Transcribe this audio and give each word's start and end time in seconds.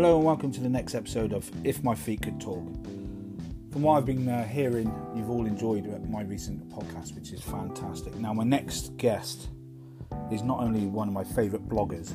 Hello 0.00 0.16
and 0.16 0.24
welcome 0.24 0.50
to 0.50 0.62
the 0.62 0.68
next 0.70 0.94
episode 0.94 1.34
of 1.34 1.50
If 1.62 1.84
My 1.84 1.94
Feet 1.94 2.22
Could 2.22 2.40
Talk. 2.40 2.64
From 3.70 3.82
what 3.82 3.98
I've 3.98 4.06
been 4.06 4.26
uh, 4.26 4.48
hearing, 4.48 4.90
you've 5.14 5.28
all 5.28 5.44
enjoyed 5.44 5.84
my 6.08 6.22
recent 6.22 6.66
podcast, 6.70 7.14
which 7.14 7.32
is 7.32 7.42
fantastic. 7.42 8.14
Now, 8.14 8.32
my 8.32 8.44
next 8.44 8.96
guest 8.96 9.50
is 10.32 10.42
not 10.42 10.60
only 10.60 10.86
one 10.86 11.06
of 11.06 11.12
my 11.12 11.22
favourite 11.22 11.68
bloggers, 11.68 12.14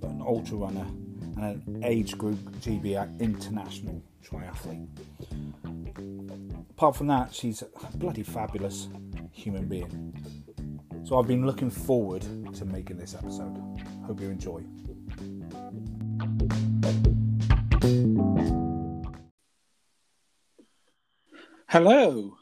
but 0.00 0.08
an 0.08 0.22
ultra 0.22 0.56
runner 0.56 0.86
and 1.36 1.62
an 1.66 1.84
age 1.84 2.16
group 2.16 2.38
GB 2.62 3.20
international 3.20 4.02
triathlete. 4.24 4.88
Apart 6.70 6.96
from 6.96 7.08
that, 7.08 7.34
she's 7.34 7.60
a 7.60 7.96
bloody 7.98 8.22
fabulous 8.22 8.88
human 9.32 9.68
being. 9.68 10.14
So 11.04 11.18
I've 11.18 11.28
been 11.28 11.44
looking 11.44 11.68
forward 11.68 12.22
to 12.54 12.64
making 12.64 12.96
this 12.96 13.14
episode. 13.14 13.54
Hope 14.06 14.18
you 14.18 14.30
enjoy. 14.30 14.62
Hello. 21.70 22.38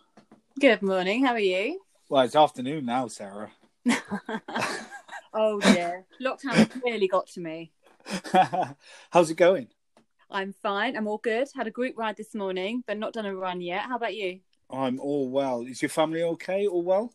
Good 0.60 0.82
morning. 0.82 1.24
How 1.24 1.32
are 1.32 1.40
you? 1.40 1.80
Well, 2.08 2.22
it's 2.22 2.36
afternoon 2.36 2.86
now, 2.86 3.08
Sarah. 3.08 3.50
oh 5.34 5.58
dear, 5.58 6.04
lockdown 6.22 6.70
really 6.84 7.08
got 7.08 7.26
to 7.30 7.40
me. 7.40 7.72
How's 9.10 9.28
it 9.28 9.36
going? 9.36 9.66
I'm 10.30 10.52
fine. 10.52 10.96
I'm 10.96 11.08
all 11.08 11.18
good. 11.18 11.48
Had 11.56 11.66
a 11.66 11.72
group 11.72 11.98
ride 11.98 12.16
this 12.16 12.36
morning, 12.36 12.84
but 12.86 12.98
not 12.98 13.14
done 13.14 13.26
a 13.26 13.34
run 13.34 13.60
yet. 13.60 13.80
How 13.80 13.96
about 13.96 14.14
you? 14.14 14.38
I'm 14.70 15.00
all 15.00 15.28
well. 15.28 15.62
Is 15.62 15.82
your 15.82 15.88
family 15.88 16.22
okay? 16.22 16.68
All 16.68 16.84
well? 16.84 17.12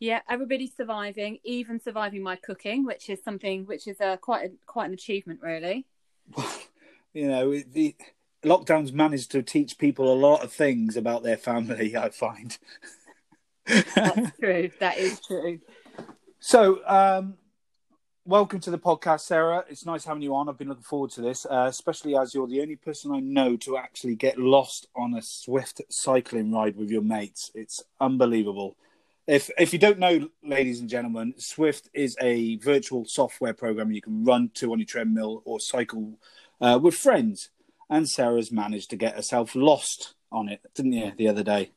Yeah, 0.00 0.20
everybody's 0.28 0.76
surviving, 0.76 1.38
even 1.44 1.80
surviving 1.80 2.22
my 2.22 2.36
cooking, 2.36 2.84
which 2.84 3.08
is 3.08 3.24
something 3.24 3.64
which 3.64 3.88
is 3.88 4.02
uh, 4.02 4.18
quite 4.18 4.50
a, 4.50 4.52
quite 4.66 4.84
an 4.88 4.92
achievement, 4.92 5.40
really. 5.42 5.86
Well, 6.36 6.52
you 7.14 7.26
know, 7.26 7.58
the 7.58 7.96
lockdown's 8.44 8.92
managed 8.92 9.30
to 9.32 9.42
teach 9.42 9.78
people 9.78 10.12
a 10.12 10.14
lot 10.14 10.44
of 10.44 10.52
things 10.52 10.96
about 10.96 11.22
their 11.22 11.36
family. 11.36 11.96
I 11.96 12.10
find. 12.10 12.56
That's 13.66 14.36
true. 14.40 14.70
That 14.80 14.98
is 14.98 15.20
true. 15.20 15.60
So, 16.40 16.80
um, 16.86 17.34
welcome 18.24 18.60
to 18.60 18.70
the 18.70 18.78
podcast, 18.78 19.20
Sarah. 19.20 19.64
It's 19.68 19.84
nice 19.84 20.04
having 20.04 20.22
you 20.22 20.34
on. 20.34 20.48
I've 20.48 20.58
been 20.58 20.68
looking 20.68 20.84
forward 20.84 21.10
to 21.12 21.20
this, 21.20 21.46
uh, 21.46 21.66
especially 21.68 22.16
as 22.16 22.34
you're 22.34 22.46
the 22.46 22.60
only 22.60 22.76
person 22.76 23.12
I 23.12 23.20
know 23.20 23.56
to 23.58 23.76
actually 23.76 24.14
get 24.14 24.38
lost 24.38 24.86
on 24.94 25.14
a 25.14 25.18
Zwift 25.18 25.80
cycling 25.88 26.52
ride 26.52 26.76
with 26.76 26.90
your 26.90 27.02
mates. 27.02 27.50
It's 27.54 27.82
unbelievable. 28.00 28.76
If 29.26 29.50
if 29.58 29.74
you 29.74 29.78
don't 29.78 29.98
know, 29.98 30.30
ladies 30.42 30.80
and 30.80 30.88
gentlemen, 30.88 31.34
Zwift 31.38 31.88
is 31.92 32.16
a 32.20 32.56
virtual 32.56 33.04
software 33.04 33.52
program 33.52 33.92
you 33.92 34.00
can 34.00 34.24
run 34.24 34.50
to 34.54 34.72
on 34.72 34.78
your 34.78 34.86
treadmill 34.86 35.42
or 35.44 35.60
cycle 35.60 36.18
uh, 36.60 36.78
with 36.80 36.94
friends. 36.94 37.50
And 37.90 38.08
Sarah's 38.08 38.52
managed 38.52 38.90
to 38.90 38.96
get 38.96 39.16
herself 39.16 39.54
lost 39.54 40.14
on 40.30 40.48
it, 40.48 40.60
didn't 40.74 40.92
you, 40.92 41.12
the 41.16 41.28
other 41.28 41.42
day? 41.42 41.70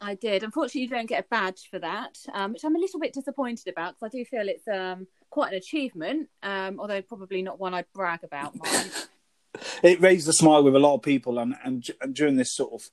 I 0.00 0.14
did. 0.14 0.42
Unfortunately, 0.42 0.82
you 0.82 0.88
don't 0.88 1.08
get 1.08 1.24
a 1.24 1.28
badge 1.28 1.68
for 1.70 1.78
that, 1.78 2.18
um, 2.34 2.52
which 2.52 2.64
I'm 2.64 2.76
a 2.76 2.78
little 2.78 3.00
bit 3.00 3.14
disappointed 3.14 3.68
about 3.68 3.94
because 3.94 4.14
I 4.14 4.18
do 4.18 4.24
feel 4.24 4.48
it's 4.48 4.68
um, 4.68 5.06
quite 5.30 5.52
an 5.52 5.58
achievement, 5.58 6.28
um, 6.42 6.78
although 6.78 7.00
probably 7.00 7.40
not 7.40 7.58
one 7.58 7.72
I'd 7.72 7.90
brag 7.94 8.22
about. 8.22 8.54
it 9.82 10.00
raised 10.00 10.28
a 10.28 10.32
smile 10.32 10.62
with 10.62 10.76
a 10.76 10.78
lot 10.78 10.96
of 10.96 11.02
people, 11.02 11.38
and, 11.38 11.54
and, 11.64 11.86
and 12.02 12.14
during 12.14 12.36
this 12.36 12.54
sort 12.54 12.74
of 12.74 12.90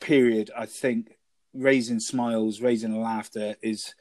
period, 0.00 0.50
I 0.56 0.64
think 0.64 1.18
raising 1.52 2.00
smiles, 2.00 2.60
raising 2.60 3.00
laughter 3.00 3.56
is 3.62 3.94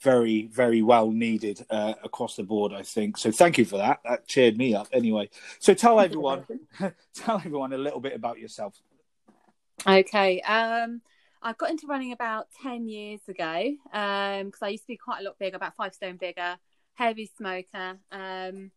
very, 0.00 0.46
very 0.46 0.82
well 0.82 1.10
needed 1.10 1.64
uh, 1.70 1.94
across 2.02 2.36
the 2.36 2.42
board. 2.42 2.72
I 2.72 2.82
think 2.82 3.16
so. 3.16 3.30
Thank 3.30 3.58
you 3.58 3.64
for 3.64 3.78
that. 3.78 4.00
That 4.04 4.26
cheered 4.26 4.56
me 4.56 4.74
up. 4.74 4.88
Anyway, 4.92 5.30
so 5.58 5.74
tell 5.74 6.00
everyone, 6.00 6.44
tell 7.14 7.36
everyone 7.36 7.72
a 7.72 7.78
little 7.78 8.00
bit 8.00 8.14
about 8.14 8.38
yourself. 8.38 8.74
Okay. 9.86 10.40
Um, 10.42 11.02
I 11.42 11.52
got 11.52 11.70
into 11.70 11.86
running 11.86 12.12
about 12.12 12.48
ten 12.62 12.88
years 12.88 13.20
ago 13.28 13.74
because 13.84 14.42
um, 14.42 14.66
I 14.66 14.68
used 14.68 14.84
to 14.84 14.88
be 14.88 14.96
quite 14.96 15.20
a 15.20 15.24
lot 15.24 15.38
bigger, 15.38 15.56
about 15.56 15.76
five 15.76 15.94
stone 15.94 16.16
bigger, 16.16 16.56
heavy 16.94 17.30
smoker. 17.36 17.98
Um, 18.10 18.70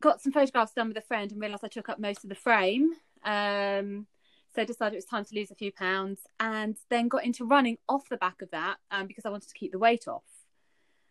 got 0.00 0.20
some 0.20 0.32
photographs 0.32 0.72
done 0.72 0.88
with 0.88 0.96
a 0.96 1.02
friend 1.02 1.30
and 1.30 1.40
realised 1.40 1.64
I 1.64 1.68
took 1.68 1.88
up 1.88 1.98
most 1.98 2.24
of 2.24 2.30
the 2.30 2.34
frame. 2.34 2.92
Um, 3.24 4.06
so 4.54 4.64
decided 4.64 4.94
it 4.94 4.98
was 4.98 5.04
time 5.04 5.24
to 5.24 5.34
lose 5.34 5.50
a 5.50 5.54
few 5.54 5.70
pounds 5.70 6.20
and 6.40 6.76
then 6.88 7.08
got 7.08 7.24
into 7.24 7.44
running 7.44 7.78
off 7.88 8.08
the 8.08 8.16
back 8.16 8.42
of 8.42 8.50
that 8.50 8.78
um, 8.90 9.06
because 9.06 9.24
I 9.24 9.30
wanted 9.30 9.48
to 9.48 9.54
keep 9.54 9.72
the 9.72 9.78
weight 9.78 10.08
off. 10.08 10.24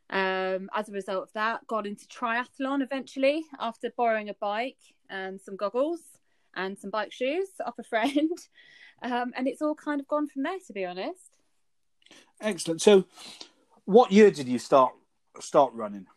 Um, 0.10 0.70
as 0.74 0.90
a 0.90 0.92
result 0.92 1.24
of 1.24 1.34
that, 1.34 1.68
got 1.68 1.86
into 1.86 2.06
triathlon 2.08 2.82
eventually 2.82 3.46
after 3.60 3.92
borrowing 3.96 4.30
a 4.30 4.34
bike 4.34 4.80
and 5.10 5.40
some 5.40 5.56
goggles 5.56 6.00
and 6.56 6.78
some 6.78 6.90
bike 6.90 7.12
shoes 7.12 7.50
off 7.66 7.78
a 7.78 7.84
friend. 7.84 8.38
Um, 9.02 9.34
and 9.36 9.48
it's 9.48 9.62
all 9.62 9.76
kind 9.76 10.02
of 10.02 10.08
gone 10.08 10.28
from 10.28 10.44
there, 10.44 10.60
to 10.68 10.74
be 10.74 10.86
honest. 10.86 11.30
Excellent. 12.42 12.82
So, 12.82 13.06
what 13.86 14.12
year 14.12 14.32
did 14.32 14.48
you 14.48 14.60
start 14.60 14.94
start 15.40 15.74
running? 15.74 16.08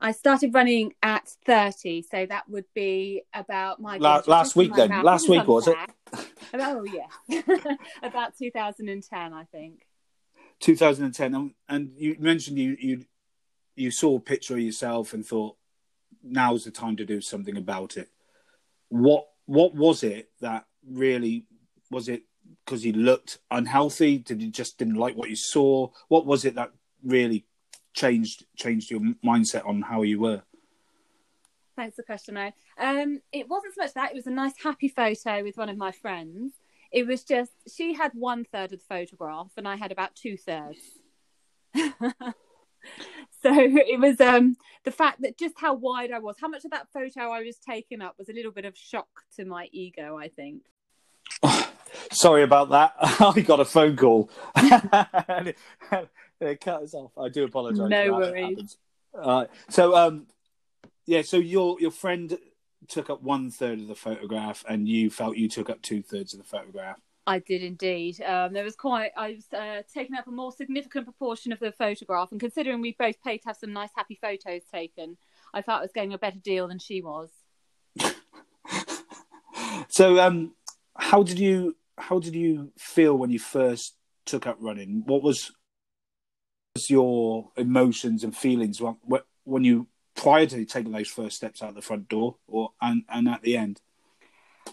I 0.00 0.12
started 0.12 0.54
running 0.54 0.92
at 1.02 1.28
30, 1.44 2.02
so 2.02 2.24
that 2.26 2.48
would 2.48 2.66
be 2.72 3.22
about 3.34 3.80
my 3.80 3.96
La- 3.98 4.22
last 4.26 4.54
week. 4.54 4.72
Then 4.74 5.02
last 5.02 5.28
week 5.28 5.46
was 5.46 5.66
it? 5.66 5.76
oh 6.54 6.84
yeah, 6.84 7.42
about 8.02 8.38
2010, 8.38 9.32
I 9.32 9.44
think. 9.44 9.87
2010, 10.60 11.54
and 11.68 11.92
you 11.96 12.16
mentioned 12.18 12.58
you 12.58 12.76
you 12.78 13.04
you 13.76 13.90
saw 13.90 14.16
a 14.16 14.20
picture 14.20 14.54
of 14.54 14.60
yourself 14.60 15.12
and 15.12 15.24
thought, 15.24 15.56
now's 16.22 16.64
the 16.64 16.70
time 16.70 16.96
to 16.96 17.04
do 17.04 17.20
something 17.20 17.56
about 17.56 17.96
it. 17.96 18.08
What 18.88 19.26
what 19.46 19.74
was 19.74 20.02
it 20.02 20.30
that 20.40 20.66
really 20.86 21.46
was 21.90 22.08
it 22.08 22.22
because 22.64 22.84
you 22.84 22.92
looked 22.92 23.38
unhealthy? 23.50 24.18
Did 24.18 24.42
you 24.42 24.50
just 24.50 24.78
didn't 24.78 24.96
like 24.96 25.16
what 25.16 25.30
you 25.30 25.36
saw? 25.36 25.90
What 26.08 26.26
was 26.26 26.44
it 26.44 26.54
that 26.56 26.72
really 27.04 27.46
changed 27.94 28.44
changed 28.56 28.90
your 28.90 29.00
mindset 29.24 29.66
on 29.66 29.82
how 29.82 30.02
you 30.02 30.20
were? 30.20 30.42
Thanks 31.76 31.94
for 31.94 32.02
the 32.02 32.06
question, 32.06 32.36
Um, 32.76 33.20
it 33.32 33.48
wasn't 33.48 33.74
so 33.74 33.82
much 33.82 33.94
that; 33.94 34.10
it 34.10 34.16
was 34.16 34.26
a 34.26 34.32
nice, 34.32 34.54
happy 34.60 34.88
photo 34.88 35.44
with 35.44 35.56
one 35.56 35.68
of 35.68 35.76
my 35.76 35.92
friends. 35.92 36.54
It 36.90 37.06
was 37.06 37.22
just 37.24 37.52
she 37.74 37.94
had 37.94 38.12
one 38.14 38.44
third 38.44 38.72
of 38.72 38.80
the 38.80 38.84
photograph, 38.88 39.52
and 39.56 39.68
I 39.68 39.76
had 39.76 39.92
about 39.92 40.14
two 40.14 40.36
thirds. 40.36 40.78
so 41.74 41.84
it 43.44 44.00
was 44.00 44.20
um, 44.20 44.56
the 44.84 44.90
fact 44.90 45.22
that 45.22 45.38
just 45.38 45.54
how 45.58 45.74
wide 45.74 46.10
I 46.10 46.18
was, 46.18 46.36
how 46.40 46.48
much 46.48 46.64
of 46.64 46.70
that 46.70 46.88
photo 46.92 47.30
I 47.30 47.42
was 47.42 47.58
taking 47.58 48.00
up, 48.00 48.16
was 48.18 48.28
a 48.28 48.32
little 48.32 48.52
bit 48.52 48.64
of 48.64 48.76
shock 48.76 49.08
to 49.36 49.44
my 49.44 49.68
ego. 49.72 50.18
I 50.18 50.28
think. 50.28 50.62
Sorry 52.12 52.42
about 52.42 52.70
that. 52.70 52.94
I 53.00 53.40
got 53.40 53.60
a 53.60 53.64
phone 53.64 53.96
call. 53.96 54.30
and 54.54 55.54
it 56.40 56.60
cut 56.60 56.82
us 56.82 56.94
off. 56.94 57.12
I 57.18 57.28
do 57.28 57.44
apologise. 57.44 57.88
No 57.88 58.12
worries. 58.12 58.76
Uh, 59.14 59.46
so, 59.68 59.96
um, 59.96 60.26
yeah, 61.06 61.22
so 61.22 61.38
your 61.38 61.80
your 61.80 61.90
friend 61.90 62.38
took 62.86 63.10
up 63.10 63.22
one 63.22 63.50
third 63.50 63.80
of 63.80 63.88
the 63.88 63.94
photograph, 63.94 64.64
and 64.68 64.88
you 64.88 65.10
felt 65.10 65.36
you 65.36 65.48
took 65.48 65.68
up 65.68 65.82
two 65.82 66.02
thirds 66.02 66.32
of 66.32 66.38
the 66.38 66.46
photograph. 66.46 67.00
I 67.26 67.40
did 67.40 67.62
indeed. 67.62 68.22
Um, 68.22 68.54
there 68.54 68.64
was 68.64 68.76
quite. 68.76 69.10
I 69.16 69.34
was 69.34 69.52
uh, 69.52 69.82
taking 69.92 70.16
up 70.16 70.26
a 70.26 70.30
more 70.30 70.52
significant 70.52 71.04
proportion 71.04 71.52
of 71.52 71.58
the 71.58 71.72
photograph, 71.72 72.30
and 72.30 72.40
considering 72.40 72.80
we 72.80 72.96
both 72.98 73.22
paid 73.22 73.38
to 73.38 73.48
have 73.48 73.56
some 73.56 73.72
nice, 73.72 73.90
happy 73.94 74.18
photos 74.20 74.62
taken, 74.72 75.16
I 75.52 75.62
felt 75.62 75.80
I 75.80 75.82
was 75.82 75.92
getting 75.92 76.14
a 76.14 76.18
better 76.18 76.38
deal 76.38 76.68
than 76.68 76.78
she 76.78 77.02
was. 77.02 77.28
so, 79.88 80.18
um, 80.20 80.54
how 80.96 81.22
did 81.22 81.38
you 81.38 81.76
how 81.98 82.18
did 82.18 82.34
you 82.34 82.72
feel 82.78 83.16
when 83.16 83.30
you 83.30 83.38
first 83.38 83.96
took 84.24 84.46
up 84.46 84.56
running? 84.60 85.02
What 85.04 85.22
was 85.22 85.52
your 86.88 87.50
emotions 87.56 88.22
and 88.22 88.36
feelings 88.36 88.80
when 89.44 89.64
you 89.64 89.88
prior 90.18 90.46
to 90.46 90.64
taking 90.64 90.92
those 90.92 91.08
first 91.08 91.36
steps 91.36 91.62
out 91.62 91.74
the 91.74 91.80
front 91.80 92.08
door 92.08 92.34
or 92.48 92.72
and, 92.82 93.04
and 93.08 93.28
at 93.28 93.40
the 93.42 93.56
end? 93.56 93.80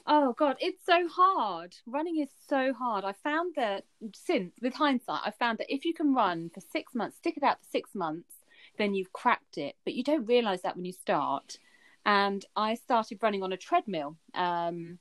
Oh 0.08 0.34
god, 0.34 0.58
it's 0.60 0.84
so 0.86 1.08
hard. 1.08 1.76
Running 1.86 2.20
is 2.20 2.30
so 2.50 2.74
hard. 2.74 3.06
I 3.06 3.14
found 3.14 3.54
that 3.56 3.86
since 4.14 4.54
with 4.62 4.74
hindsight, 4.74 5.22
I 5.24 5.32
found 5.32 5.60
that 5.60 5.74
if 5.74 5.86
you 5.86 5.94
can 5.94 6.14
run 6.14 6.50
for 6.54 6.62
six 6.62 6.94
months, 6.94 7.18
stick 7.18 7.38
it 7.38 7.44
out 7.44 7.60
for 7.60 7.70
six 7.72 7.94
months, 7.94 8.34
then 8.78 8.96
you've 8.96 9.14
cracked 9.14 9.58
it. 9.58 9.76
But 9.86 9.94
you 9.94 10.04
don't 10.04 10.26
realise 10.26 10.62
that 10.62 10.76
when 10.76 10.86
you 10.86 10.92
start. 10.92 11.60
And 12.06 12.44
I 12.56 12.76
started 12.76 13.20
running 13.22 13.44
on 13.44 13.54
a 13.54 13.58
treadmill 13.58 14.18
um, 14.34 15.00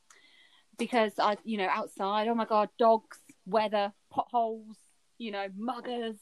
because 0.78 1.12
I, 1.18 1.36
you 1.44 1.58
know, 1.58 1.68
outside. 1.70 2.28
Oh 2.28 2.34
my 2.34 2.44
god, 2.44 2.68
dogs, 2.78 3.18
weather, 3.46 3.92
potholes, 4.10 4.76
you 5.18 5.32
know, 5.32 5.46
muggers, 5.56 6.16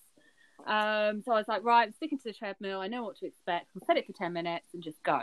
um, 0.66 1.22
so 1.22 1.32
I 1.32 1.38
was 1.38 1.48
like, 1.48 1.64
right, 1.64 1.82
I'm 1.82 1.92
sticking 1.92 2.18
to 2.18 2.24
the 2.24 2.32
treadmill. 2.32 2.80
I 2.80 2.88
know 2.88 3.02
what 3.04 3.16
to 3.18 3.26
expect. 3.26 3.70
I'll 3.74 3.86
set 3.86 3.96
it 3.96 4.06
for 4.06 4.12
10 4.12 4.32
minutes 4.32 4.68
and 4.74 4.82
just 4.82 5.02
go. 5.02 5.20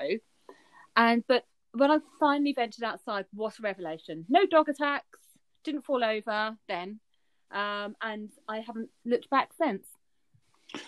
And, 0.95 1.23
but 1.27 1.45
when 1.73 1.91
I 1.91 1.99
finally 2.19 2.53
ventured 2.53 2.83
outside, 2.83 3.25
what 3.33 3.57
a 3.59 3.61
revelation. 3.61 4.25
No 4.29 4.45
dog 4.45 4.69
attacks, 4.69 5.19
didn't 5.63 5.85
fall 5.85 6.03
over 6.03 6.57
then. 6.67 6.99
Um, 7.51 7.95
and 8.01 8.29
I 8.47 8.59
haven't 8.59 8.89
looked 9.05 9.29
back 9.29 9.49
since. 9.57 9.85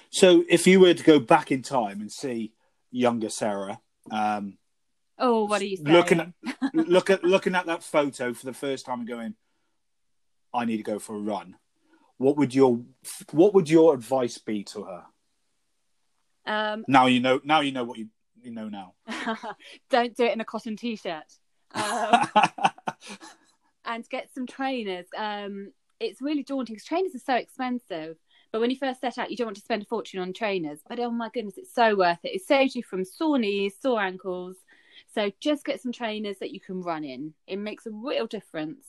So 0.09 0.43
if 0.47 0.67
you 0.67 0.79
were 0.79 0.93
to 0.93 1.03
go 1.03 1.19
back 1.19 1.51
in 1.51 1.61
time 1.61 2.01
and 2.01 2.11
see 2.11 2.53
younger 2.91 3.29
Sarah, 3.29 3.79
um, 4.11 4.57
Oh, 5.21 5.45
what 5.45 5.61
are 5.61 5.65
you 5.65 5.77
saying? 5.77 5.89
Looking 5.89 6.19
at 6.19 6.29
look 6.73 7.11
at 7.11 7.23
looking 7.23 7.53
at 7.53 7.67
that 7.67 7.83
photo 7.83 8.33
for 8.33 8.45
the 8.47 8.53
first 8.53 8.87
time 8.87 8.99
and 9.01 9.07
going, 9.07 9.35
I 10.51 10.65
need 10.65 10.77
to 10.77 10.83
go 10.83 10.97
for 10.97 11.15
a 11.15 11.19
run. 11.19 11.57
What 12.21 12.37
would 12.37 12.53
your 12.53 12.79
what 13.31 13.55
would 13.55 13.67
your 13.67 13.95
advice 13.95 14.37
be 14.37 14.63
to 14.65 14.83
her? 14.83 15.03
Um, 16.45 16.85
Now 16.87 17.07
you 17.07 17.19
know. 17.19 17.41
Now 17.43 17.61
you 17.61 17.71
know 17.71 17.83
what 17.83 17.97
you 17.97 18.09
you 18.39 18.51
know 18.51 18.69
now. 18.69 18.93
don't 19.89 20.15
do 20.15 20.25
it 20.25 20.33
in 20.33 20.39
a 20.39 20.45
cotton 20.45 20.77
t-shirt. 20.77 21.25
Um, 21.73 22.27
and 23.85 24.07
get 24.07 24.31
some 24.35 24.45
trainers. 24.45 25.07
Um, 25.17 25.71
it's 25.99 26.21
really 26.21 26.43
daunting 26.43 26.75
because 26.75 26.85
trainers 26.85 27.15
are 27.15 27.19
so 27.19 27.33
expensive. 27.33 28.17
But 28.51 28.61
when 28.61 28.69
you 28.69 28.77
first 28.77 29.01
set 29.01 29.17
out, 29.17 29.31
you 29.31 29.37
don't 29.37 29.47
want 29.47 29.57
to 29.57 29.63
spend 29.63 29.81
a 29.81 29.85
fortune 29.85 30.19
on 30.19 30.31
trainers. 30.31 30.81
But 30.87 30.99
oh 30.99 31.09
my 31.09 31.29
goodness, 31.33 31.57
it's 31.57 31.73
so 31.73 31.95
worth 31.95 32.19
it. 32.23 32.35
It 32.35 32.45
saves 32.45 32.75
you 32.75 32.83
from 32.83 33.03
sore 33.03 33.39
knees, 33.39 33.73
sore 33.81 33.99
ankles. 33.99 34.57
So 35.15 35.31
just 35.39 35.65
get 35.65 35.81
some 35.81 35.91
trainers 35.91 36.37
that 36.39 36.51
you 36.51 36.59
can 36.59 36.81
run 36.83 37.03
in. 37.03 37.33
It 37.47 37.57
makes 37.57 37.87
a 37.87 37.91
real 37.91 38.27
difference. 38.27 38.85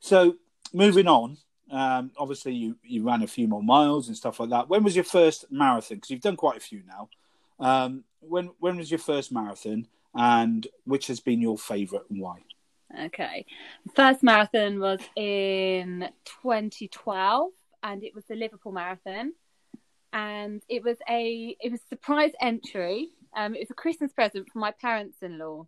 so 0.00 0.34
moving 0.72 1.06
on. 1.06 1.38
Um, 1.70 2.10
obviously, 2.16 2.54
you 2.54 2.76
you 2.82 3.02
ran 3.02 3.22
a 3.22 3.26
few 3.26 3.48
more 3.48 3.62
miles 3.62 4.08
and 4.08 4.16
stuff 4.16 4.40
like 4.40 4.50
that. 4.50 4.68
When 4.68 4.84
was 4.84 4.94
your 4.94 5.04
first 5.04 5.46
marathon? 5.50 5.96
Because 5.96 6.10
you've 6.10 6.20
done 6.20 6.36
quite 6.36 6.56
a 6.56 6.60
few 6.60 6.82
now. 6.86 7.08
Um, 7.60 8.04
when 8.20 8.50
when 8.58 8.76
was 8.76 8.90
your 8.90 8.98
first 8.98 9.32
marathon, 9.32 9.86
and 10.14 10.66
which 10.84 11.06
has 11.08 11.20
been 11.20 11.40
your 11.40 11.58
favourite 11.58 12.04
and 12.10 12.20
why? 12.20 12.38
Okay. 13.06 13.44
First 13.94 14.22
marathon 14.22 14.80
was 14.80 15.00
in 15.14 16.08
2012 16.42 17.50
and 17.82 18.02
it 18.02 18.14
was 18.14 18.24
the 18.24 18.34
Liverpool 18.34 18.72
Marathon. 18.72 19.34
And 20.12 20.62
it 20.68 20.82
was 20.82 20.96
a 21.08 21.54
it 21.60 21.70
was 21.70 21.80
a 21.80 21.88
surprise 21.88 22.32
entry. 22.40 23.10
Um, 23.36 23.54
it 23.54 23.60
was 23.60 23.70
a 23.70 23.74
Christmas 23.74 24.12
present 24.12 24.48
from 24.50 24.62
my 24.62 24.70
parents-in-law. 24.70 25.66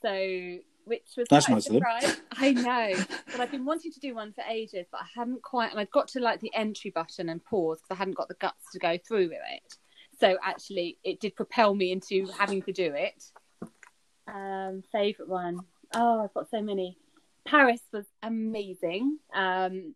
So 0.00 0.58
which 0.90 1.06
was 1.16 1.28
That's 1.30 1.48
nice 1.48 1.66
surprise. 1.66 2.20
I 2.32 2.50
know, 2.50 2.92
but 3.30 3.40
I've 3.40 3.52
been 3.52 3.64
wanting 3.64 3.92
to 3.92 4.00
do 4.00 4.12
one 4.12 4.32
for 4.32 4.42
ages, 4.42 4.86
but 4.90 5.02
I 5.02 5.06
haven't 5.14 5.40
quite. 5.40 5.70
And 5.70 5.78
I'd 5.78 5.90
got 5.92 6.08
to 6.08 6.20
like 6.20 6.40
the 6.40 6.52
entry 6.52 6.90
button 6.90 7.28
and 7.28 7.42
pause 7.44 7.78
because 7.78 7.94
I 7.94 7.98
hadn't 7.98 8.16
got 8.16 8.26
the 8.26 8.34
guts 8.34 8.72
to 8.72 8.80
go 8.80 8.98
through 8.98 9.28
with 9.28 9.38
it. 9.52 9.76
So 10.18 10.36
actually, 10.44 10.98
it 11.04 11.20
did 11.20 11.36
propel 11.36 11.74
me 11.74 11.92
into 11.92 12.26
having 12.36 12.60
to 12.62 12.72
do 12.72 12.92
it. 12.92 13.22
Um, 14.26 14.82
favorite 14.90 15.28
one. 15.28 15.60
Oh, 15.94 16.24
I've 16.24 16.34
got 16.34 16.50
so 16.50 16.60
many. 16.60 16.98
Paris 17.46 17.80
was 17.92 18.06
amazing. 18.22 19.18
Um, 19.32 19.94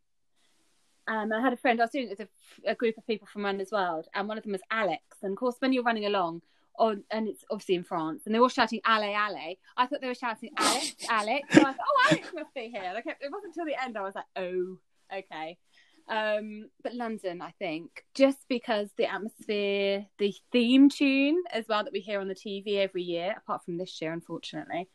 and 1.08 1.34
I 1.34 1.40
had 1.40 1.52
a 1.52 1.56
friend. 1.56 1.80
I 1.80 1.84
was 1.84 1.90
doing 1.90 2.06
it 2.06 2.18
with 2.18 2.28
a, 2.66 2.70
a 2.70 2.74
group 2.76 2.96
of 2.96 3.06
people 3.06 3.26
from 3.26 3.44
Runners 3.44 3.72
World, 3.72 4.06
and 4.14 4.28
one 4.28 4.38
of 4.38 4.44
them 4.44 4.52
was 4.52 4.62
Alex. 4.70 5.02
And 5.22 5.32
of 5.32 5.38
course, 5.38 5.56
when 5.58 5.72
you're 5.72 5.82
running 5.82 6.06
along, 6.06 6.42
on 6.78 7.04
and 7.10 7.28
it's 7.28 7.44
obviously 7.50 7.74
in 7.76 7.84
France, 7.84 8.22
and 8.26 8.34
they're 8.34 8.42
all 8.42 8.48
shouting 8.48 8.80
"Ale, 8.88 9.02
Ale." 9.04 9.56
I 9.76 9.86
thought 9.86 10.00
they 10.00 10.06
were 10.08 10.14
shouting 10.14 10.50
"Alex, 10.56 10.94
Alex." 11.08 11.48
So 11.54 11.60
I 11.60 11.64
thought, 11.64 11.76
"Oh, 11.80 12.06
Alex 12.10 12.28
must 12.34 12.54
be 12.54 12.68
here." 12.68 12.82
And 12.84 12.96
I 12.98 13.00
kept, 13.02 13.22
it 13.22 13.30
wasn't 13.32 13.54
until 13.56 13.66
the 13.66 13.82
end 13.82 13.96
I 13.96 14.02
was 14.02 14.14
like, 14.14 14.24
"Oh, 14.36 14.78
okay." 15.16 15.58
Um, 16.06 16.68
but 16.82 16.94
London, 16.94 17.40
I 17.40 17.52
think, 17.58 18.04
just 18.14 18.38
because 18.48 18.90
the 18.98 19.06
atmosphere, 19.10 20.04
the 20.18 20.34
theme 20.52 20.90
tune 20.90 21.42
as 21.50 21.64
well 21.66 21.82
that 21.84 21.94
we 21.94 22.00
hear 22.00 22.20
on 22.20 22.28
the 22.28 22.34
TV 22.34 22.76
every 22.76 23.02
year, 23.02 23.34
apart 23.38 23.64
from 23.64 23.78
this 23.78 24.02
year, 24.02 24.12
unfortunately. 24.12 24.88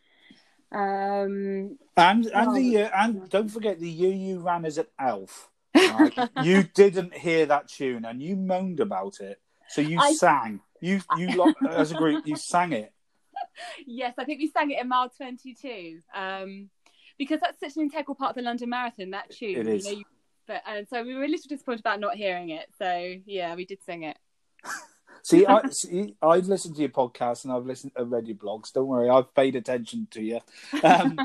Um, 0.71 1.77
And 1.97 2.25
and 2.27 2.49
Oh, 2.49 2.53
the 2.55 2.83
uh, 2.83 2.89
and 2.93 3.29
don't 3.29 3.49
forget 3.49 3.79
the 3.79 3.89
year 3.89 4.13
you 4.13 4.39
ran 4.39 4.65
as 4.65 4.77
an 4.77 4.85
elf. 4.99 5.49
right? 5.75 6.13
you 6.43 6.63
didn't 6.63 7.15
hear 7.15 7.45
that 7.47 7.67
tune 7.69 8.05
and 8.05 8.21
you 8.21 8.35
moaned 8.35 8.79
about 8.79 9.19
it. 9.19 9.41
So 9.69 9.81
you 9.81 9.99
I- 9.99 10.13
sang. 10.13 10.61
You 10.81 11.01
you 11.17 11.35
lot 11.35 11.55
as 11.69 11.91
a 11.91 11.95
group 11.95 12.25
you 12.25 12.35
sang 12.35 12.73
it. 12.73 12.91
yes, 13.85 14.13
I 14.17 14.25
think 14.25 14.39
we 14.39 14.49
sang 14.49 14.71
it 14.71 14.81
in 14.81 14.87
mile 14.87 15.09
22. 15.09 15.99
Um, 16.13 16.69
because 17.17 17.39
that's 17.41 17.59
such 17.59 17.75
an 17.75 17.83
integral 17.83 18.15
part 18.15 18.31
of 18.31 18.35
the 18.37 18.41
London 18.41 18.69
Marathon, 18.69 19.11
that 19.11 19.29
tune. 19.29 19.57
It 19.57 19.67
is. 19.67 19.85
You 19.85 19.91
know, 19.91 19.97
you, 19.99 20.05
but, 20.47 20.63
and 20.65 20.87
so 20.87 21.03
we 21.03 21.13
were 21.13 21.25
a 21.25 21.27
little 21.27 21.47
disappointed 21.47 21.81
about 21.81 21.99
not 21.99 22.15
hearing 22.15 22.49
it. 22.49 22.67
So, 22.79 23.15
yeah, 23.25 23.53
we 23.55 23.65
did 23.65 23.83
sing 23.83 24.03
it. 24.03 24.17
See, 25.21 25.45
I 25.45 25.69
see, 25.69 26.15
I've 26.21 26.47
listened 26.47 26.75
to 26.75 26.81
your 26.81 26.89
podcast 26.89 27.43
and 27.43 27.51
I've 27.51 27.65
listened 27.65 27.91
to 27.97 28.05
read 28.05 28.27
your 28.27 28.37
blogs. 28.37 28.71
Don't 28.71 28.87
worry, 28.87 29.09
I've 29.09 29.35
paid 29.35 29.57
attention 29.57 30.07
to 30.11 30.23
you. 30.23 30.39
Um, 30.81 31.19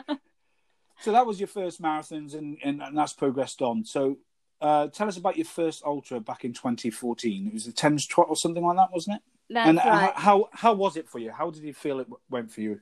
so 1.00 1.12
that 1.12 1.24
was 1.24 1.38
your 1.38 1.46
first 1.46 1.80
marathons, 1.80 2.34
and, 2.34 2.58
and, 2.64 2.82
and 2.82 2.98
that's 2.98 3.12
progressed 3.12 3.62
on. 3.62 3.84
So 3.84 4.18
uh, 4.60 4.88
tell 4.88 5.06
us 5.06 5.16
about 5.16 5.36
your 5.36 5.46
first 5.46 5.84
ultra 5.84 6.18
back 6.18 6.44
in 6.44 6.52
2014. 6.52 7.46
It 7.46 7.52
was 7.54 7.66
the 7.66 7.72
Thames 7.72 8.04
Trot 8.04 8.26
or 8.28 8.36
something 8.36 8.64
like 8.64 8.76
that, 8.76 8.92
wasn't 8.92 9.16
it? 9.16 9.22
That's 9.50 9.68
and 9.68 9.78
right. 9.78 10.14
how 10.14 10.48
how 10.52 10.72
was 10.72 10.96
it 10.96 11.08
for 11.08 11.18
you? 11.18 11.30
How 11.30 11.50
did 11.50 11.62
you 11.62 11.74
feel 11.74 12.00
it 12.00 12.08
went 12.30 12.50
for 12.50 12.60
you? 12.60 12.80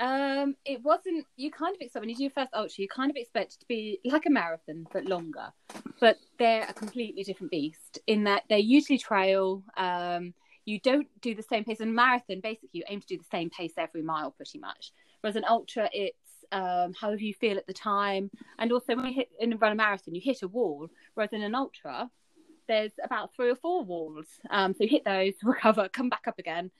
Um, 0.00 0.56
it 0.64 0.82
wasn't. 0.82 1.24
You 1.36 1.50
kind 1.50 1.74
of 1.74 1.80
expect 1.80 2.02
when 2.02 2.08
you 2.08 2.16
do 2.16 2.24
your 2.24 2.30
first 2.30 2.52
ultra, 2.52 2.82
you 2.82 2.88
kind 2.88 3.10
of 3.10 3.16
expect 3.16 3.54
it 3.54 3.60
to 3.60 3.66
be 3.66 4.00
like 4.04 4.26
a 4.26 4.30
marathon 4.30 4.86
but 4.92 5.04
longer. 5.04 5.52
But 6.00 6.18
they're 6.38 6.66
a 6.68 6.72
completely 6.72 7.22
different 7.22 7.52
beast 7.52 8.00
in 8.06 8.24
that 8.24 8.42
they're 8.48 8.58
usually 8.58 8.98
trail. 8.98 9.62
Um, 9.76 10.34
you 10.64 10.80
don't 10.80 11.06
do 11.20 11.34
the 11.34 11.42
same 11.42 11.64
pace. 11.64 11.80
In 11.80 11.94
marathon, 11.94 12.40
basically, 12.40 12.70
you 12.72 12.84
aim 12.88 13.00
to 13.00 13.06
do 13.06 13.18
the 13.18 13.24
same 13.30 13.50
pace 13.50 13.74
every 13.76 14.02
mile, 14.02 14.32
pretty 14.32 14.58
much. 14.58 14.92
Whereas 15.20 15.36
an 15.36 15.44
ultra, 15.48 15.88
it's 15.92 16.18
um, 16.50 16.92
however 17.00 17.22
you 17.22 17.34
feel 17.34 17.56
at 17.56 17.66
the 17.66 17.72
time, 17.72 18.30
and 18.58 18.72
also 18.72 18.96
when 18.96 19.06
you 19.06 19.14
hit 19.14 19.30
in 19.38 19.52
a 19.52 19.56
run 19.56 19.72
a 19.72 19.74
marathon, 19.76 20.14
you 20.14 20.20
hit 20.20 20.42
a 20.42 20.48
wall. 20.48 20.88
Whereas 21.14 21.32
in 21.32 21.42
an 21.42 21.54
ultra, 21.54 22.10
there's 22.68 22.92
about 23.02 23.34
three 23.34 23.50
or 23.50 23.56
four 23.56 23.84
walls. 23.84 24.26
Um, 24.50 24.74
so 24.74 24.84
you 24.84 24.88
hit 24.90 25.04
those, 25.04 25.34
recover, 25.42 25.88
come 25.88 26.08
back 26.08 26.24
up 26.26 26.38
again. 26.38 26.70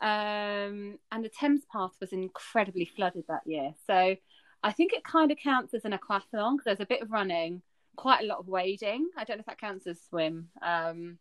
Um, 0.00 0.98
and 1.12 1.24
the 1.24 1.30
Thames 1.30 1.62
Path 1.70 1.92
was 2.00 2.12
incredibly 2.12 2.84
flooded 2.84 3.24
that 3.28 3.46
year. 3.46 3.74
So 3.86 4.16
I 4.62 4.72
think 4.72 4.92
it 4.92 5.04
kind 5.04 5.30
of 5.30 5.38
counts 5.38 5.74
as 5.74 5.84
an 5.84 5.92
aquathlon 5.92 6.56
because 6.56 6.64
there's 6.64 6.80
a 6.80 6.86
bit 6.86 7.02
of 7.02 7.10
running, 7.10 7.62
quite 7.96 8.22
a 8.22 8.26
lot 8.26 8.38
of 8.38 8.48
wading. 8.48 9.08
I 9.16 9.24
don't 9.24 9.36
know 9.36 9.42
if 9.42 9.46
that 9.46 9.60
counts 9.60 9.86
as 9.86 10.00
swim, 10.08 10.48
um, 10.62 11.18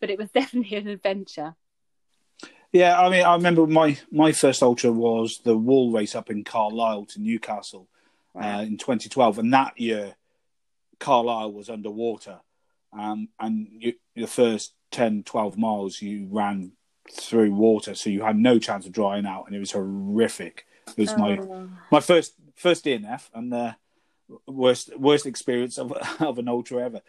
but 0.00 0.10
it 0.10 0.18
was 0.18 0.30
definitely 0.34 0.76
an 0.76 0.88
adventure. 0.88 1.54
Yeah, 2.72 3.00
I 3.00 3.08
mean, 3.08 3.24
I 3.24 3.34
remember 3.34 3.68
my 3.68 3.96
my 4.10 4.32
first 4.32 4.60
ultra 4.60 4.90
was 4.90 5.38
the 5.44 5.56
wall 5.56 5.92
race 5.92 6.16
up 6.16 6.28
in 6.28 6.42
Carlisle 6.42 7.06
to 7.06 7.20
Newcastle 7.20 7.88
uh, 8.34 8.64
in 8.66 8.78
2012, 8.78 9.38
and 9.38 9.54
that 9.54 9.78
year 9.78 10.16
Carlisle 10.98 11.52
was 11.52 11.70
underwater, 11.70 12.40
um, 12.98 13.28
and 13.40 13.68
you, 13.70 13.92
the 14.16 14.26
first 14.26 14.74
10, 14.92 15.24
12 15.24 15.56
miles 15.58 16.00
you 16.00 16.26
ran 16.30 16.72
through 17.12 17.52
water, 17.52 17.94
so 17.94 18.08
you 18.10 18.22
had 18.22 18.36
no 18.38 18.58
chance 18.58 18.86
of 18.86 18.92
drying 18.92 19.26
out, 19.26 19.46
and 19.46 19.54
it 19.54 19.58
was 19.60 19.72
horrific. 19.72 20.66
It 20.96 20.98
was 20.98 21.16
my 21.16 21.38
Oh. 21.38 21.68
my 21.90 22.00
first 22.00 22.34
first 22.54 22.84
DNF 22.84 23.28
and 23.34 23.52
the 23.52 23.76
worst 24.46 24.96
worst 24.98 25.26
experience 25.26 25.78
of 25.78 25.92
of 26.20 26.38
an 26.38 26.48
ultra 26.48 26.84
ever. 26.84 27.00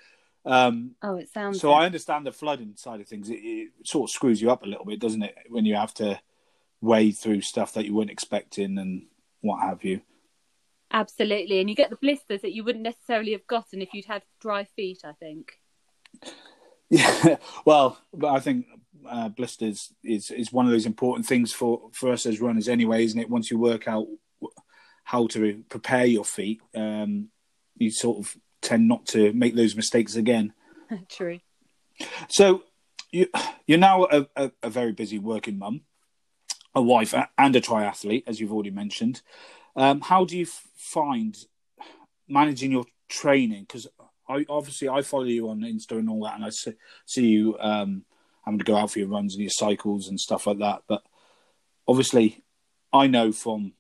Um, 0.46 0.92
Oh, 1.02 1.16
it 1.18 1.30
sounds. 1.30 1.60
so 1.60 1.72
I 1.72 1.86
understand 1.86 2.26
the 2.26 2.32
flooding 2.32 2.76
side 2.76 3.02
of 3.02 3.08
things. 3.08 3.30
It, 3.30 3.36
it 3.36 3.72
sort 3.84 4.10
of 4.10 4.14
screws 4.14 4.42
you 4.42 4.52
up 4.52 4.64
a 4.64 4.68
little 4.68 4.86
bit, 4.86 5.00
doesn't 5.00 5.24
it? 5.24 5.36
When 5.50 5.66
you 5.66 5.76
have 5.76 5.94
to 5.96 6.20
wade 6.82 7.18
through 7.18 7.42
stuff 7.42 7.74
that 7.74 7.86
you 7.86 7.96
weren't 7.96 8.12
expecting 8.12 8.78
and 8.78 9.08
what 9.42 9.62
have 9.62 9.84
you. 9.84 10.02
Absolutely, 10.92 11.60
and 11.60 11.70
you 11.70 11.76
get 11.76 11.90
the 11.90 11.96
blisters 11.96 12.42
that 12.42 12.54
you 12.54 12.64
wouldn't 12.64 12.84
necessarily 12.84 13.32
have 13.32 13.48
gotten 13.48 13.82
if 13.82 13.94
you'd 13.94 14.06
had 14.06 14.22
dry 14.40 14.64
feet. 14.64 15.00
I 15.04 15.14
think. 15.14 15.60
Yeah, 16.88 17.38
well, 17.66 17.98
but 18.14 18.28
I 18.28 18.40
think 18.40 18.68
uh, 19.10 19.30
blisters 19.30 19.92
is 20.04 20.30
is 20.30 20.54
one 20.54 20.68
of 20.68 20.72
those 20.72 20.86
important 20.86 21.26
things 21.26 21.52
for 21.52 21.90
for 21.92 22.12
us 22.12 22.28
as 22.28 22.40
runners, 22.40 22.70
anyway, 22.70 23.04
isn't 23.04 23.20
it? 23.20 23.30
Once 23.30 23.50
you 23.50 23.58
work 23.58 23.88
out 23.88 24.06
how 25.04 25.26
to 25.28 25.64
prepare 25.68 26.06
your 26.06 26.24
feet, 26.24 26.62
um, 26.76 27.30
you 27.78 27.92
sort 27.92 28.20
of 28.20 28.38
tend 28.62 28.88
not 28.88 29.06
to 29.08 29.34
make 29.34 29.56
those 29.56 29.76
mistakes 29.76 30.16
again. 30.16 30.54
True. 31.10 31.40
So 32.30 32.64
you 33.12 33.28
you're 33.66 33.78
now 33.78 34.06
a, 34.06 34.28
a, 34.36 34.52
a 34.64 34.70
very 34.70 34.92
busy 34.92 35.20
working 35.20 35.58
mum, 35.58 35.82
a 36.74 36.82
wife, 36.82 37.14
and 37.38 37.56
a 37.56 37.62
triathlete, 37.62 38.24
as 38.28 38.40
you've 38.40 38.54
already 38.54 38.72
mentioned. 38.72 39.22
Um, 39.76 40.02
how 40.02 40.26
do 40.26 40.38
you 40.38 40.46
find 40.76 41.36
managing 42.28 42.72
your 42.72 42.86
training? 43.10 43.62
Because 43.62 43.88
I 44.28 44.46
obviously 44.50 44.90
I 44.90 45.02
follow 45.02 45.24
you 45.24 45.50
on 45.50 45.62
Insta 45.62 45.92
and 45.92 46.10
all 46.10 46.24
that, 46.24 46.36
and 46.36 46.46
I 46.46 46.50
see, 46.50 46.74
see 47.06 47.28
you 47.28 47.58
um, 47.60 48.04
having 48.44 48.60
to 48.60 48.66
go 48.66 48.76
out 48.76 48.92
for 48.92 49.00
your 49.00 49.08
runs 49.08 49.34
and 49.34 49.44
your 49.44 49.52
cycles 49.52 50.08
and 50.08 50.20
stuff 50.20 50.48
like 50.48 50.60
that. 50.60 50.84
But 50.88 51.04
obviously, 51.88 52.44
I 52.94 53.08
know 53.08 53.32
from 53.32 53.74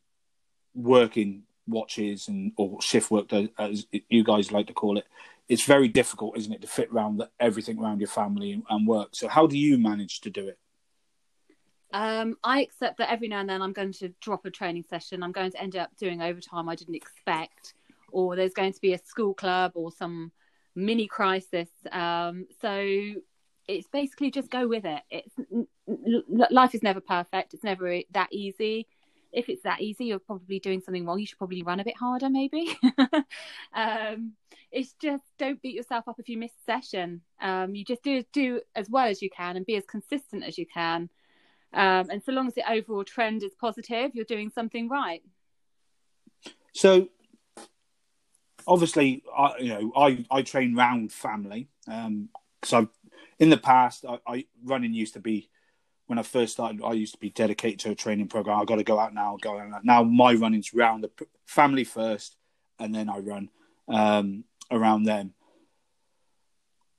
working 0.73 1.43
watches 1.67 2.27
and 2.27 2.51
or 2.57 2.81
shift 2.81 3.09
work, 3.11 3.31
as 3.57 3.87
you 4.09 4.23
guys 4.23 4.51
like 4.51 4.67
to 4.67 4.73
call 4.73 4.97
it, 4.97 5.05
it's 5.47 5.65
very 5.65 5.87
difficult, 5.87 6.37
isn't 6.37 6.53
it, 6.53 6.61
to 6.61 6.67
fit 6.67 6.89
around 6.91 7.23
everything 7.39 7.79
around 7.79 7.99
your 7.99 8.09
family 8.09 8.51
and, 8.51 8.63
and 8.69 8.87
work. 8.87 9.09
So 9.13 9.27
how 9.27 9.47
do 9.47 9.57
you 9.57 9.77
manage 9.77 10.21
to 10.21 10.29
do 10.29 10.47
it? 10.47 10.59
Um, 11.93 12.35
I 12.43 12.61
accept 12.61 12.97
that 12.97 13.11
every 13.11 13.27
now 13.27 13.39
and 13.39 13.49
then 13.49 13.61
I'm 13.61 13.71
going 13.71 13.93
to 13.93 14.09
drop 14.19 14.45
a 14.45 14.51
training 14.51 14.83
session. 14.89 15.23
I'm 15.23 15.31
going 15.31 15.51
to 15.51 15.61
end 15.61 15.75
up 15.75 15.95
doing 15.97 16.21
overtime 16.21 16.67
I 16.67 16.75
didn't 16.75 16.95
expect, 16.95 17.73
or 18.12 18.35
there's 18.35 18.53
going 18.53 18.74
to 18.74 18.81
be 18.81 18.93
a 18.93 18.97
school 18.97 19.33
club 19.33 19.71
or 19.75 19.91
some 19.91 20.31
mini 20.75 21.07
crisis. 21.07 21.69
Um, 21.91 22.47
so 22.62 23.13
it's 23.67 23.88
basically 23.88 24.31
just 24.31 24.50
go 24.50 24.67
with 24.67 24.85
it. 24.85 25.01
It's 25.09 25.35
life 26.51 26.75
is 26.75 26.83
never 26.83 27.00
perfect. 27.00 27.53
It's 27.53 27.63
never 27.63 28.01
that 28.12 28.29
easy. 28.31 28.88
If 29.31 29.50
it's 29.50 29.63
that 29.63 29.81
easy, 29.81 30.05
you're 30.05 30.19
probably 30.19 30.59
doing 30.59 30.81
something 30.81 31.05
wrong. 31.05 31.19
You 31.19 31.25
should 31.25 31.38
probably 31.38 31.63
run 31.63 31.81
a 31.81 31.83
bit 31.83 31.97
harder, 31.97 32.29
maybe. 32.29 32.77
um, 33.74 34.33
it's 34.71 34.93
just 35.01 35.24
don't 35.38 35.62
beat 35.62 35.75
yourself 35.75 36.07
up 36.07 36.19
if 36.19 36.29
you 36.29 36.38
miss 36.38 36.51
a 36.51 36.71
session. 36.71 37.21
Um, 37.41 37.75
you 37.75 37.83
just 37.83 38.03
do 38.03 38.24
do 38.31 38.62
as 38.75 38.89
well 38.89 39.07
as 39.07 39.21
you 39.21 39.29
can 39.29 39.57
and 39.57 39.65
be 39.65 39.75
as 39.75 39.85
consistent 39.85 40.43
as 40.43 40.57
you 40.57 40.65
can. 40.65 41.09
Um, 41.74 42.09
and 42.09 42.24
so 42.24 42.31
long 42.31 42.47
as 42.47 42.53
the 42.53 42.69
overall 42.71 43.03
trend 43.03 43.43
is 43.43 43.53
positive, 43.59 44.12
you're 44.15 44.24
doing 44.24 44.50
something 44.50 44.88
right. 44.88 45.21
So, 46.74 47.09
obviously, 48.67 49.24
I, 49.36 49.57
you 49.60 49.69
know, 49.69 49.93
I, 49.95 50.25
I 50.31 50.41
train 50.41 50.75
round 50.75 51.12
family 51.12 51.67
um, 51.88 52.29
I've 52.74 52.89
in 53.39 53.50
the 53.50 53.57
past, 53.57 54.05
I, 54.07 54.19
I, 54.25 54.45
running 54.63 54.93
used 54.93 55.13
to 55.13 55.19
be 55.19 55.50
when 56.07 56.19
I 56.19 56.24
first 56.24 56.53
started. 56.53 56.81
I 56.84 56.93
used 56.93 57.13
to 57.13 57.19
be 57.19 57.29
dedicated 57.29 57.79
to 57.79 57.91
a 57.91 57.95
training 57.95 58.27
program. 58.27 58.60
I 58.60 58.65
got 58.65 58.77
to 58.77 58.84
go 58.84 59.00
out 59.00 59.13
now, 59.13 59.38
go 59.41 59.60
out 59.60 59.84
now. 59.84 60.03
My 60.03 60.34
running's 60.34 60.74
round 60.74 61.03
the 61.03 61.27
family 61.45 61.84
first, 61.84 62.38
and 62.79 62.93
then 62.93 63.10
I 63.10 63.19
run 63.19 63.50
um, 63.88 64.45
around 64.72 65.03
them. 65.03 65.34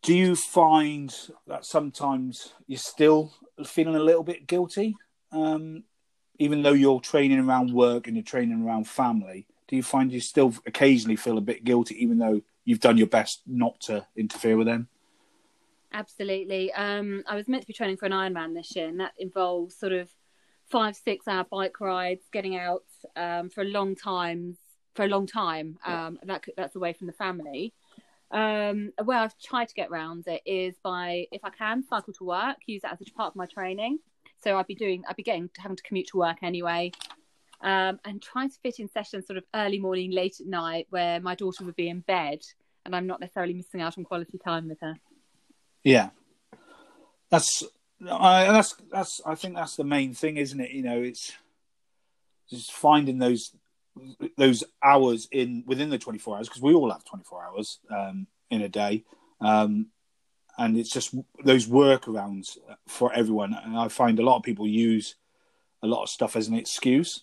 Do 0.02 0.14
you 0.14 0.36
find 0.36 1.14
that 1.46 1.64
sometimes 1.64 2.52
you're 2.66 2.78
still 2.78 3.32
feeling 3.64 3.96
a 3.96 4.00
little 4.00 4.22
bit 4.22 4.46
guilty, 4.46 4.94
um, 5.32 5.84
even 6.38 6.62
though 6.62 6.74
you're 6.74 7.00
training 7.00 7.40
around 7.40 7.72
work 7.72 8.06
and 8.06 8.16
you're 8.16 8.24
training 8.24 8.62
around 8.62 8.86
family? 8.86 9.46
Do 9.68 9.76
you 9.76 9.82
find 9.82 10.12
you 10.12 10.20
still 10.20 10.54
occasionally 10.66 11.16
feel 11.16 11.38
a 11.38 11.42
bit 11.42 11.64
guilty, 11.64 12.00
even 12.02 12.18
though 12.18 12.42
you've 12.64 12.80
done 12.80 12.98
your 12.98 13.08
best 13.08 13.42
not 13.46 13.80
to 13.80 14.06
interfere 14.16 14.56
with 14.56 14.66
them? 14.66 14.88
Absolutely. 15.92 16.72
Um, 16.72 17.24
I 17.26 17.36
was 17.36 17.48
meant 17.48 17.62
to 17.62 17.66
be 17.66 17.72
training 17.72 17.96
for 17.96 18.06
an 18.06 18.12
Ironman 18.12 18.54
this 18.54 18.76
year, 18.76 18.88
and 18.88 19.00
that 19.00 19.12
involves 19.18 19.76
sort 19.76 19.92
of 19.92 20.08
five, 20.70 20.96
six 20.96 21.26
hour 21.26 21.44
bike 21.50 21.80
rides, 21.80 22.24
getting 22.32 22.56
out 22.56 22.84
um, 23.16 23.50
for 23.50 23.62
a 23.62 23.66
long 23.66 23.94
time. 23.94 24.56
For 24.94 25.04
a 25.04 25.08
long 25.08 25.26
time, 25.26 25.76
um, 25.84 26.18
that 26.24 26.42
that's 26.56 26.74
away 26.74 26.94
from 26.94 27.06
the 27.06 27.12
family. 27.12 27.74
Um, 28.30 28.92
where 29.04 29.18
I've 29.18 29.38
tried 29.38 29.68
to 29.68 29.74
get 29.74 29.90
around 29.90 30.26
it 30.26 30.40
is 30.46 30.74
by, 30.82 31.26
if 31.30 31.44
I 31.44 31.50
can, 31.50 31.84
cycle 31.86 32.14
to 32.14 32.24
work, 32.24 32.56
use 32.64 32.80
that 32.80 32.92
as 32.92 33.06
a 33.06 33.12
part 33.12 33.32
of 33.32 33.36
my 33.36 33.44
training. 33.44 33.98
So 34.42 34.56
I'd 34.56 34.66
be 34.66 34.74
doing, 34.74 35.04
I'd 35.06 35.16
be 35.16 35.22
getting 35.22 35.50
having 35.58 35.76
to 35.76 35.82
commute 35.82 36.08
to 36.08 36.16
work 36.16 36.38
anyway, 36.42 36.92
um, 37.60 37.98
and 38.04 38.20
trying 38.22 38.50
to 38.50 38.56
fit 38.62 38.78
in 38.78 38.88
sessions 38.88 39.26
sort 39.26 39.38
of 39.38 39.44
early 39.54 39.78
morning, 39.78 40.10
late 40.10 40.40
at 40.40 40.46
night, 40.46 40.86
where 40.90 41.20
my 41.20 41.34
daughter 41.34 41.64
would 41.64 41.76
be 41.76 41.88
in 41.88 42.00
bed, 42.00 42.40
and 42.84 42.94
I'm 42.94 43.06
not 43.06 43.20
necessarily 43.20 43.54
missing 43.54 43.80
out 43.80 43.98
on 43.98 44.04
quality 44.04 44.38
time 44.38 44.68
with 44.68 44.80
her. 44.80 44.94
Yeah, 45.82 46.10
that's 47.30 47.64
I, 48.08 48.52
that's 48.52 48.74
that's 48.90 49.20
I 49.24 49.34
think 49.34 49.54
that's 49.54 49.76
the 49.76 49.84
main 49.84 50.14
thing, 50.14 50.36
isn't 50.36 50.60
it? 50.60 50.70
You 50.70 50.82
know, 50.82 51.00
it's 51.00 51.32
just 52.50 52.72
finding 52.72 53.18
those 53.18 53.52
those 54.36 54.64
hours 54.82 55.28
in 55.32 55.64
within 55.66 55.90
the 55.90 55.98
24 55.98 56.36
hours 56.36 56.48
because 56.48 56.62
we 56.62 56.74
all 56.74 56.90
have 56.90 57.04
24 57.04 57.44
hours 57.44 57.78
um, 57.90 58.26
in 58.50 58.62
a 58.62 58.68
day 58.68 59.04
um, 59.40 59.86
and 60.58 60.76
it's 60.76 60.90
just 60.90 61.14
those 61.44 61.66
workarounds 61.66 62.58
for 62.86 63.12
everyone 63.14 63.56
and 63.64 63.76
i 63.78 63.88
find 63.88 64.18
a 64.18 64.22
lot 64.22 64.36
of 64.36 64.42
people 64.42 64.66
use 64.66 65.16
a 65.82 65.86
lot 65.86 66.02
of 66.02 66.08
stuff 66.08 66.36
as 66.36 66.48
an 66.48 66.54
excuse 66.54 67.22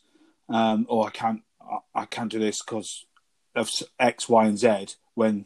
um, 0.54 0.86
or 0.90 1.08
i 1.08 1.10
can't 1.10 1.42
i 1.96 2.06
can't 2.06 2.32
do 2.32 2.40
this 2.40 2.62
because 2.62 3.06
of 3.56 3.70
x 4.00 4.30
y 4.30 4.46
and 4.46 4.58
z 4.58 4.88
when 5.16 5.46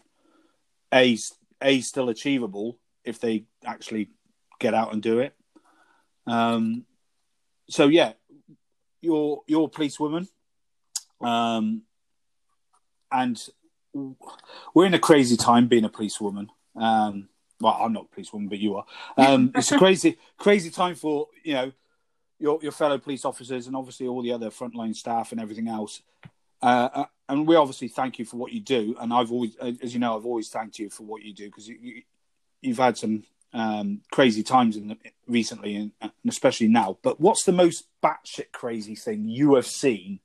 a 0.94 1.18
a 1.62 1.82
still 1.82 2.10
achievable 2.10 2.78
if 3.04 3.20
they 3.20 3.46
actually 3.66 4.10
get 4.60 4.74
out 4.74 4.94
and 4.94 5.02
do 5.02 5.20
it. 5.20 5.36
Um, 6.26 6.86
so 7.70 7.88
yeah, 7.88 8.14
you're 9.02 9.44
you're 9.48 9.66
a 9.66 9.70
policewoman, 9.70 10.28
um, 11.22 11.84
and 13.12 13.42
we're 14.74 14.86
in 14.86 14.94
a 14.94 15.00
crazy 15.00 15.38
time 15.38 15.68
being 15.68 15.86
a 15.86 15.90
policewoman. 15.90 16.50
Um, 16.76 17.30
well, 17.60 17.78
I'm 17.82 17.94
not 17.94 18.08
a 18.12 18.14
policewoman, 18.14 18.50
but 18.50 18.60
you 18.60 18.76
are. 18.76 18.86
Um, 19.18 19.52
it's 19.56 19.72
a 19.72 19.78
crazy 19.84 20.18
crazy 20.38 20.70
time 20.70 20.96
for 20.96 21.28
you 21.44 21.54
know 21.54 21.72
your 22.40 22.60
your 22.62 22.72
fellow 22.72 22.98
police 22.98 23.26
officers 23.26 23.68
and 23.68 23.76
obviously 23.76 24.08
all 24.08 24.22
the 24.22 24.32
other 24.32 24.50
frontline 24.50 24.96
staff 24.96 25.32
and 25.32 25.42
everything 25.42 25.68
else. 25.68 26.02
Uh, 26.62 26.90
uh 26.94 27.06
and 27.30 27.48
we 27.48 27.56
obviously 27.56 27.88
thank 27.88 28.20
you 28.20 28.26
for 28.26 28.38
what 28.38 28.54
you 28.54 28.62
do. 28.62 28.96
And 29.00 29.14
I've 29.14 29.32
always, 29.32 29.56
as 29.58 29.94
you 29.94 30.00
know, 30.00 30.16
I've 30.16 30.26
always 30.26 30.50
thanked 30.50 30.80
you 30.80 30.90
for 30.90 31.04
what 31.04 31.24
you 31.24 31.34
do 31.34 31.46
because 31.46 31.68
you, 31.68 32.04
you've 32.62 32.78
had 32.78 32.98
some 32.98 33.24
um, 33.54 34.02
crazy 34.12 34.44
times 34.44 34.78
in 34.78 34.88
the, 34.90 34.98
recently, 35.28 35.76
and, 35.76 35.92
and, 36.02 36.12
especially 36.28 36.68
now. 36.68 36.98
But 37.02 37.20
what's 37.20 37.44
the 37.44 37.52
most 37.52 37.88
batshit 38.04 38.52
crazy 38.54 38.96
thing 38.96 39.28
you 39.28 39.56
have 39.56 39.68
seen 39.68 40.20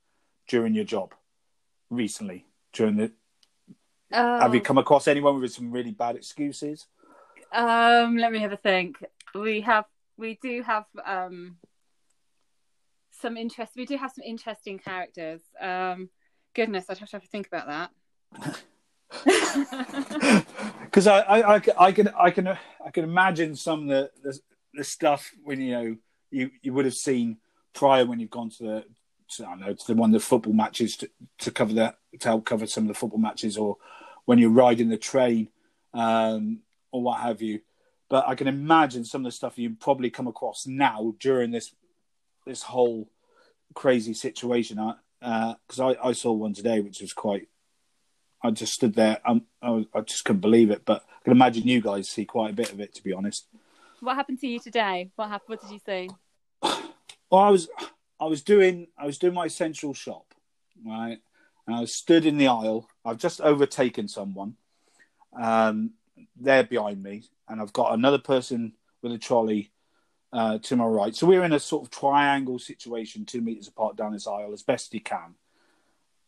during 0.48 0.74
your 0.74 0.84
job 0.84 1.14
recently? 1.90 2.46
During 2.72 2.96
the, 2.96 3.12
have 4.12 4.54
you 4.54 4.60
oh. 4.60 4.64
come 4.64 4.78
across 4.78 5.08
anyone 5.08 5.40
with 5.40 5.52
some 5.52 5.72
really 5.72 5.92
bad 5.92 6.16
excuses? 6.16 6.86
Um, 7.52 8.16
let 8.16 8.32
me 8.32 8.38
have 8.40 8.52
a 8.52 8.56
think. 8.56 9.04
We 9.34 9.62
have, 9.62 9.86
we 10.16 10.38
do 10.40 10.62
have 10.62 10.84
um, 11.04 11.56
some 13.22 13.36
interest. 13.36 13.72
We 13.76 13.86
do 13.86 13.96
have 13.96 14.12
some 14.12 14.24
interesting 14.24 14.78
characters. 14.78 15.40
Um, 15.60 16.10
goodness, 16.54 16.86
I'd 16.88 16.98
have 16.98 17.08
to 17.10 17.16
have 17.16 17.22
to 17.22 17.28
think 17.28 17.46
about 17.46 17.68
that. 17.68 17.90
because 20.84 21.06
I, 21.06 21.20
I, 21.20 21.56
I, 21.56 21.62
I, 21.78 21.92
can 21.92 22.08
I 22.08 22.30
can 22.30 22.48
I 22.48 22.90
can 22.92 23.04
imagine 23.04 23.54
some 23.54 23.82
of 23.82 23.88
the, 23.88 24.10
the, 24.22 24.38
the 24.74 24.84
stuff 24.84 25.30
when 25.44 25.60
you 25.60 25.72
know 25.72 25.96
you, 26.30 26.50
you 26.62 26.72
would 26.72 26.86
have 26.86 26.94
seen 26.94 27.38
prior 27.74 28.06
when 28.06 28.20
you've 28.20 28.30
gone 28.30 28.50
to 28.50 28.62
the 28.62 28.84
I 29.40 29.50
don't 29.50 29.60
know 29.60 29.74
to 29.74 29.86
the 29.86 29.94
one 29.94 30.10
of 30.10 30.20
the 30.20 30.26
football 30.26 30.52
matches 30.52 30.96
to, 30.98 31.10
to 31.40 31.50
cover 31.50 31.74
that 31.74 31.96
to 32.20 32.28
help 32.28 32.44
cover 32.44 32.66
some 32.66 32.84
of 32.84 32.88
the 32.88 32.94
football 32.94 33.20
matches 33.20 33.56
or 33.56 33.76
when 34.24 34.38
you're 34.38 34.50
riding 34.50 34.88
the 34.88 34.96
train 34.96 35.48
um, 35.94 36.60
or 36.90 37.02
what 37.02 37.20
have 37.20 37.42
you. 37.42 37.60
But 38.08 38.28
I 38.28 38.34
can 38.34 38.46
imagine 38.46 39.04
some 39.04 39.22
of 39.22 39.24
the 39.24 39.36
stuff 39.36 39.58
you 39.58 39.74
probably 39.78 40.10
come 40.10 40.26
across 40.26 40.66
now 40.66 41.14
during 41.18 41.50
this 41.50 41.74
this 42.46 42.62
whole 42.62 43.08
crazy 43.74 44.14
situation. 44.14 44.76
Because 45.20 45.80
I, 45.80 45.84
uh, 45.84 45.94
I, 46.02 46.08
I 46.08 46.12
saw 46.12 46.32
one 46.32 46.54
today 46.54 46.80
which 46.80 47.00
was 47.00 47.12
quite 47.12 47.48
I 48.42 48.50
just 48.50 48.72
stood 48.72 48.94
there. 48.94 49.18
Um, 49.24 49.42
I, 49.62 49.86
I 49.94 50.00
just 50.00 50.24
couldn't 50.24 50.40
believe 50.40 50.70
it. 50.70 50.84
But 50.84 51.04
I 51.08 51.24
can 51.24 51.32
imagine 51.32 51.66
you 51.66 51.80
guys 51.80 52.08
see 52.08 52.24
quite 52.24 52.50
a 52.50 52.54
bit 52.54 52.72
of 52.72 52.80
it, 52.80 52.94
to 52.94 53.02
be 53.02 53.12
honest. 53.12 53.46
What 54.00 54.16
happened 54.16 54.40
to 54.40 54.48
you 54.48 54.58
today? 54.58 55.10
What 55.14 55.28
happened? 55.28 55.60
What 55.60 55.62
did 55.62 55.70
you 55.70 55.80
see? 55.84 56.10
Well, 57.30 57.40
I 57.40 57.48
was 57.48 57.70
I 58.20 58.26
was 58.26 58.42
doing 58.42 58.88
I 58.98 59.06
was 59.06 59.16
doing 59.16 59.32
my 59.32 59.46
essential 59.46 59.94
shop, 59.94 60.34
right? 60.84 61.18
And 61.66 61.74
I 61.74 61.80
was 61.80 61.96
stood 61.96 62.26
in 62.26 62.36
the 62.36 62.48
aisle. 62.48 62.90
I've 63.06 63.16
just 63.16 63.40
overtaken 63.40 64.06
someone. 64.06 64.56
Um, 65.40 65.92
they're 66.38 66.62
behind 66.62 67.02
me, 67.02 67.22
and 67.48 67.58
I've 67.58 67.72
got 67.72 67.94
another 67.94 68.18
person 68.18 68.74
with 69.00 69.12
a 69.12 69.18
trolley 69.18 69.72
uh, 70.32 70.58
to 70.58 70.76
my 70.76 70.84
right. 70.84 71.14
So 71.14 71.26
we're 71.26 71.44
in 71.44 71.52
a 71.52 71.60
sort 71.60 71.84
of 71.84 71.90
triangle 71.90 72.58
situation, 72.58 73.24
two 73.24 73.40
meters 73.40 73.68
apart 73.68 73.96
down 73.96 74.12
this 74.12 74.26
aisle 74.26 74.52
as 74.52 74.62
best 74.62 74.94
you 74.94 75.00
can. 75.00 75.34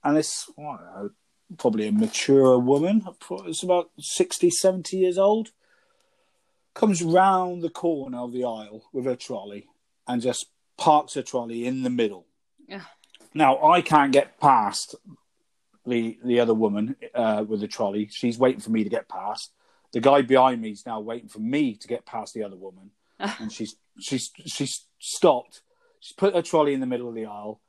And 0.02 0.16
this, 0.16 0.50
well, 0.56 1.10
probably 1.56 1.88
a 1.88 1.92
mature 1.92 2.58
woman. 2.58 3.06
It's 3.46 3.62
about 3.62 3.90
60, 3.98 4.50
70 4.50 4.96
years 4.96 5.18
old. 5.18 5.50
Comes 6.74 7.02
round 7.02 7.62
the 7.62 7.70
corner 7.70 8.18
of 8.18 8.32
the 8.32 8.44
aisle 8.44 8.84
with 8.92 9.04
her 9.04 9.16
trolley 9.16 9.68
and 10.06 10.20
just 10.20 10.46
parks 10.76 11.14
her 11.14 11.22
trolley 11.22 11.66
in 11.66 11.82
the 11.82 11.90
middle. 11.90 12.26
Yeah. 12.66 12.82
Now, 13.32 13.62
I 13.64 13.80
can't 13.80 14.12
get 14.12 14.40
past 14.40 14.96
the 15.86 16.18
the 16.24 16.40
other 16.40 16.54
woman 16.54 16.96
uh, 17.14 17.44
with 17.46 17.60
the 17.60 17.68
trolley. 17.68 18.08
She's 18.10 18.38
waiting 18.38 18.60
for 18.60 18.70
me 18.70 18.84
to 18.84 18.90
get 18.90 19.08
past. 19.08 19.52
The 19.92 20.00
guy 20.00 20.22
behind 20.22 20.60
me 20.60 20.70
is 20.70 20.86
now 20.86 21.00
waiting 21.00 21.28
for 21.28 21.38
me 21.38 21.74
to 21.76 21.88
get 21.88 22.06
past 22.06 22.34
the 22.34 22.42
other 22.42 22.56
woman, 22.56 22.90
and 23.40 23.52
she's 23.52 23.76
she's 24.00 24.30
she's 24.46 24.86
stopped. 24.98 25.62
She's 26.00 26.14
put 26.14 26.34
her 26.34 26.42
trolley 26.42 26.74
in 26.74 26.80
the 26.80 26.86
middle 26.86 27.08
of 27.08 27.14
the 27.14 27.26
aisle, 27.26 27.60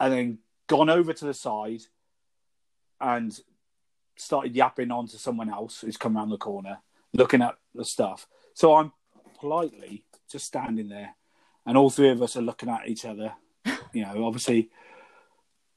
and 0.00 0.12
then 0.12 0.38
gone 0.66 0.90
over 0.90 1.12
to 1.12 1.24
the 1.24 1.34
side 1.34 1.82
and 3.00 3.38
started 4.16 4.56
yapping 4.56 4.90
on 4.90 5.06
to 5.08 5.18
someone 5.18 5.48
else 5.48 5.80
who's 5.80 5.96
come 5.96 6.16
around 6.16 6.30
the 6.30 6.36
corner, 6.36 6.78
looking 7.12 7.42
at 7.42 7.54
the 7.74 7.84
stuff. 7.84 8.26
So 8.54 8.74
I'm 8.74 8.92
politely 9.38 10.04
just 10.30 10.46
standing 10.46 10.88
there, 10.88 11.14
and 11.64 11.76
all 11.76 11.90
three 11.90 12.10
of 12.10 12.22
us 12.22 12.36
are 12.36 12.42
looking 12.42 12.68
at 12.68 12.88
each 12.88 13.04
other. 13.04 13.32
You 13.94 14.02
know, 14.02 14.26
obviously, 14.26 14.68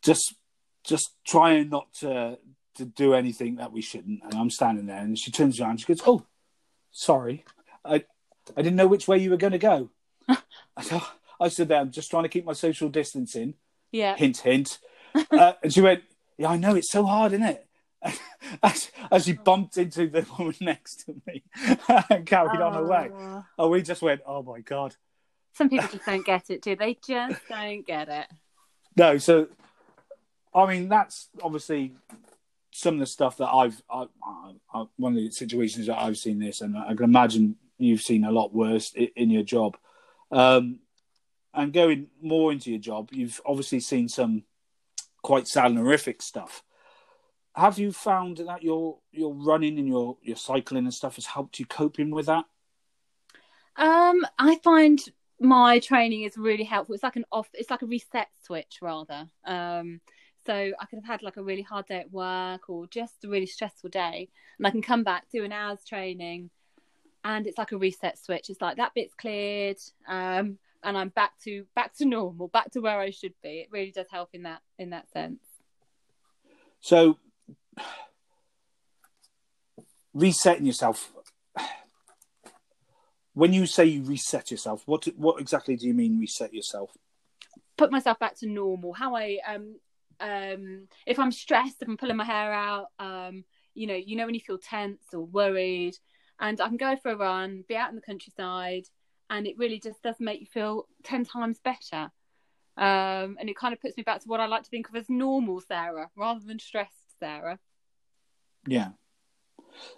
just 0.04 0.36
just 0.84 1.16
trying 1.26 1.70
not 1.70 1.94
to 2.02 2.38
to 2.76 2.86
do 2.86 3.14
anything 3.14 3.56
that 3.56 3.72
we 3.72 3.82
shouldn't. 3.82 4.22
And 4.24 4.34
I'm 4.34 4.50
standing 4.50 4.86
there, 4.86 5.00
and 5.00 5.18
she 5.18 5.32
turns 5.32 5.62
around. 5.62 5.80
She 5.80 5.86
goes, 5.86 6.02
"Oh, 6.06 6.26
sorry, 6.92 7.46
I 7.86 8.04
I 8.56 8.62
didn't 8.62 8.76
know 8.76 8.88
which 8.88 9.08
way 9.08 9.18
you 9.18 9.30
were 9.30 9.38
going 9.38 9.54
to 9.54 9.60
go." 9.60 9.90
I, 10.28 11.08
I 11.40 11.48
said, 11.48 11.68
"There, 11.68 11.80
I'm 11.80 11.92
just 11.92 12.10
trying 12.10 12.24
to 12.24 12.30
keep 12.30 12.46
my 12.46 12.54
social 12.54 12.90
distancing." 12.90 13.56
Yeah. 13.92 14.16
Hint, 14.16 14.38
hint. 14.38 14.80
uh, 15.32 15.54
and 15.62 15.74
she 15.74 15.82
went, 15.82 16.04
yeah, 16.38 16.50
I 16.50 16.58
know 16.58 16.76
it's 16.76 16.90
so 16.90 17.06
hard, 17.06 17.34
isn't 17.34 17.46
it? 17.46 17.68
as, 18.64 18.90
as 19.12 19.26
she 19.26 19.34
bumped 19.34 19.78
into 19.78 20.08
the 20.08 20.26
woman 20.38 20.56
next 20.62 21.06
to 21.06 21.22
me 21.28 21.44
and 22.10 22.26
carried 22.26 22.60
on 22.60 22.74
her 22.74 22.86
way. 22.86 23.12
Oh, 23.60 23.70
we 23.70 23.82
just 23.82 24.02
went, 24.02 24.22
oh 24.26 24.42
my 24.42 24.62
god. 24.62 24.96
Some 25.54 25.70
people 25.70 25.90
just 25.92 26.06
don't 26.06 26.26
get 26.26 26.50
it, 26.50 26.62
do 26.62 26.76
they? 26.76 26.98
Just 27.06 27.42
don't 27.48 27.86
get 27.86 28.10
it. 28.10 28.28
No, 28.96 29.18
so 29.18 29.48
I 30.54 30.66
mean 30.66 30.90
that's 30.90 31.30
obviously 31.44 31.94
some 32.72 32.96
of 32.96 33.00
the 33.02 33.06
stuff 33.06 33.38
that 33.38 33.50
I've 33.50 33.82
I, 33.90 34.08
I, 34.74 34.86
one 34.96 35.14
of 35.14 35.18
the 35.18 35.30
situations 35.30 35.88
that 35.88 36.00
I've 36.00 36.18
seen 36.18 36.40
this, 36.40 36.62
and 36.62 36.78
I 36.78 36.96
can 36.96 37.04
imagine 37.04 37.58
you've 37.84 38.02
seen 38.02 38.24
a 38.24 38.32
lot 38.32 38.54
worse 38.54 38.94
in, 38.94 39.30
your 39.30 39.44
job. 39.44 39.78
Um, 40.32 40.80
and 41.54 41.74
going 41.74 42.08
more 42.22 42.52
into 42.52 42.70
your 42.70 42.80
job, 42.80 43.10
you've 43.12 43.42
obviously 43.46 43.80
seen 43.80 44.08
some 44.08 44.44
quite 45.22 45.48
sad 45.48 45.68
and 45.72 45.78
horrific 45.78 46.22
stuff. 46.22 46.64
Have 47.56 47.78
you 47.78 47.92
found 47.92 48.38
that 48.38 48.64
your 48.64 49.00
your 49.12 49.34
running 49.34 49.78
and 49.78 49.88
your 49.88 50.18
your 50.22 50.38
cycling 50.38 50.86
and 50.86 50.94
stuff 50.94 51.16
has 51.16 51.26
helped 51.26 51.60
you 51.60 51.66
coping 51.66 52.10
with 52.10 52.28
that? 52.28 52.46
Um, 53.76 54.26
I 54.40 54.58
find 54.64 55.00
my 55.40 55.80
training 55.80 56.24
is 56.24 56.38
really 56.38 56.64
helpful. 56.64 56.96
It's 56.96 57.04
like 57.04 57.18
an 57.18 57.26
off. 57.32 57.50
It's 57.54 57.70
like 57.70 57.82
a 57.82 57.88
reset 57.88 58.28
switch 58.46 58.80
rather. 58.82 59.28
Um, 59.44 60.00
so 60.46 60.54
I 60.54 60.86
could 60.86 61.00
have 61.00 61.06
had 61.06 61.24
like 61.24 61.38
a 61.38 61.44
really 61.44 61.62
hard 61.62 61.88
day 61.88 62.00
at 62.00 62.12
work 62.12 62.70
or 62.70 62.88
just 62.88 63.24
a 63.24 63.28
really 63.28 63.46
stressful 63.46 63.90
day, 63.90 64.30
and 64.58 64.68
I 64.68 64.72
can 64.72 64.82
come 64.82 65.04
back 65.04 65.30
do 65.30 65.44
an 65.44 65.52
hour's 65.52 65.84
training, 65.84 66.50
and 67.24 67.48
it's 67.48 67.58
like 67.58 67.72
a 67.72 67.78
reset 67.78 68.18
switch. 68.18 68.50
It's 68.50 68.62
like 68.62 68.78
that 68.78 68.94
bit's 68.94 69.14
cleared, 69.14 69.78
um, 70.08 70.58
and 70.84 70.98
I'm 70.98 71.10
back 71.10 71.34
to 71.44 71.66
back 71.76 71.96
to 71.98 72.06
normal, 72.06 72.48
back 72.48 72.72
to 72.72 72.80
where 72.80 73.00
I 73.00 73.12
should 73.12 73.34
be. 73.44 73.60
It 73.60 73.70
really 73.72 73.92
does 73.92 74.08
help 74.10 74.30
in 74.34 74.44
that 74.44 74.62
in 74.78 74.92
that 74.92 75.12
sense. 75.12 75.44
So 76.80 77.18
resetting 80.14 80.66
yourself. 80.66 81.12
When 83.34 83.54
you 83.54 83.66
say 83.66 83.86
you 83.86 84.04
reset 84.04 84.52
yourself, 84.52 84.84
what 84.86 85.08
what 85.16 85.40
exactly 85.40 85.76
do 85.76 85.88
you 85.88 85.94
mean 85.94 86.20
reset 86.20 86.54
yourself? 86.54 86.92
Put 87.78 87.92
myself 87.92 88.20
back 88.20 88.38
to 88.40 88.48
normal. 88.48 88.94
How 88.94 89.16
I 89.16 89.38
um 89.48 89.76
um, 90.22 90.88
if 91.06 91.20
I'm 91.20 91.32
stressed, 91.32 91.82
if 91.82 91.88
I'm 91.88 91.98
pulling 91.98 92.16
my 92.16 92.24
hair 92.24 92.54
out, 92.54 92.88
um, 93.00 93.44
you 93.74 93.88
know, 93.88 93.96
you 93.96 94.16
know 94.16 94.26
when 94.26 94.36
you 94.36 94.42
feel 94.42 94.58
tense 94.58 95.02
or 95.14 95.26
worried, 95.26 95.98
and 96.42 96.60
I 96.60 96.68
can 96.68 96.78
go 96.78 96.98
for 96.98 97.12
a 97.12 97.16
run, 97.16 97.64
be 97.68 97.76
out 97.76 97.90
in 97.90 97.96
the 97.96 98.02
countryside, 98.02 98.86
and 99.30 99.48
it 99.48 99.58
really 99.58 99.80
just 99.80 100.02
does 100.02 100.16
make 100.20 100.42
you 100.42 100.48
feel 100.48 100.88
ten 101.04 101.24
times 101.24 101.60
better. 101.64 102.12
Um, 102.78 103.38
and 103.40 103.50
it 103.50 103.56
kind 103.56 103.74
of 103.74 103.82
puts 103.82 103.96
me 103.96 104.04
back 104.04 104.22
to 104.22 104.28
what 104.28 104.40
I 104.40 104.48
like 104.48 104.64
to 104.64 104.70
think 104.70 104.90
of 104.90 104.96
as 104.96 105.10
normal 105.10 105.62
Sarah, 105.62 106.10
rather 106.18 106.42
than 106.46 106.58
stressed 106.58 107.20
Sarah. 107.20 107.60
Yeah. 108.68 108.90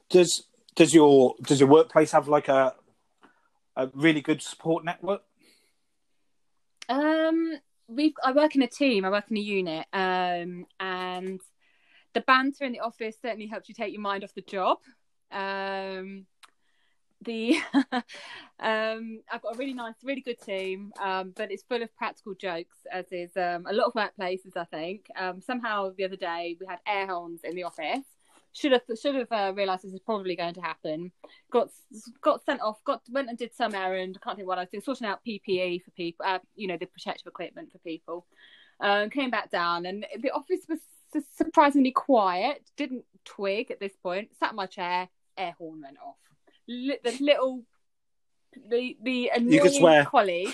Does 0.10 0.48
does 0.76 0.94
your 0.94 1.36
does 1.42 1.60
your 1.60 1.70
workplace 1.70 2.12
have 2.12 2.28
like 2.28 2.50
a 2.50 2.76
a 3.76 3.90
really 3.94 4.22
good 4.22 4.42
support 4.42 4.84
network? 4.84 5.22
Um, 6.90 7.54
we 7.88 8.14
I 8.24 8.34
work 8.34 8.56
in 8.56 8.62
a 8.62 8.68
team. 8.68 9.06
I 9.06 9.10
work 9.10 9.26
in 9.32 9.38
a 9.38 9.42
unit, 9.42 9.86
um, 9.94 10.66
and 10.80 11.40
the 12.14 12.22
banter 12.22 12.66
in 12.66 12.74
the 12.74 12.82
office 12.82 13.16
certainly 13.22 13.48
helps 13.48 13.70
you 13.70 13.76
take 13.76 13.94
your 13.94 14.02
mind 14.02 14.24
off 14.24 14.34
the 14.36 14.42
job. 14.42 14.80
Um, 15.34 16.26
the 17.24 17.58
um, 18.60 19.22
I've 19.32 19.42
got 19.42 19.56
a 19.56 19.58
really 19.58 19.74
nice, 19.74 19.96
really 20.04 20.22
good 20.22 20.42
team, 20.42 20.92
um, 21.02 21.34
but 21.36 21.52
it's 21.52 21.64
full 21.64 21.82
of 21.82 21.96
practical 21.96 22.34
jokes, 22.34 22.78
as 22.92 23.06
is 23.12 23.32
um, 23.38 23.66
a 23.68 23.74
lot 23.74 23.88
of 23.88 23.94
workplaces. 23.94 24.58
I 24.58 24.66
think 24.66 25.08
um, 25.18 25.42
somehow 25.42 25.92
the 25.98 26.06
other 26.06 26.16
day 26.16 26.58
we 26.60 26.66
had 26.66 26.80
air 26.88 27.08
horns 27.08 27.42
in 27.44 27.56
the 27.56 27.64
office, 27.64 28.06
should 28.54 28.72
have 28.72 28.84
should 29.02 29.16
have 29.16 29.32
uh, 29.32 29.54
realised 29.56 29.84
this 29.84 29.94
is 29.94 30.00
probably 30.00 30.36
going 30.36 30.54
to 30.54 30.62
happen. 30.62 31.12
Got 31.52 31.70
got 32.22 32.46
sent 32.46 32.62
off. 32.62 32.84
Got 32.84 33.02
went 33.12 33.30
and 33.30 33.38
did 33.38 33.54
some 33.54 33.74
errand. 33.76 34.18
I 34.22 34.24
can't 34.24 34.38
think 34.38 34.48
what 34.48 34.60
I 34.60 34.62
was 34.62 34.70
doing. 34.70 34.84
Sorting 34.84 35.08
out 35.08 35.20
PPE 35.28 35.84
for 35.84 35.92
people. 35.92 36.26
Uh, 36.26 36.40
you 36.56 36.68
know 36.68 36.78
the 36.78 36.86
protective 36.86 37.28
equipment 37.28 37.72
for 37.72 37.80
people. 37.80 38.26
Um, 38.80 39.10
came 39.10 39.30
back 39.30 39.50
down 39.50 39.86
and 39.86 40.06
the 40.22 40.32
office 40.32 40.62
was 40.68 40.80
surprisingly 41.36 41.92
quiet. 41.92 42.64
Didn't 42.76 43.06
twig 43.24 43.72
at 43.72 43.80
this 43.80 43.94
point. 44.02 44.30
Sat 44.40 44.52
in 44.52 44.56
my 44.56 44.66
chair. 44.66 45.10
Air 45.38 45.56
horn 45.58 45.82
went 45.82 45.98
off. 46.06 46.16
L- 46.70 46.98
the 47.04 47.18
little 47.24 47.64
the 48.70 48.98
the 49.02 49.32
annoying 49.36 49.52
you 49.54 49.62
can 49.62 49.74
swear. 49.74 50.06
colleague. 50.06 50.54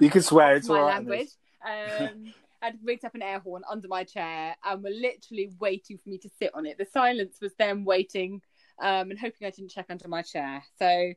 you 0.00 0.10
can 0.10 0.22
swear. 0.22 0.56
It's 0.56 0.68
my 0.68 0.78
all 0.78 0.82
right. 0.82 0.94
language. 0.94 1.28
Um, 1.64 2.32
had 2.62 2.78
rigged 2.84 3.04
up 3.04 3.14
an 3.16 3.22
air 3.22 3.40
horn 3.40 3.62
under 3.68 3.88
my 3.88 4.04
chair 4.04 4.54
and 4.64 4.82
were 4.82 4.90
literally 4.90 5.50
waiting 5.58 5.98
for 5.98 6.08
me 6.08 6.18
to 6.18 6.30
sit 6.38 6.52
on 6.54 6.64
it. 6.64 6.78
The 6.78 6.86
silence 6.86 7.38
was 7.40 7.52
them 7.54 7.84
waiting 7.84 8.40
um, 8.80 9.10
and 9.10 9.18
hoping 9.18 9.46
I 9.46 9.50
didn't 9.50 9.72
check 9.72 9.86
under 9.90 10.06
my 10.06 10.22
chair. 10.22 10.62
So 10.78 11.12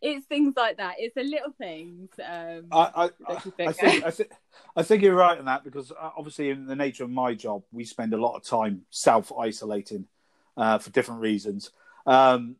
it's 0.00 0.26
things 0.26 0.54
like 0.56 0.76
that. 0.76 0.94
It's 0.98 1.14
the 1.14 1.24
little 1.24 1.52
things. 1.58 2.10
Um, 2.24 2.66
I, 2.70 2.78
I, 2.78 3.10
I, 3.26 3.34
think, 3.40 3.54
I, 3.58 3.72
think, 3.72 4.04
I, 4.04 4.10
think, 4.10 4.30
I 4.76 4.82
think 4.84 5.02
you're 5.02 5.14
right 5.14 5.38
on 5.38 5.46
that 5.46 5.64
because 5.64 5.90
uh, 5.90 6.10
obviously, 6.16 6.50
in 6.50 6.66
the 6.66 6.76
nature 6.76 7.04
of 7.04 7.10
my 7.10 7.34
job, 7.34 7.62
we 7.72 7.84
spend 7.84 8.14
a 8.14 8.20
lot 8.20 8.36
of 8.36 8.44
time 8.44 8.82
self 8.90 9.32
isolating 9.36 10.06
uh, 10.56 10.78
for 10.78 10.90
different 10.90 11.20
reasons. 11.20 11.70
Um, 12.06 12.56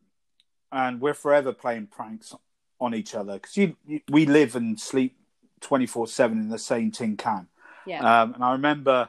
and 0.73 1.01
we're 1.01 1.15
forever 1.15 1.53
playing 1.53 1.89
pranks 1.89 2.35
on 2.81 2.95
each 2.95 3.15
other 3.15 3.35
because 3.35 3.57
you, 3.57 3.77
you, 3.87 4.01
we 4.11 4.27
live 4.27 4.57
and 4.57 4.79
sleep 4.79 5.17
24 5.61 6.09
7 6.09 6.39
in 6.39 6.49
the 6.49 6.59
same 6.59 6.91
tin 6.91 7.17
can. 7.17 7.49
Yeah. 7.87 8.23
Um, 8.23 8.35
and 8.35 8.45
I 8.45 8.53
remember 8.53 9.09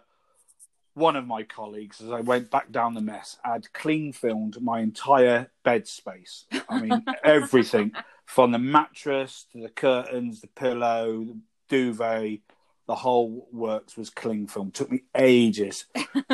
one 0.93 1.15
of 1.15 1.28
my 1.28 1.43
colleagues, 1.43 2.02
as 2.02 2.10
I 2.10 2.21
went 2.21 2.50
back 2.50 2.71
down 2.71 2.93
the 2.93 3.02
mess, 3.02 3.38
had 3.43 3.71
clean 3.74 4.13
filmed 4.13 4.62
my 4.62 4.80
entire 4.80 5.52
bed 5.63 5.88
space. 5.88 6.45
I 6.69 6.82
mean, 6.82 7.06
everything 7.24 7.91
from 8.26 8.52
the 8.52 8.60
mattress 8.60 9.45
to 9.52 9.62
the 9.62 9.69
curtains, 9.69 10.41
the 10.41 10.48
pillow, 10.48 11.26
the 11.26 11.38
duvet, 11.69 12.39
the 12.88 12.95
whole 12.95 13.48
works 13.52 13.98
was 13.98 14.10
cling 14.10 14.48
film. 14.48 14.71
Took 14.71 14.91
me 14.91 15.04
ages 15.15 15.86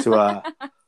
to 0.01 0.15
uh, 0.15 0.41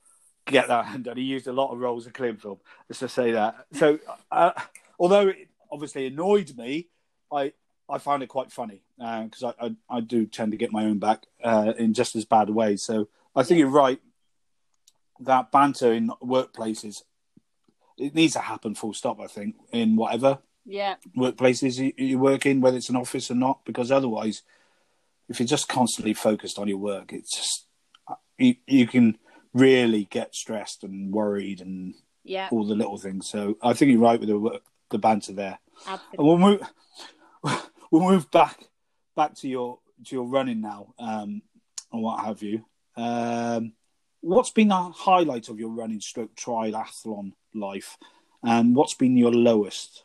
get 0.45 0.67
that 0.67 0.85
hand 0.85 1.05
done. 1.05 1.17
He 1.17 1.23
used 1.23 1.47
a 1.47 1.53
lot 1.53 1.71
of 1.71 1.79
rolls 1.79 2.05
of 2.05 2.13
cling 2.13 2.37
film. 2.37 2.59
Let's 2.89 2.99
just 2.99 3.15
say 3.15 3.31
that. 3.31 3.65
So, 3.73 3.99
uh, 4.31 4.51
although 4.99 5.29
it 5.29 5.49
obviously 5.71 6.07
annoyed 6.07 6.55
me, 6.57 6.87
I 7.31 7.53
I 7.89 7.97
found 7.97 8.23
it 8.23 8.27
quite 8.27 8.51
funny 8.51 8.81
because 8.97 9.43
uh, 9.43 9.53
I, 9.59 9.65
I, 9.65 9.97
I 9.97 9.99
do 10.01 10.25
tend 10.25 10.51
to 10.51 10.57
get 10.57 10.71
my 10.71 10.85
own 10.85 10.99
back 10.99 11.25
uh, 11.43 11.73
in 11.77 11.93
just 11.93 12.15
as 12.15 12.25
bad 12.25 12.49
ways. 12.49 12.83
So 12.83 13.09
I 13.35 13.43
think 13.43 13.59
you're 13.59 13.67
right 13.67 13.99
that 15.19 15.51
banter 15.51 15.93
in 15.93 16.09
workplaces 16.21 17.03
it 17.97 18.15
needs 18.15 18.33
to 18.33 18.39
happen 18.39 18.75
full 18.75 18.93
stop. 18.93 19.19
I 19.19 19.27
think 19.27 19.55
in 19.71 19.95
whatever 19.95 20.39
yeah 20.65 20.95
workplaces 21.17 21.77
you, 21.77 21.93
you 21.97 22.19
work 22.19 22.45
in, 22.45 22.61
whether 22.61 22.77
it's 22.77 22.89
an 22.89 22.95
office 22.95 23.29
or 23.29 23.35
not, 23.35 23.65
because 23.65 23.91
otherwise, 23.91 24.41
if 25.29 25.39
you're 25.39 25.47
just 25.47 25.67
constantly 25.67 26.13
focused 26.13 26.57
on 26.57 26.67
your 26.67 26.77
work, 26.77 27.13
it's 27.13 27.35
just 27.35 27.65
you, 28.37 28.55
you 28.67 28.87
can 28.87 29.17
really 29.53 30.05
get 30.05 30.35
stressed 30.35 30.83
and 30.83 31.13
worried 31.13 31.61
and 31.61 31.93
yeah 32.23 32.47
all 32.51 32.65
the 32.65 32.75
little 32.75 32.97
things. 32.97 33.27
So 33.27 33.57
I 33.61 33.73
think 33.73 33.91
you're 33.91 33.99
right 33.99 34.19
with 34.19 34.29
the 34.29 34.61
the 34.89 34.97
banter 34.97 35.33
there. 35.33 35.59
Absolutely. 35.87 36.17
And 36.17 36.27
we'll 36.27 36.37
move 36.37 37.63
we'll 37.91 38.09
move 38.09 38.31
back 38.31 38.67
back 39.15 39.35
to 39.35 39.47
your 39.47 39.79
to 40.05 40.15
your 40.15 40.25
running 40.25 40.61
now 40.61 40.93
um, 40.99 41.41
and 41.91 42.01
what 42.01 42.23
have 42.25 42.41
you. 42.41 42.65
Um, 42.95 43.73
what's 44.21 44.51
been 44.51 44.69
the 44.69 44.75
highlight 44.75 45.49
of 45.49 45.59
your 45.59 45.69
running 45.69 45.99
stroke 45.99 46.35
triathlon 46.35 47.33
life, 47.53 47.97
and 48.43 48.75
what's 48.75 48.93
been 48.93 49.17
your 49.17 49.31
lowest 49.31 50.03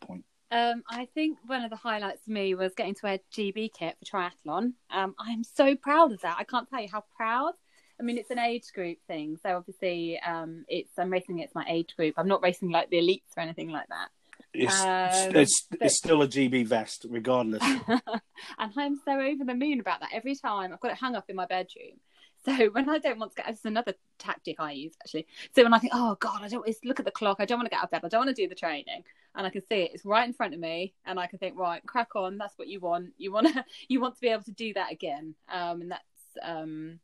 point? 0.00 0.24
Um, 0.50 0.82
I 0.88 1.06
think 1.14 1.38
one 1.46 1.64
of 1.64 1.70
the 1.70 1.76
highlights 1.76 2.24
for 2.24 2.30
me 2.30 2.54
was 2.54 2.74
getting 2.74 2.94
to 2.94 3.00
wear 3.04 3.18
GB 3.34 3.72
kit 3.72 3.96
for 3.98 4.04
triathlon. 4.04 4.74
Um, 4.90 5.14
I'm 5.18 5.44
so 5.44 5.74
proud 5.74 6.12
of 6.12 6.20
that. 6.20 6.36
I 6.38 6.44
can't 6.44 6.68
tell 6.68 6.82
you 6.82 6.88
how 6.92 7.04
proud. 7.16 7.54
I 8.02 8.04
mean, 8.04 8.18
it's 8.18 8.32
an 8.32 8.38
age 8.40 8.72
group 8.74 8.98
thing, 9.06 9.38
so 9.40 9.56
obviously, 9.56 10.18
um, 10.26 10.64
it's 10.66 10.90
I'm 10.98 11.10
racing 11.10 11.36
against 11.36 11.54
my 11.54 11.64
age 11.68 11.94
group. 11.94 12.14
I'm 12.16 12.26
not 12.26 12.42
racing 12.42 12.70
like 12.70 12.90
the 12.90 12.98
elites 12.98 13.36
or 13.36 13.42
anything 13.42 13.70
like 13.70 13.86
that. 13.88 14.08
It's, 14.52 14.80
Um, 14.80 15.36
it's, 15.36 15.66
but- 15.70 15.82
it's 15.82 15.98
still 15.98 16.20
a 16.20 16.26
GB 16.26 16.66
vest, 16.66 17.06
regardless. 17.08 17.62
and 17.88 18.72
I'm 18.76 19.00
so 19.04 19.20
over 19.20 19.44
the 19.44 19.54
moon 19.54 19.78
about 19.78 20.00
that 20.00 20.10
every 20.12 20.34
time. 20.34 20.72
I've 20.72 20.80
got 20.80 20.90
it 20.90 20.98
hung 20.98 21.14
up 21.14 21.30
in 21.30 21.36
my 21.36 21.46
bedroom. 21.46 22.00
So 22.44 22.70
when 22.70 22.88
I 22.88 22.98
don't 22.98 23.20
want 23.20 23.36
to 23.36 23.42
get, 23.42 23.48
it's 23.48 23.64
another 23.64 23.94
tactic 24.18 24.56
I 24.58 24.72
use 24.72 24.94
actually. 25.00 25.28
So 25.54 25.62
when 25.62 25.72
I 25.72 25.78
think, 25.78 25.92
oh 25.94 26.16
God, 26.18 26.40
I 26.42 26.48
don't 26.48 26.66
it's, 26.66 26.84
look 26.84 26.98
at 26.98 27.04
the 27.04 27.12
clock. 27.12 27.36
I 27.38 27.44
don't 27.44 27.58
want 27.58 27.66
to 27.66 27.70
get 27.70 27.78
out 27.78 27.84
of 27.84 27.90
bed. 27.92 28.00
I 28.04 28.08
don't 28.08 28.26
want 28.26 28.36
to 28.36 28.42
do 28.42 28.48
the 28.48 28.56
training, 28.56 29.04
and 29.36 29.46
I 29.46 29.50
can 29.50 29.62
see 29.68 29.82
it. 29.82 29.92
It's 29.94 30.04
right 30.04 30.26
in 30.26 30.34
front 30.34 30.54
of 30.54 30.58
me, 30.58 30.92
and 31.06 31.20
I 31.20 31.28
can 31.28 31.38
think, 31.38 31.56
right, 31.56 31.86
crack 31.86 32.16
on. 32.16 32.38
That's 32.38 32.58
what 32.58 32.66
you 32.66 32.80
want. 32.80 33.12
You 33.16 33.30
want 33.30 33.46
to, 33.54 33.64
you 33.88 34.00
want 34.00 34.16
to 34.16 34.20
be 34.20 34.28
able 34.28 34.42
to 34.42 34.50
do 34.50 34.74
that 34.74 34.90
again. 34.90 35.36
Um, 35.48 35.82
and 35.82 35.92
that's 35.92 36.02
um, 36.42 36.98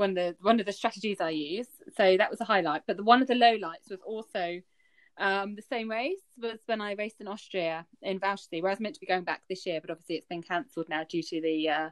one 0.00 0.10
of 0.10 0.16
the 0.16 0.36
one 0.40 0.58
of 0.58 0.66
the 0.66 0.72
strategies 0.72 1.20
I 1.20 1.30
use. 1.30 1.68
So 1.96 2.16
that 2.16 2.30
was 2.30 2.40
a 2.40 2.44
highlight. 2.44 2.82
But 2.86 2.96
the, 2.96 3.04
one 3.04 3.22
of 3.22 3.28
the 3.28 3.34
lowlights 3.34 3.90
was 3.90 4.00
also 4.04 4.60
um, 5.18 5.54
the 5.54 5.62
same 5.62 5.90
race 5.90 6.24
was 6.40 6.58
when 6.66 6.80
I 6.80 6.92
raced 6.92 7.20
in 7.20 7.28
Austria 7.28 7.86
in 8.02 8.18
Walchsee, 8.18 8.62
where 8.62 8.70
I 8.70 8.72
was 8.72 8.80
meant 8.80 8.94
to 8.94 9.00
be 9.00 9.06
going 9.06 9.24
back 9.24 9.42
this 9.48 9.66
year, 9.66 9.80
but 9.80 9.90
obviously 9.90 10.16
it's 10.16 10.26
been 10.26 10.42
cancelled 10.42 10.88
now 10.88 11.04
due 11.04 11.22
to 11.22 11.40
the 11.42 11.68
uh, 11.68 11.90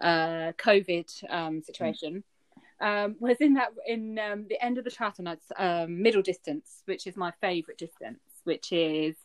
uh, 0.00 0.52
COVID 0.52 1.10
um, 1.30 1.62
situation. 1.62 2.22
Um, 2.80 3.16
was 3.18 3.38
in 3.40 3.54
that 3.54 3.70
in 3.86 4.18
um, 4.18 4.46
the 4.48 4.62
end 4.62 4.78
of 4.78 4.84
the 4.84 4.90
triathlon, 4.90 5.32
it's 5.32 5.50
um, 5.56 6.00
middle 6.00 6.22
distance, 6.22 6.82
which 6.84 7.06
is 7.06 7.16
my 7.16 7.32
favourite 7.40 7.78
distance, 7.78 8.20
which 8.44 8.70
is 8.72 9.16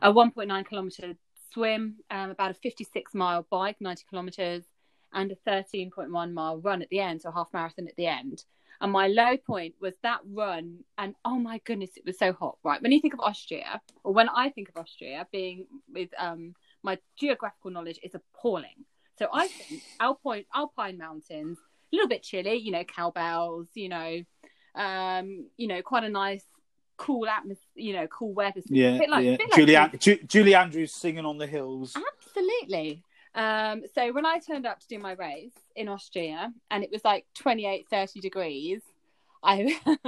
a 0.00 0.10
1.9 0.10 0.68
kilometre 0.68 1.14
swim, 1.52 1.96
um, 2.10 2.30
about 2.30 2.52
a 2.52 2.54
56 2.54 3.14
mile 3.14 3.46
bike, 3.50 3.76
90 3.80 4.04
kilometers, 4.08 4.64
and 5.12 5.32
a 5.32 5.36
13.1 5.50 6.32
mile 6.32 6.58
run 6.58 6.82
at 6.82 6.88
the 6.90 7.00
end, 7.00 7.22
so 7.22 7.28
a 7.28 7.32
half 7.32 7.48
marathon 7.52 7.88
at 7.88 7.96
the 7.96 8.06
end. 8.06 8.44
And 8.80 8.90
my 8.90 9.06
low 9.06 9.36
point 9.36 9.74
was 9.80 9.94
that 10.02 10.20
run, 10.24 10.78
and 10.98 11.14
oh 11.24 11.38
my 11.38 11.58
goodness, 11.64 11.90
it 11.96 12.04
was 12.04 12.18
so 12.18 12.32
hot. 12.32 12.58
Right, 12.64 12.82
when 12.82 12.90
you 12.92 13.00
think 13.00 13.14
of 13.14 13.20
Austria, 13.20 13.80
or 14.02 14.12
when 14.12 14.28
I 14.28 14.50
think 14.50 14.68
of 14.70 14.76
Austria, 14.76 15.26
being 15.30 15.66
with 15.92 16.08
um, 16.18 16.54
my 16.82 16.98
geographical 17.16 17.70
knowledge 17.70 18.00
is 18.02 18.14
appalling. 18.14 18.84
So 19.18 19.28
I 19.32 19.46
think 19.46 19.82
Alpine 20.00 20.44
Alpine 20.54 20.98
mountains, 20.98 21.58
a 21.92 21.96
little 21.96 22.08
bit 22.08 22.22
chilly, 22.24 22.54
you 22.56 22.72
know, 22.72 22.82
cowbells, 22.82 23.68
you 23.74 23.88
know, 23.88 24.22
um, 24.74 25.46
you 25.56 25.68
know, 25.68 25.80
quite 25.82 26.02
a 26.02 26.08
nice 26.08 26.42
cool 26.96 27.26
atmosphere, 27.28 27.66
you 27.74 27.92
know, 27.92 28.06
cool 28.08 28.32
weather. 28.32 28.62
Yeah, 28.66 28.98
Bit 28.98 29.10
like- 29.10 29.24
yeah. 29.24 29.36
bit 29.36 29.48
like 29.50 29.56
Julie. 29.58 29.74
An- 29.76 29.98
Ju- 29.98 30.22
Julie 30.26 30.54
Andrews 30.54 30.92
singing 30.92 31.24
on 31.24 31.38
the 31.38 31.46
hills. 31.46 31.94
Absolutely. 31.96 33.04
Um, 33.34 33.82
so 33.94 34.12
when 34.12 34.26
I 34.26 34.38
turned 34.38 34.66
up 34.66 34.80
to 34.80 34.88
do 34.88 34.98
my 34.98 35.12
race 35.12 35.56
in 35.74 35.88
Austria 35.88 36.52
and 36.70 36.84
it 36.84 36.90
was 36.90 37.04
like 37.04 37.26
28, 37.34 37.86
30 37.88 38.20
degrees, 38.20 38.82
I 39.42 39.78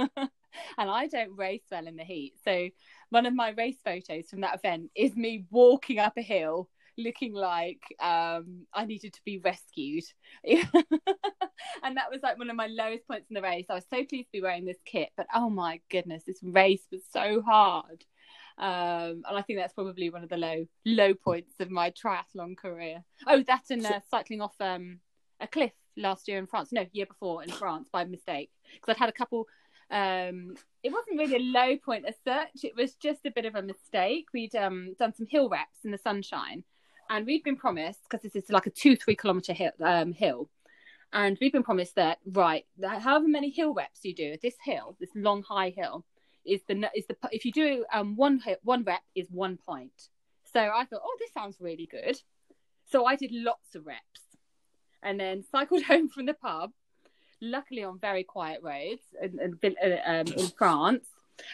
and 0.77 0.89
I 0.89 1.07
don't 1.07 1.35
race 1.35 1.63
well 1.71 1.87
in 1.87 1.95
the 1.95 2.03
heat. 2.03 2.33
So 2.43 2.69
one 3.09 3.25
of 3.25 3.33
my 3.33 3.49
race 3.49 3.77
photos 3.83 4.29
from 4.29 4.41
that 4.41 4.55
event 4.55 4.91
is 4.95 5.15
me 5.15 5.45
walking 5.49 5.99
up 5.99 6.13
a 6.17 6.21
hill 6.21 6.69
looking 6.97 7.33
like 7.33 7.81
um, 7.99 8.65
I 8.73 8.85
needed 8.85 9.13
to 9.13 9.21
be 9.25 9.39
rescued. 9.39 10.03
and 10.45 10.63
that 11.97 12.11
was 12.11 12.21
like 12.23 12.37
one 12.37 12.49
of 12.49 12.55
my 12.55 12.67
lowest 12.67 13.07
points 13.07 13.29
in 13.29 13.35
the 13.35 13.41
race. 13.41 13.65
I 13.69 13.75
was 13.75 13.85
so 13.89 14.03
pleased 14.05 14.27
to 14.27 14.33
be 14.33 14.41
wearing 14.41 14.65
this 14.65 14.79
kit, 14.85 15.09
but 15.17 15.27
oh 15.33 15.49
my 15.49 15.81
goodness, 15.89 16.23
this 16.25 16.39
race 16.41 16.83
was 16.91 17.01
so 17.11 17.41
hard. 17.41 18.05
Um, 18.57 19.23
and 19.27 19.37
I 19.37 19.41
think 19.41 19.59
that's 19.59 19.73
probably 19.73 20.09
one 20.09 20.23
of 20.23 20.29
the 20.29 20.37
low 20.37 20.65
low 20.85 21.13
points 21.13 21.55
of 21.59 21.69
my 21.69 21.91
triathlon 21.91 22.55
career. 22.55 23.03
Oh, 23.27 23.43
that 23.43 23.63
and 23.69 23.85
uh, 23.85 23.99
cycling 24.09 24.41
off 24.41 24.55
um, 24.61 24.99
a 25.41 25.47
cliff 25.47 25.73
last 25.97 26.27
year 26.27 26.37
in 26.37 26.47
France. 26.47 26.71
No, 26.71 26.85
year 26.93 27.05
before 27.05 27.43
in 27.43 27.49
France 27.49 27.89
by 27.91 28.05
mistake 28.05 28.49
because 28.73 28.93
I'd 28.95 28.99
had 28.99 29.09
a 29.09 29.13
couple. 29.13 29.47
Um, 29.91 30.55
it 30.83 30.91
wasn't 30.91 31.19
really 31.19 31.35
a 31.35 31.39
low 31.39 31.77
point 31.77 32.05
as 32.05 32.15
such. 32.23 32.63
It 32.63 32.75
was 32.75 32.95
just 32.95 33.25
a 33.25 33.31
bit 33.31 33.45
of 33.45 33.55
a 33.55 33.61
mistake. 33.61 34.27
We'd 34.33 34.55
um, 34.55 34.95
done 34.97 35.13
some 35.13 35.27
hill 35.29 35.49
reps 35.49 35.83
in 35.83 35.91
the 35.91 35.97
sunshine, 35.97 36.63
and 37.09 37.25
we'd 37.25 37.43
been 37.43 37.57
promised 37.57 37.99
because 38.09 38.23
this 38.23 38.41
is 38.41 38.49
like 38.49 38.67
a 38.67 38.71
two 38.71 38.95
three 38.95 39.15
kilometer 39.15 39.51
hill, 39.51 39.71
um, 39.83 40.13
hill, 40.13 40.49
and 41.11 41.37
we've 41.41 41.53
been 41.53 41.63
promised 41.63 41.95
that 41.95 42.19
right, 42.25 42.65
that 42.77 43.01
however 43.01 43.27
many 43.27 43.49
hill 43.49 43.73
reps 43.73 43.99
you 44.03 44.15
do 44.15 44.31
at 44.31 44.41
this 44.41 44.55
hill, 44.63 44.95
this 44.99 45.11
long 45.13 45.43
high 45.43 45.73
hill, 45.75 46.05
is 46.45 46.61
the 46.67 46.89
is 46.95 47.05
the 47.07 47.15
if 47.31 47.45
you 47.45 47.51
do 47.51 47.85
um 47.93 48.15
one 48.15 48.39
hit, 48.39 48.59
one 48.63 48.83
rep 48.83 49.01
is 49.15 49.27
one 49.29 49.57
point. 49.65 50.09
So 50.53 50.59
I 50.59 50.85
thought, 50.85 51.01
oh, 51.03 51.17
this 51.19 51.33
sounds 51.33 51.57
really 51.59 51.87
good. 51.89 52.17
So 52.85 53.05
I 53.05 53.15
did 53.15 53.31
lots 53.33 53.75
of 53.75 53.85
reps, 53.85 54.21
and 55.03 55.19
then 55.19 55.43
cycled 55.51 55.83
home 55.91 56.09
from 56.09 56.25
the 56.25 56.33
pub. 56.33 56.71
Luckily, 57.41 57.83
on 57.83 57.99
very 57.99 58.23
quiet 58.23 58.61
roads 58.63 59.01
in, 59.21 59.39
in, 59.61 59.75
um, 60.05 60.25
in 60.27 60.47
France, 60.57 61.05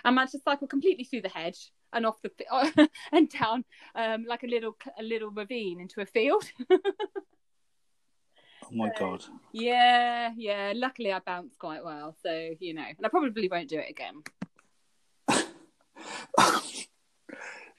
I 0.03 0.11
managed 0.11 0.33
to 0.33 0.39
cycle 0.39 0.67
completely 0.67 1.03
through 1.03 1.23
the 1.23 1.29
hedge 1.29 1.71
and 1.93 2.05
off 2.05 2.21
the 2.21 2.89
and 3.11 3.29
down 3.29 3.65
um, 3.95 4.25
like 4.27 4.43
a 4.43 4.47
little 4.47 4.77
a 4.99 5.03
little 5.03 5.29
ravine 5.29 5.79
into 5.79 6.01
a 6.01 6.05
field. 6.05 6.43
Oh 8.63 8.77
my 8.77 8.89
god. 8.97 9.25
yeah, 9.51 10.31
yeah. 10.37 10.71
Luckily, 10.73 11.11
I 11.11 11.19
bounced 11.19 11.59
quite 11.59 11.83
well, 11.83 12.15
so 12.23 12.51
you 12.59 12.73
know, 12.73 12.85
and 12.85 13.05
I 13.05 13.09
probably 13.09 13.49
won't 13.49 13.67
do 13.67 13.77
it 13.77 13.89
again. 13.89 14.23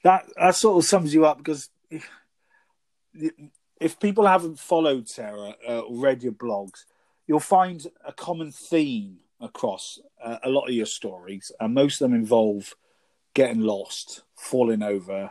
that 0.04 0.26
that 0.36 0.54
sort 0.54 0.78
of 0.78 0.84
sums 0.84 1.14
you 1.14 1.24
up 1.24 1.38
because 1.38 1.70
if, 3.80 3.98
people 4.00 4.26
haven't 4.26 4.58
followed 4.58 5.08
Sarah 5.08 5.54
uh, 5.68 5.80
or 5.80 5.96
read 5.96 6.22
your 6.22 6.32
blogs, 6.32 6.84
you'll 7.26 7.40
find 7.40 7.86
a 8.04 8.12
common 8.12 8.52
theme 8.52 9.18
across 9.40 9.98
uh, 10.22 10.38
a 10.42 10.48
lot 10.48 10.68
of 10.68 10.74
your 10.74 10.86
stories, 10.86 11.50
and 11.60 11.74
most 11.74 12.00
of 12.00 12.10
them 12.10 12.18
involve 12.18 12.74
getting 13.34 13.60
lost, 13.60 14.22
falling 14.36 14.82
over, 14.82 15.30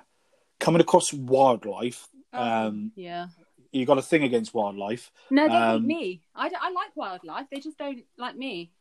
coming 0.59 0.81
across 0.81 1.13
wildlife. 1.13 2.07
Um, 2.33 2.91
Yeah. 2.95 3.27
you 3.71 3.85
got 3.85 3.97
a 3.97 4.01
thing 4.01 4.23
against 4.23 4.53
wildlife. 4.53 5.11
No, 5.29 5.47
they 5.47 5.55
Um, 5.55 5.81
hate 5.81 5.87
me. 5.87 6.21
I, 6.35 6.51
I 6.59 6.71
like 6.71 6.95
wildlife. 6.95 7.47
They 7.49 7.59
just 7.59 7.77
don't 7.77 8.03
like 8.17 8.35
me. 8.35 8.71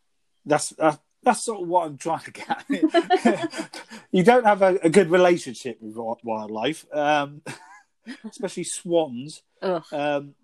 That's 0.44 0.72
uh, 0.78 0.96
that's 1.22 1.44
sort 1.44 1.62
of 1.62 1.68
what 1.68 1.86
I'm 1.86 1.98
trying 1.98 2.20
to 2.20 2.30
get. 2.30 3.80
you 4.12 4.22
don't 4.22 4.44
have 4.44 4.62
a, 4.62 4.78
a 4.82 4.90
good 4.90 5.10
relationship 5.10 5.78
with 5.80 5.96
wildlife, 6.24 6.86
um, 6.92 7.42
especially 8.24 8.64
swans. 8.64 9.42
Um, 9.62 10.34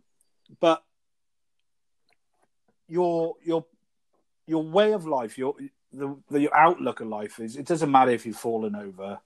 but 0.60 0.82
your 2.88 3.34
your 3.42 3.64
your 4.46 4.62
way 4.62 4.92
of 4.92 5.06
life, 5.06 5.38
your 5.38 5.54
the, 5.92 6.16
the 6.30 6.42
your 6.42 6.56
outlook 6.56 7.00
of 7.00 7.08
life 7.08 7.40
is 7.40 7.56
it 7.56 7.66
doesn't 7.66 7.90
matter 7.90 8.10
if 8.10 8.26
you've 8.26 8.36
fallen 8.36 8.76
over 8.76 9.18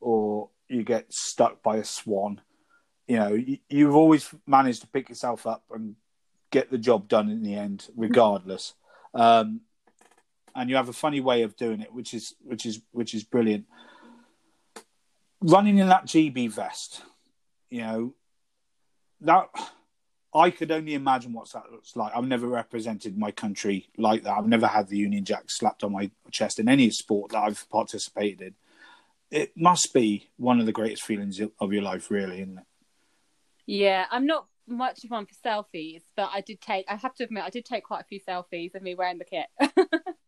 or 0.00 0.50
you 0.68 0.82
get 0.84 1.12
stuck 1.12 1.62
by 1.62 1.76
a 1.76 1.84
swan. 1.84 2.40
You 3.08 3.16
know, 3.16 3.34
you, 3.34 3.58
you've 3.68 3.96
always 3.96 4.28
managed 4.46 4.82
to 4.82 4.86
pick 4.86 5.08
yourself 5.08 5.46
up 5.46 5.64
and 5.70 5.96
get 6.50 6.70
the 6.70 6.78
job 6.78 7.08
done 7.08 7.28
in 7.28 7.42
the 7.42 7.54
end, 7.54 7.88
regardless. 7.96 8.74
Um, 9.14 9.62
and 10.54 10.70
you 10.70 10.76
have 10.76 10.88
a 10.88 10.92
funny 10.92 11.20
way 11.20 11.42
of 11.42 11.56
doing 11.56 11.80
it, 11.80 11.92
which 11.92 12.14
is 12.14 12.34
which 12.42 12.66
is 12.66 12.80
which 12.92 13.14
is 13.14 13.24
brilliant. 13.24 13.66
Running 15.40 15.78
in 15.78 15.88
that 15.88 16.06
GB 16.06 16.50
vest, 16.50 17.02
you 17.70 17.80
know, 17.82 18.14
that 19.22 19.48
I 20.34 20.50
could 20.50 20.70
only 20.70 20.94
imagine 20.94 21.32
what 21.32 21.50
that 21.52 21.72
looks 21.72 21.96
like. 21.96 22.12
I've 22.14 22.26
never 22.26 22.46
represented 22.46 23.18
my 23.18 23.30
country 23.30 23.88
like 23.96 24.22
that. 24.24 24.36
I've 24.36 24.46
never 24.46 24.66
had 24.66 24.88
the 24.88 24.98
Union 24.98 25.24
Jack 25.24 25.50
slapped 25.50 25.82
on 25.82 25.92
my 25.92 26.10
chest 26.30 26.58
in 26.58 26.68
any 26.68 26.90
sport 26.90 27.32
that 27.32 27.42
I've 27.42 27.68
participated 27.70 28.40
in. 28.40 28.54
It 29.30 29.52
must 29.56 29.94
be 29.94 30.28
one 30.36 30.60
of 30.60 30.66
the 30.66 30.72
greatest 30.72 31.02
feelings 31.02 31.40
of 31.60 31.72
your 31.72 31.82
life, 31.82 32.10
really, 32.10 32.42
isn't 32.42 32.58
it? 32.58 32.64
Yeah, 33.66 34.06
I'm 34.10 34.26
not 34.26 34.46
much 34.66 35.04
of 35.04 35.10
one 35.10 35.26
for 35.26 35.34
selfies, 35.34 36.02
but 36.16 36.30
I 36.32 36.40
did 36.40 36.60
take. 36.60 36.86
I 36.88 36.96
have 36.96 37.14
to 37.16 37.24
admit, 37.24 37.44
I 37.44 37.50
did 37.50 37.64
take 37.64 37.84
quite 37.84 38.00
a 38.00 38.04
few 38.04 38.20
selfies 38.20 38.74
of 38.74 38.82
me 38.82 38.94
wearing 38.94 39.18
the 39.18 39.24
kit. 39.24 39.46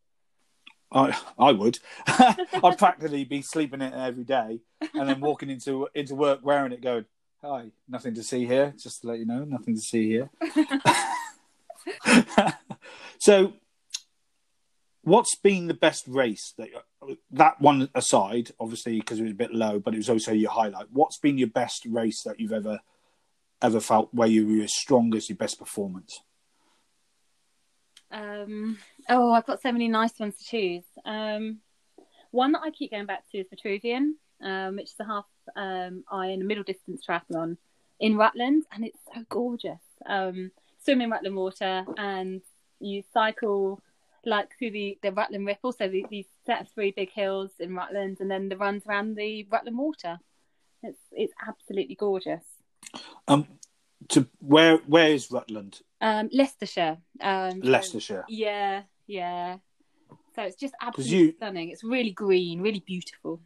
I 0.93 1.19
I 1.39 1.53
would. 1.53 1.79
I'd 2.07 2.75
practically 2.79 3.25
be 3.25 3.43
sleeping 3.43 3.81
in 3.81 3.93
it 3.93 3.95
every 3.95 4.25
day 4.25 4.61
and 4.95 5.09
then 5.09 5.21
walking 5.21 5.51
into 5.51 5.89
into 5.95 6.15
work 6.15 6.41
wearing 6.43 6.73
it, 6.73 6.83
going, 6.83 7.07
"Hi, 7.43 7.71
nothing 7.89 8.15
to 8.15 8.23
see 8.23 8.47
here." 8.47 8.75
Just 8.79 9.03
to 9.03 9.09
let 9.09 9.19
you 9.19 9.27
know, 9.27 9.45
nothing 9.45 9.75
to 9.75 9.81
see 9.81 10.09
here. 10.09 10.31
so, 13.19 13.55
what's 15.03 15.37
been 15.37 15.67
the 15.67 15.75
best 15.75 16.05
race 16.07 16.55
that 16.59 16.69
that 17.31 17.61
one 17.61 17.89
aside, 17.95 18.51
obviously 18.61 18.99
because 19.01 19.19
it 19.19 19.25
was 19.25 19.33
a 19.33 19.37
bit 19.37 19.55
low, 19.55 19.79
but 19.79 19.95
it 19.95 19.99
was 19.99 20.11
also 20.11 20.33
your 20.33 20.51
highlight. 20.51 20.87
What's 20.93 21.19
been 21.19 21.39
your 21.39 21.49
best 21.49 21.85
race 21.87 22.23
that 22.25 22.39
you've 22.39 22.53
ever 22.53 22.81
ever 23.63 23.81
felt 23.81 24.13
where 24.13 24.29
you 24.29 24.47
were 24.47 24.55
your 24.55 24.69
strongest, 24.69 25.29
your 25.29 25.37
best 25.37 25.59
performance? 25.59 26.21
Um, 28.13 28.79
oh, 29.09 29.33
I've 29.33 29.47
got 29.47 29.63
so 29.63 29.73
many 29.73 29.89
nice 29.89 30.19
ones 30.19 30.37
to 30.39 30.45
choose. 30.45 30.85
Um, 31.05 31.59
one 32.31 32.53
that 32.53 32.63
I 32.63 32.71
keep 32.71 32.91
going 32.91 33.07
back 33.07 33.25
to 33.31 33.39
is 33.39 33.47
Vitruvian, 33.49 34.13
um, 34.43 34.77
which 34.77 34.91
is 34.91 35.01
a 35.01 35.05
half 35.05 35.27
um, 35.57 36.05
iron 36.11 36.47
middle 36.47 36.65
distance 36.65 37.03
triathlon 37.07 37.57
in 38.01 38.17
Rutland, 38.17 38.65
and 38.73 38.85
it's 38.85 38.99
so 39.15 39.25
gorgeous. 39.29 39.81
Um, 40.07 40.51
swim 40.85 41.01
in 41.01 41.11
Rutland 41.11 41.37
water, 41.37 41.85
and 41.97 42.43
you 42.81 43.03
cycle 43.13 43.81
like 44.25 44.57
through 44.59 44.71
the, 44.71 44.99
the 45.03 45.13
Rutland 45.13 45.47
Ripple, 45.47 45.73
so 45.73 45.89
the, 45.89 46.05
these 46.11 46.27
set 46.47 46.61
of 46.61 46.69
three 46.69 46.93
big 46.93 47.11
hills 47.11 47.51
in 47.59 47.75
Rutland, 47.75 48.19
and 48.21 48.31
then 48.31 48.49
the 48.49 48.57
runs 48.57 48.87
around 48.87 49.17
the 49.17 49.47
Rutland 49.51 49.79
water. 49.79 50.19
It's 50.83 51.01
it's 51.13 51.33
absolutely 51.47 51.95
gorgeous. 51.95 52.45
Um, 53.29 53.47
to 54.09 54.27
where 54.41 54.79
where 54.79 55.11
is 55.11 55.31
Rutland? 55.31 55.81
Um, 56.03 56.29
Leicestershire. 56.33 56.99
Um, 57.21 57.63
so- 57.63 57.69
Leicestershire. 57.71 58.25
Yeah, 58.29 58.83
yeah. 59.07 59.57
So 60.35 60.43
it's 60.43 60.57
just 60.57 60.75
absolutely 60.83 61.17
you- 61.17 61.33
stunning. 61.37 61.71
It's 61.71 61.85
really 61.85 62.11
green, 62.11 62.61
really 62.61 62.81
beautiful. 62.81 63.41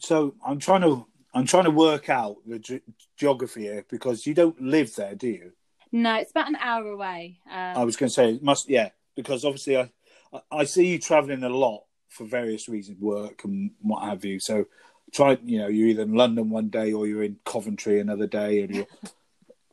so 0.00 0.34
I'm 0.46 0.58
trying 0.58 0.82
to 0.82 1.06
I'm 1.34 1.46
trying 1.46 1.64
to 1.64 1.70
work 1.70 2.08
out 2.10 2.36
the 2.46 2.58
ge- 2.58 2.82
geography 3.16 3.62
here 3.62 3.84
because 3.88 4.26
you 4.26 4.34
don't 4.34 4.60
live 4.60 4.94
there, 4.96 5.14
do 5.14 5.28
you? 5.28 5.52
No, 5.90 6.16
it's 6.16 6.30
about 6.30 6.48
an 6.48 6.56
hour 6.56 6.88
away. 6.90 7.38
Um, 7.50 7.76
I 7.78 7.84
was 7.84 7.96
going 7.96 8.08
to 8.08 8.14
say 8.14 8.34
it 8.34 8.42
must, 8.42 8.68
yeah, 8.68 8.90
because 9.16 9.44
obviously 9.44 9.76
I 9.78 9.90
I- 10.32 10.42
I 10.60 10.64
see 10.64 10.86
you 10.88 10.98
traveling 10.98 11.42
a 11.42 11.48
lot 11.48 11.84
for 12.08 12.24
various 12.24 12.68
reasons, 12.68 12.98
work 13.00 13.44
and 13.44 13.70
what 13.80 14.04
have 14.04 14.24
you. 14.24 14.38
So 14.40 14.66
try, 15.12 15.38
you 15.44 15.58
know, 15.58 15.68
you're 15.68 15.88
either 15.88 16.02
in 16.02 16.14
London 16.14 16.48
one 16.50 16.68
day 16.68 16.92
or 16.92 17.06
you're 17.06 17.22
in 17.22 17.38
Coventry 17.44 17.98
another 18.00 18.26
day, 18.26 18.62
and 18.62 18.74
you're 18.74 18.86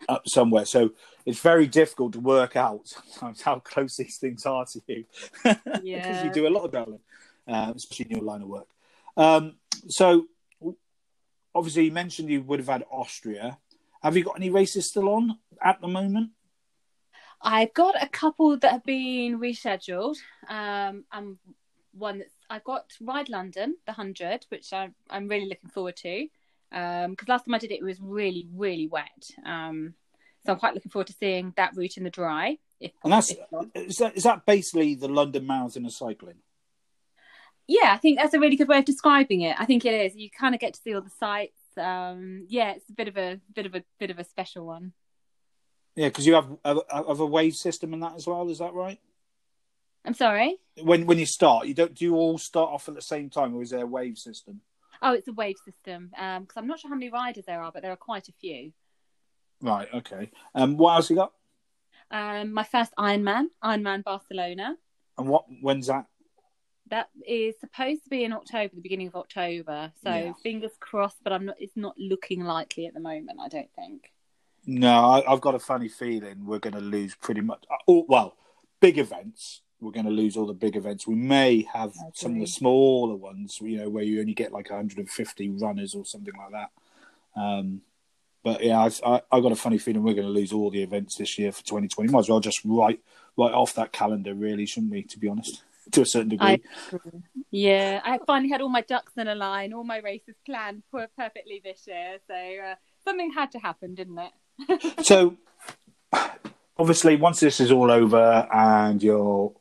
up 0.07 0.27
somewhere. 0.27 0.65
So 0.65 0.91
it's 1.25 1.39
very 1.39 1.67
difficult 1.67 2.13
to 2.13 2.19
work 2.19 2.55
out 2.55 2.87
sometimes 2.87 3.41
how 3.41 3.59
close 3.59 3.97
these 3.97 4.17
things 4.17 4.45
are 4.45 4.65
to 4.65 4.81
you 4.87 5.05
because 5.43 6.23
you 6.23 6.31
do 6.31 6.47
a 6.47 6.49
lot 6.49 6.65
of 6.65 6.71
traveling, 6.71 7.01
um, 7.47 7.73
especially 7.75 8.05
in 8.05 8.17
your 8.17 8.25
line 8.25 8.41
of 8.41 8.47
work. 8.47 8.67
Um, 9.17 9.55
so 9.87 10.27
obviously 11.53 11.85
you 11.85 11.91
mentioned 11.91 12.29
you 12.29 12.41
would 12.43 12.59
have 12.59 12.69
had 12.69 12.85
Austria. 12.91 13.57
Have 14.01 14.15
you 14.15 14.23
got 14.23 14.37
any 14.37 14.49
races 14.49 14.87
still 14.87 15.09
on 15.09 15.37
at 15.61 15.81
the 15.81 15.87
moment? 15.87 16.31
I've 17.41 17.73
got 17.73 18.01
a 18.01 18.07
couple 18.07 18.57
that 18.57 18.71
have 18.71 18.83
been 18.83 19.39
rescheduled. 19.39 20.17
Um, 20.47 21.05
and 21.11 21.37
one 21.93 22.19
that's 22.19 22.33
I've 22.49 22.63
got 22.63 22.91
Ride 22.99 23.29
London, 23.29 23.77
the 23.85 23.93
hundred, 23.93 24.45
which 24.49 24.73
I'm 24.73 24.95
I'm 25.09 25.27
really 25.27 25.47
looking 25.47 25.69
forward 25.69 25.95
to. 25.97 26.27
Um, 26.71 27.11
because 27.11 27.27
last 27.27 27.45
time 27.45 27.55
I 27.55 27.59
did 27.59 27.71
it, 27.71 27.79
it 27.79 27.83
was 27.83 27.99
really 28.01 28.47
really 28.53 28.87
wet. 28.87 29.29
Um, 29.45 29.93
so 30.45 30.53
I'm 30.53 30.59
quite 30.59 30.73
looking 30.73 30.91
forward 30.91 31.07
to 31.07 31.13
seeing 31.13 31.53
that 31.57 31.75
route 31.75 31.97
in 31.97 32.03
the 32.03 32.09
dry. 32.09 32.57
If 32.79 32.91
And 33.03 33.11
that's 33.11 33.33
is 33.75 33.97
that 33.97 34.15
is 34.15 34.23
that 34.23 34.45
basically 34.45 34.95
the 34.95 35.09
London 35.09 35.45
Marathon 35.45 35.85
of 35.85 35.93
cycling? 35.93 36.37
yeah, 37.67 37.93
I 37.93 37.97
think 37.97 38.17
that's 38.17 38.33
a 38.33 38.39
really 38.39 38.55
good 38.55 38.67
way 38.67 38.79
of 38.79 38.85
describing 38.85 39.41
it. 39.41 39.55
I 39.59 39.65
think 39.65 39.85
it 39.85 39.93
is. 39.93 40.15
You 40.15 40.29
kind 40.31 40.55
of 40.55 40.61
get 40.61 40.73
to 40.73 40.79
see 40.81 40.95
all 40.95 41.01
the 41.01 41.11
sights. 41.19 41.59
Um, 41.77 42.47
yeah, 42.49 42.71
it's 42.71 42.89
a 42.89 42.93
bit 42.93 43.07
of 43.07 43.15
a 43.17 43.39
bit 43.53 43.67
of 43.67 43.75
a 43.75 43.83
bit 43.99 44.09
of 44.09 44.17
a 44.17 44.23
special 44.23 44.65
one. 44.65 44.93
Yeah, 45.95 46.07
because 46.07 46.25
you 46.25 46.33
have 46.33 46.49
a, 46.65 46.77
have 47.07 47.19
a 47.19 47.25
wave 47.25 47.55
system 47.55 47.93
in 47.93 47.99
that 47.99 48.15
as 48.15 48.25
well. 48.25 48.49
Is 48.49 48.59
that 48.59 48.73
right? 48.73 48.99
I'm 50.05 50.13
sorry. 50.13 50.57
When 50.81 51.05
when 51.05 51.19
you 51.19 51.25
start, 51.25 51.67
you 51.67 51.73
don't 51.73 51.93
do 51.93 52.05
you 52.05 52.15
all 52.15 52.37
start 52.37 52.71
off 52.71 52.89
at 52.89 52.95
the 52.95 53.01
same 53.01 53.29
time, 53.29 53.53
or 53.53 53.61
is 53.61 53.69
there 53.69 53.83
a 53.83 53.87
wave 53.87 54.17
system? 54.17 54.61
Oh, 55.01 55.13
it's 55.13 55.27
a 55.27 55.33
wave 55.33 55.55
system. 55.63 56.11
Um, 56.17 56.43
because 56.43 56.57
I'm 56.57 56.67
not 56.67 56.79
sure 56.79 56.89
how 56.89 56.95
many 56.95 57.09
riders 57.09 57.45
there 57.45 57.61
are, 57.61 57.71
but 57.71 57.81
there 57.81 57.91
are 57.91 57.97
quite 57.97 58.27
a 58.27 58.33
few. 58.33 58.71
Right. 59.61 59.87
Okay. 59.93 60.29
Um, 60.55 60.77
what 60.77 60.95
else 60.95 61.09
you 61.09 61.15
got? 61.15 61.33
Um, 62.11 62.53
my 62.53 62.63
first 62.63 62.93
Ironman, 62.97 63.45
Ironman 63.63 64.03
Barcelona. 64.03 64.75
And 65.17 65.27
what? 65.27 65.45
When's 65.61 65.87
that? 65.87 66.05
That 66.89 67.09
is 67.27 67.55
supposed 67.59 68.03
to 68.05 68.09
be 68.09 68.23
in 68.23 68.33
October, 68.33 68.73
the 68.73 68.81
beginning 68.81 69.07
of 69.07 69.15
October. 69.15 69.91
So 70.03 70.09
Yeah. 70.11 70.33
fingers 70.41 70.71
crossed, 70.79 71.17
but 71.23 71.33
I'm 71.33 71.45
not. 71.45 71.55
It's 71.59 71.77
not 71.77 71.95
looking 71.97 72.43
likely 72.43 72.87
at 72.87 72.93
the 72.93 72.99
moment. 72.99 73.39
I 73.39 73.47
don't 73.47 73.71
think. 73.75 74.11
No, 74.65 74.91
I, 74.91 75.31
I've 75.31 75.41
got 75.41 75.55
a 75.55 75.59
funny 75.59 75.87
feeling 75.87 76.45
we're 76.45 76.59
going 76.59 76.73
to 76.73 76.81
lose 76.81 77.15
pretty 77.15 77.41
much. 77.41 77.63
uh, 77.71 77.75
All, 77.85 78.05
well, 78.07 78.35
big 78.79 78.97
events. 78.97 79.61
We're 79.81 79.91
going 79.91 80.05
to 80.05 80.11
lose 80.11 80.35
all 80.35 80.45
the 80.45 80.53
big 80.53 80.75
events. 80.75 81.07
We 81.07 81.15
may 81.15 81.65
have 81.73 81.93
some 82.13 82.33
of 82.33 82.39
the 82.39 82.47
smaller 82.47 83.15
ones, 83.15 83.59
you 83.61 83.77
know, 83.77 83.89
where 83.89 84.03
you 84.03 84.19
only 84.19 84.33
get 84.33 84.51
like 84.51 84.69
150 84.69 85.49
runners 85.51 85.95
or 85.95 86.05
something 86.05 86.33
like 86.37 86.51
that. 86.51 86.69
Um, 87.41 87.81
but 88.43 88.63
yeah, 88.63 88.79
I, 88.79 88.89
I, 89.15 89.21
I 89.31 89.39
got 89.41 89.51
a 89.51 89.55
funny 89.55 89.77
feeling 89.77 90.03
we're 90.03 90.13
going 90.13 90.27
to 90.27 90.33
lose 90.33 90.51
all 90.51 90.69
the 90.69 90.83
events 90.83 91.15
this 91.15 91.37
year 91.39 91.51
for 91.51 91.63
2020. 91.63 92.11
Might 92.11 92.19
as 92.19 92.29
well 92.29 92.39
just 92.39 92.61
write 92.65 92.99
write 93.37 93.53
off 93.53 93.73
that 93.75 93.93
calendar, 93.93 94.33
really, 94.33 94.65
shouldn't 94.65 94.91
we? 94.91 95.03
To 95.03 95.19
be 95.19 95.29
honest, 95.29 95.63
to 95.91 96.01
a 96.01 96.05
certain 96.05 96.29
degree. 96.29 96.47
I- 96.47 96.59
Yeah, 97.51 98.01
I 98.03 98.19
finally 98.27 98.49
had 98.49 98.61
all 98.61 98.69
my 98.69 98.81
ducks 98.81 99.13
in 99.17 99.27
a 99.27 99.35
line, 99.35 99.73
all 99.73 99.83
my 99.85 99.99
races 99.99 100.35
planned 100.45 100.83
per- 100.91 101.07
perfectly 101.17 101.61
this 101.63 101.85
year. 101.87 102.17
So 102.27 102.33
uh, 102.35 102.75
something 103.05 103.31
had 103.31 103.51
to 103.53 103.59
happen, 103.59 103.95
didn't 103.95 104.19
it? 104.19 105.05
so 105.05 105.37
obviously 106.77 107.15
once 107.15 107.39
this 107.39 107.59
is 107.59 107.71
all 107.71 107.91
over 107.91 108.47
and 108.53 109.01
you're 109.03 109.53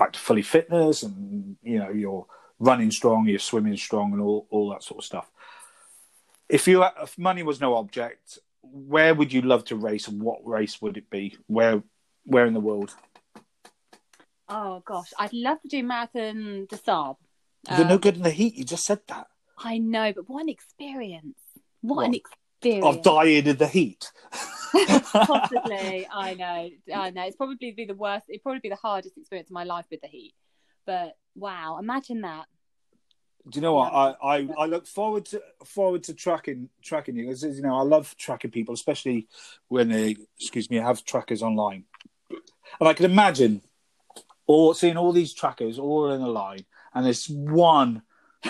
back 0.00 0.12
to 0.14 0.18
fully 0.18 0.42
fitness 0.42 1.02
and 1.04 1.56
you 1.62 1.78
know 1.78 1.90
you're 1.90 2.26
running 2.58 2.90
strong 2.90 3.26
you're 3.28 3.38
swimming 3.38 3.76
strong 3.76 4.12
and 4.14 4.20
all, 4.22 4.46
all 4.50 4.70
that 4.70 4.82
sort 4.82 4.98
of 4.98 5.04
stuff 5.04 5.30
if 6.48 6.66
you 6.66 6.82
if 7.02 7.16
money 7.18 7.42
was 7.42 7.60
no 7.60 7.76
object 7.76 8.38
where 8.62 9.14
would 9.14 9.32
you 9.32 9.42
love 9.42 9.62
to 9.64 9.76
race 9.76 10.08
and 10.08 10.20
what 10.22 10.38
race 10.46 10.80
would 10.82 10.96
it 10.96 11.08
be 11.10 11.36
where 11.46 11.82
where 12.24 12.46
in 12.46 12.54
the 12.54 12.60
world 12.70 12.94
Oh 14.52 14.82
gosh, 14.84 15.12
I'd 15.16 15.32
love 15.32 15.62
to 15.62 15.68
do 15.68 15.80
marathon 15.84 16.66
des 16.68 16.76
Sables. 16.78 17.16
they're 17.68 17.84
no 17.86 17.94
Um, 17.94 18.00
good 18.00 18.16
in 18.16 18.22
the 18.22 18.30
heat 18.40 18.56
you 18.56 18.64
just 18.64 18.84
said 18.84 18.98
that 19.06 19.28
I 19.58 19.78
know, 19.78 20.12
but 20.12 20.28
what 20.28 20.42
an 20.42 20.48
experience! 20.48 21.38
What, 21.82 21.96
What? 21.98 22.06
an 22.06 22.14
experience! 22.14 22.86
of 22.96 23.02
dying 23.02 23.46
in 23.46 23.56
the 23.58 23.68
heat 23.68 24.10
Possibly, 25.12 26.06
I 26.12 26.34
know, 26.34 26.94
I 26.94 27.10
know. 27.10 27.24
It's 27.24 27.36
probably 27.36 27.72
be 27.72 27.84
the 27.84 27.94
worst. 27.94 28.26
It'd 28.28 28.42
probably 28.42 28.60
be 28.60 28.68
the 28.68 28.76
hardest 28.76 29.16
experience 29.16 29.50
of 29.50 29.54
my 29.54 29.64
life 29.64 29.86
with 29.90 30.00
the 30.00 30.08
heat. 30.08 30.34
But 30.86 31.16
wow, 31.34 31.78
imagine 31.78 32.22
that. 32.22 32.46
Do 33.48 33.56
you 33.56 33.62
know 33.62 33.74
what? 33.74 33.92
I, 33.92 34.14
I, 34.22 34.48
I 34.58 34.66
look 34.66 34.86
forward 34.86 35.24
to 35.26 35.42
forward 35.64 36.04
to 36.04 36.14
tracking 36.14 36.68
tracking 36.82 37.16
you. 37.16 37.30
As 37.30 37.42
you 37.42 37.62
know, 37.62 37.76
I 37.76 37.82
love 37.82 38.14
tracking 38.18 38.50
people, 38.50 38.74
especially 38.74 39.28
when 39.68 39.88
they 39.88 40.16
excuse 40.38 40.68
me 40.68 40.76
have 40.76 41.04
trackers 41.04 41.42
online. 41.42 41.84
And 42.28 42.88
I 42.88 42.92
can 42.92 43.06
imagine 43.06 43.62
all 44.46 44.74
seeing 44.74 44.96
all 44.96 45.12
these 45.12 45.32
trackers 45.32 45.78
all 45.78 46.12
in 46.12 46.20
a 46.20 46.28
line, 46.28 46.66
and 46.94 47.06
there's 47.06 47.28
one 47.28 48.02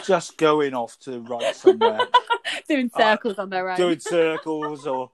just 0.05 0.37
going 0.37 0.75
off 0.75 0.99
to 1.01 1.13
the 1.13 1.21
right 1.21 1.55
somewhere, 1.55 2.01
Doing 2.69 2.91
circles 2.97 3.39
on 3.39 3.51
their 3.51 3.69
own. 3.69 3.75
Uh, 3.75 3.77
doing 3.77 4.01
circles 4.01 4.87
or 4.87 5.11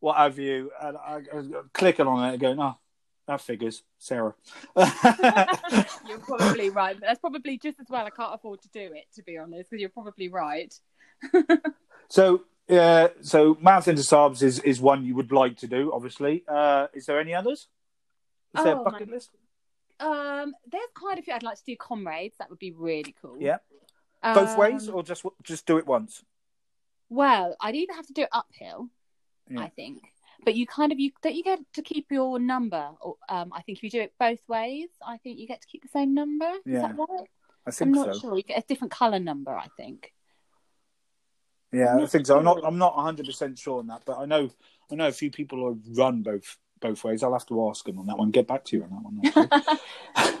what 0.00 0.16
have 0.16 0.38
you, 0.38 0.70
and 0.82 0.96
I, 0.96 1.22
I 1.32 1.42
clicking 1.72 2.06
on 2.06 2.32
it 2.34 2.38
going, 2.40 2.58
oh, 2.60 2.76
that 3.26 3.40
figures, 3.40 3.82
Sarah. 3.98 4.34
You're 4.76 6.18
probably 6.18 6.70
right. 6.80 6.96
But 6.98 7.06
that's 7.06 7.20
probably 7.20 7.58
just 7.58 7.78
as 7.80 7.86
well. 7.88 8.04
I 8.06 8.10
can't 8.10 8.34
afford 8.34 8.60
to 8.62 8.68
do 8.70 8.80
it, 8.94 9.04
to 9.16 9.22
be 9.22 9.38
honest, 9.38 9.70
because 9.70 9.80
you're 9.80 9.90
probably 9.90 10.28
right. 10.28 10.74
So, 12.08 12.42
uh, 12.68 13.08
so 13.20 13.56
Marathon 13.60 13.94
des 13.94 14.02
Sables 14.02 14.42
is, 14.42 14.58
is 14.60 14.80
one 14.80 15.04
you 15.04 15.14
would 15.14 15.30
like 15.30 15.58
to 15.58 15.68
do, 15.68 15.92
obviously. 15.94 16.42
Uh, 16.48 16.88
is 16.92 17.06
there 17.06 17.20
any 17.20 17.32
others? 17.34 17.68
Is 18.58 18.64
there 18.64 18.74
a 18.74 18.80
Oh, 18.80 18.84
bucket 18.84 19.06
my- 19.08 19.14
list? 19.14 19.30
Um, 20.00 20.54
there's 20.68 20.82
quite 20.92 21.20
a 21.20 21.22
few. 21.22 21.34
I'd 21.34 21.44
like 21.44 21.58
to 21.58 21.64
do 21.64 21.76
comrades. 21.76 22.34
That 22.38 22.50
would 22.50 22.58
be 22.58 22.72
really 22.72 23.14
cool. 23.22 23.36
Yeah. 23.38 23.58
Both 24.24 24.50
Um, 24.50 24.56
ways, 24.58 24.88
or 24.88 25.04
just 25.04 25.24
just 25.44 25.66
do 25.66 25.76
it 25.78 25.86
once? 25.86 26.24
Well, 27.10 27.54
I'd 27.60 27.76
either 27.76 27.92
have 27.92 28.06
to 28.08 28.12
do 28.12 28.22
it 28.22 28.28
uphill, 28.32 28.88
Yeah. 29.50 29.60
I 29.62 29.68
think. 29.68 30.02
But 30.44 30.54
you 30.54 30.66
kind 30.66 30.90
of 30.92 30.98
you 30.98 31.10
that 31.22 31.34
you 31.34 31.42
get 31.42 31.58
to 31.74 31.82
keep 31.82 32.06
your 32.10 32.38
number. 32.38 32.88
Or, 33.02 33.16
um, 33.28 33.52
I 33.52 33.60
think 33.62 33.78
if 33.78 33.84
you 33.84 33.90
do 33.90 34.00
it 34.00 34.14
both 34.18 34.40
ways, 34.48 34.88
I 35.06 35.18
think 35.18 35.38
you 35.38 35.46
get 35.46 35.60
to 35.60 35.66
keep 35.66 35.82
the 35.82 35.88
same 35.88 36.14
number. 36.14 36.46
Is 36.46 36.60
Yeah, 36.64 36.82
that 36.82 36.96
right? 36.96 37.08
I 37.10 37.24
I'm 37.66 37.72
think 37.72 37.90
not 37.94 38.14
so. 38.14 38.20
sure. 38.20 38.36
You 38.36 38.42
get 38.42 38.58
a 38.62 38.66
different 38.66 38.90
color 38.92 39.18
number. 39.18 39.54
I 39.54 39.66
think. 39.76 40.12
Yeah, 41.72 41.94
I'm 41.94 42.00
I 42.00 42.06
think 42.06 42.26
so. 42.26 42.38
I'm 42.38 42.44
not. 42.44 42.64
I'm 42.64 42.78
not 42.78 42.96
100 42.96 43.26
percent 43.26 43.58
sure 43.58 43.80
on 43.80 43.88
that, 43.88 44.02
but 44.06 44.18
I 44.18 44.24
know. 44.24 44.50
I 44.90 44.94
know 44.94 45.08
a 45.08 45.12
few 45.12 45.30
people 45.30 45.58
who 45.58 45.68
have 45.68 45.96
run 45.98 46.22
both 46.22 46.56
both 46.80 47.04
ways. 47.04 47.22
I'll 47.22 47.32
have 47.34 47.46
to 47.46 47.68
ask 47.68 47.84
them 47.84 47.98
on 47.98 48.06
that 48.06 48.16
one. 48.18 48.30
Get 48.30 48.48
back 48.48 48.64
to 48.66 48.76
you 48.76 48.84
on 48.84 48.90
that 48.90 49.68
one. 49.68 49.78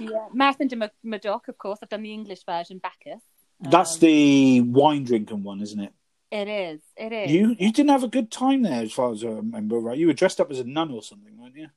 yeah, 0.00 0.26
Marathon 0.32 0.66
de 0.68 0.76
Mad- 0.76 0.90
Médoc, 1.04 1.46
of 1.48 1.58
course. 1.58 1.78
I've 1.82 1.88
done 1.90 2.02
the 2.02 2.12
English 2.12 2.44
version, 2.44 2.78
Bacchus. 2.78 3.20
That's 3.60 3.94
Um, 3.96 4.00
the 4.00 4.60
wine 4.62 5.04
drinking 5.04 5.42
one, 5.42 5.60
isn't 5.60 5.78
it? 5.80 5.92
It 6.30 6.48
is. 6.48 6.80
It 6.96 7.12
is. 7.12 7.30
You 7.30 7.56
you 7.58 7.72
didn't 7.72 7.90
have 7.90 8.04
a 8.04 8.08
good 8.08 8.30
time 8.30 8.62
there, 8.62 8.82
as 8.82 8.92
far 8.92 9.12
as 9.12 9.24
I 9.24 9.28
remember, 9.28 9.78
right? 9.78 9.98
You 9.98 10.06
were 10.06 10.12
dressed 10.12 10.40
up 10.40 10.50
as 10.50 10.60
a 10.60 10.64
nun 10.64 10.92
or 10.92 11.02
something, 11.02 11.36
weren't 11.36 11.56
you? 11.56 11.68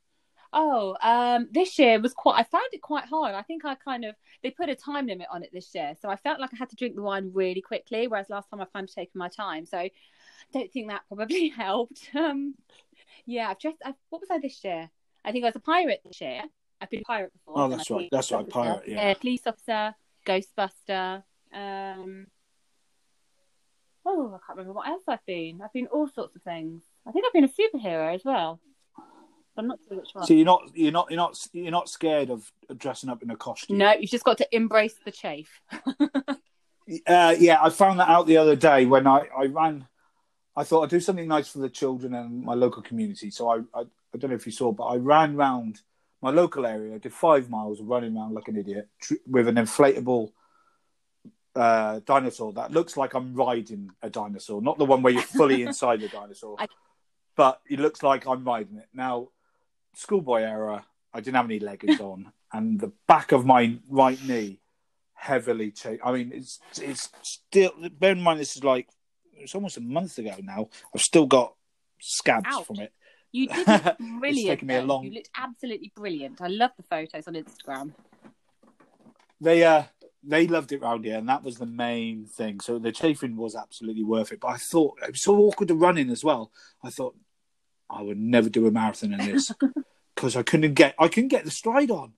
Oh, 0.56 0.96
um, 1.02 1.48
this 1.52 1.80
year 1.80 2.00
was 2.00 2.14
quite. 2.14 2.40
I 2.40 2.44
found 2.44 2.68
it 2.72 2.82
quite 2.84 3.06
hard. 3.06 3.34
I 3.34 3.42
think 3.42 3.66
I 3.66 3.74
kind 3.74 4.06
of 4.06 4.16
they 4.44 4.52
put 4.52 4.70
a 4.70 4.76
time 4.76 5.08
limit 5.08 5.28
on 5.32 5.42
it 5.42 5.50
this 5.52 5.74
year, 5.74 5.96
so 6.00 6.08
I 6.10 6.16
felt 6.18 6.40
like 6.40 6.52
I 6.54 6.58
had 6.58 6.70
to 6.70 6.76
drink 6.76 6.96
the 6.96 7.02
wine 7.02 7.32
really 7.34 7.62
quickly. 7.62 8.08
Whereas 8.08 8.30
last 8.30 8.52
time 8.52 8.62
I 8.62 8.66
kind 8.66 8.88
of 8.88 8.94
taken 8.94 9.18
my 9.18 9.30
time, 9.30 9.66
so 9.66 9.80
I 9.80 9.90
don't 10.54 10.72
think 10.72 10.90
that 10.90 11.02
probably 11.08 11.50
helped. 11.58 12.12
Um, 12.14 12.54
yeah, 13.26 13.50
I've 13.50 13.60
dressed. 13.60 13.82
I've, 13.84 13.96
what 14.10 14.22
was 14.22 14.30
I 14.30 14.38
this 14.38 14.64
year? 14.64 14.92
I 15.26 15.32
think 15.32 15.46
I 15.46 15.48
was 15.48 15.56
a 15.56 15.60
pirate 15.60 16.02
this 16.06 16.22
year. 16.22 16.44
I've 16.80 16.90
been 16.92 17.00
a 17.00 17.06
pirate 17.06 17.34
before. 17.34 17.64
Oh, 17.64 17.70
that's 17.70 17.90
right. 17.90 18.10
That's 18.12 18.32
right, 18.32 18.42
officer. 18.42 18.52
pirate, 18.52 18.84
yeah. 18.88 19.14
police 19.16 19.48
officer, 19.48 19.96
Ghostbuster. 20.28 21.24
Um, 21.52 22.28
oh, 24.06 24.34
I 24.36 24.38
can't 24.46 24.58
remember 24.58 24.74
what 24.74 24.88
else 24.88 25.04
I've 25.08 25.26
been. 25.26 25.62
I've 25.64 25.74
been 25.74 25.88
all 25.88 26.08
sorts 26.08 26.36
of 26.36 26.42
things. 26.44 26.84
I 27.08 27.12
think 27.12 27.26
I've 27.26 27.34
been 27.34 27.44
a 27.44 27.48
superhero 27.48 28.14
as 28.14 28.22
well. 28.24 28.60
I'm 29.56 29.68
not 29.68 29.80
sure 29.88 29.98
which 29.98 30.10
one. 30.14 30.26
So 30.26 30.34
you're 30.34 30.46
not 30.46 30.72
you're 30.74 30.92
not 30.92 31.12
you're 31.12 31.18
not 31.18 31.48
you're 31.54 31.72
not 31.72 31.90
scared 31.90 32.30
of 32.30 32.52
dressing 32.78 33.10
up 33.10 33.22
in 33.22 33.30
a 33.30 33.36
costume. 33.36 33.78
No, 33.78 33.94
you've 33.94 34.10
just 34.10 34.24
got 34.24 34.38
to 34.40 34.56
embrace 34.56 34.96
the 35.06 35.12
chafe. 35.12 35.60
Uh, 37.08 37.34
yeah, 37.40 37.60
I 37.62 37.70
found 37.70 38.00
that 38.00 38.10
out 38.10 38.28
the 38.28 38.36
other 38.36 38.58
day 38.58 38.86
when 38.86 39.08
I, 39.08 39.28
I 39.38 39.46
ran. 39.46 39.88
I 40.56 40.64
thought 40.66 40.84
I'd 40.84 40.90
do 40.90 41.00
something 41.00 41.28
nice 41.28 41.48
for 41.48 41.60
the 41.60 41.70
children 41.70 42.14
and 42.14 42.44
my 42.44 42.54
local 42.54 42.82
community. 42.82 43.32
So 43.32 43.50
I, 43.50 43.56
I, 43.74 43.84
I 43.84 44.18
don't 44.18 44.30
know 44.30 44.36
if 44.36 44.46
you 44.46 44.52
saw, 44.52 44.72
but 44.72 44.84
I 44.84 44.98
ran 44.98 45.36
round 45.36 45.82
my 46.22 46.30
local 46.30 46.66
area. 46.66 46.94
I 46.94 46.98
did 46.98 47.14
five 47.14 47.50
miles 47.50 47.82
running 47.82 48.16
around 48.18 48.34
like 48.34 48.50
an 48.50 48.58
idiot 48.58 48.90
tr- 49.02 49.14
with 49.26 49.48
an 49.48 49.56
inflatable 49.56 50.34
uh, 51.56 52.00
dinosaur 52.06 52.54
that 52.54 52.72
looks 52.72 52.98
like 52.98 53.14
I'm 53.14 53.34
riding 53.36 53.92
a 54.02 54.10
dinosaur, 54.10 54.62
not 54.62 54.78
the 54.78 54.86
one 54.86 55.02
where 55.04 55.14
you're 55.14 55.22
fully 55.22 55.62
inside 55.68 56.02
the 56.02 56.08
dinosaur, 56.10 56.56
I- 56.60 56.68
but 57.36 57.62
it 57.70 57.80
looks 57.80 58.02
like 58.04 58.26
I'm 58.28 58.44
riding 58.44 58.78
it. 58.78 58.88
Now, 58.94 59.30
schoolboy 59.96 60.42
era, 60.42 60.86
I 61.14 61.20
didn't 61.20 61.36
have 61.36 61.46
any 61.46 61.60
leggings 61.60 62.00
on, 62.12 62.32
and 62.52 62.80
the 62.80 62.92
back 63.08 63.32
of 63.32 63.46
my 63.46 63.78
right 63.90 64.22
knee 64.24 64.60
heavily 65.14 65.72
changed. 65.72 66.02
I 66.04 66.12
mean, 66.12 66.32
it's 66.34 66.60
it's 66.82 67.10
still. 67.22 67.72
Bear 68.00 68.12
in 68.14 68.22
mind, 68.22 68.40
this 68.40 68.56
is 68.58 68.64
like 68.64 68.88
it's 69.34 69.56
almost 69.56 69.78
a 69.78 69.82
month 69.82 70.18
ago 70.18 70.36
now. 70.44 70.70
I've 70.94 71.02
still 71.02 71.26
got 71.28 71.54
scabs 72.00 72.46
Ouch. 72.50 72.66
from 72.66 72.80
it. 72.80 72.92
You 73.32 73.48
did 73.54 73.68
look 73.68 73.86
It's 73.86 74.20
brilliant. 74.20 74.48
taken 74.48 74.68
me 74.68 74.76
a 74.76 74.82
long- 74.84 75.06
You 75.06 75.12
looked 75.12 75.30
absolutely 75.36 75.92
brilliant. 75.96 76.40
I 76.42 76.48
love 76.48 76.72
the 76.78 76.84
photos 76.84 77.28
on 77.28 77.34
Instagram. 77.34 77.94
They 79.42 79.64
uh 79.64 79.84
they 80.26 80.48
loved 80.48 80.72
it 80.72 80.82
round 80.82 81.06
here, 81.06 81.18
and 81.18 81.28
that 81.30 81.44
was 81.44 81.58
the 81.58 81.66
main 81.66 82.26
thing. 82.26 82.60
So 82.60 82.80
the 82.80 82.92
chafing 82.92 83.36
was 83.36 83.56
absolutely 83.56 84.04
worth 84.04 84.32
it. 84.32 84.40
But 84.40 84.50
I 84.50 84.58
thought 84.58 85.00
it 85.02 85.12
was 85.12 85.22
so 85.22 85.38
awkward 85.38 85.68
to 85.68 85.76
run 85.76 85.98
in 85.98 86.10
as 86.10 86.24
well. 86.24 86.52
I 86.84 86.90
thought 86.90 87.16
I 87.90 88.02
would 88.02 88.20
never 88.20 88.50
do 88.50 88.68
a 88.68 88.72
marathon 88.72 89.14
in 89.14 89.20
this 89.26 89.52
because 90.16 90.36
I 90.36 90.44
couldn't 90.44 90.74
get 90.74 90.96
I 90.98 91.08
couldn't 91.08 91.30
get 91.30 91.46
the 91.46 91.52
stride 91.52 91.92
on. 91.92 92.14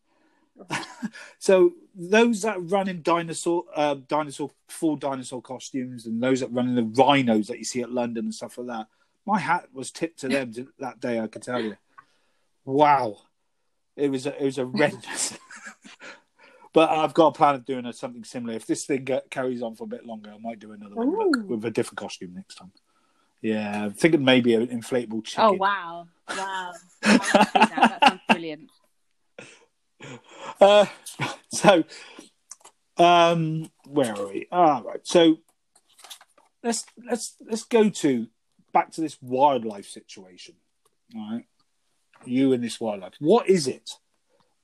so 1.40 1.74
those 1.94 2.44
that 2.44 2.58
run 2.72 2.88
in 2.88 3.02
dinosaur 3.02 3.66
uh, 3.76 3.96
dinosaur 4.08 4.52
full 4.70 4.96
dinosaur 4.96 5.42
costumes 5.42 6.06
and 6.06 6.22
those 6.22 6.40
that 6.40 6.52
run 6.52 6.70
in 6.70 6.76
the 6.76 6.84
rhinos 6.84 7.48
that 7.48 7.58
you 7.58 7.66
see 7.66 7.82
at 7.82 7.92
London 7.92 8.26
and 8.26 8.34
stuff 8.34 8.58
like 8.58 8.68
that, 8.68 8.88
my 9.26 9.40
hat 9.40 9.68
was 9.74 9.92
tipped 9.92 10.20
to 10.20 10.30
them 10.30 10.54
that 10.80 11.00
day. 11.00 11.20
I 11.20 11.28
can 11.28 11.42
tell 11.42 11.62
you. 11.62 11.76
Wow, 12.64 13.18
it 13.96 14.10
was 14.10 14.26
a, 14.26 14.42
it 14.42 14.46
was 14.46 14.58
a 14.58 14.66
horrendous. 14.66 15.38
but 16.76 16.90
I've 16.90 17.14
got 17.14 17.28
a 17.28 17.32
plan 17.32 17.56
of 17.56 17.64
doing 17.66 17.86
a, 17.86 17.94
something 17.94 18.26
similar. 18.26 18.54
If 18.54 18.68
this 18.68 18.84
thing 18.84 19.06
get, 19.06 19.32
carries 19.32 19.62
on 19.62 19.76
for 19.76 19.86
a 19.86 19.88
bit 19.88 20.06
longer, 20.06 20.30
I 20.32 20.38
might 20.38 20.60
do 20.60 20.74
another 20.74 20.94
one 20.94 21.48
with, 21.48 21.64
a 21.64 21.72
different 21.72 21.98
costume 21.98 22.34
next 22.36 22.56
time. 22.56 22.74
Yeah, 23.42 23.86
I'm 23.86 23.94
thinking 23.94 24.26
maybe 24.26 24.56
an 24.56 24.68
inflatable 24.68 25.24
chicken. 25.24 25.46
Oh 25.46 25.54
wow, 25.54 26.08
wow! 26.30 26.72
that. 27.04 27.50
that 27.54 28.00
sounds 28.06 28.22
brilliant. 28.30 28.70
Uh, 30.62 30.86
so, 31.50 31.84
um, 32.98 33.72
where 33.88 34.16
are 34.16 34.28
we? 34.28 34.48
All 34.52 34.86
ah. 34.88 34.94
So 35.02 35.38
let's 36.64 36.86
let's 37.04 37.36
let's 37.50 37.64
go 37.64 37.90
to 37.90 38.28
back 38.72 38.92
to 38.92 39.02
this 39.02 39.18
wildlife 39.20 39.88
situation. 39.88 40.56
All 41.16 41.32
right, 41.32 41.46
you 42.26 42.54
and 42.54 42.64
this 42.64 42.80
wildlife. 42.80 43.14
What 43.20 43.50
is 43.50 43.68
it 43.68 43.98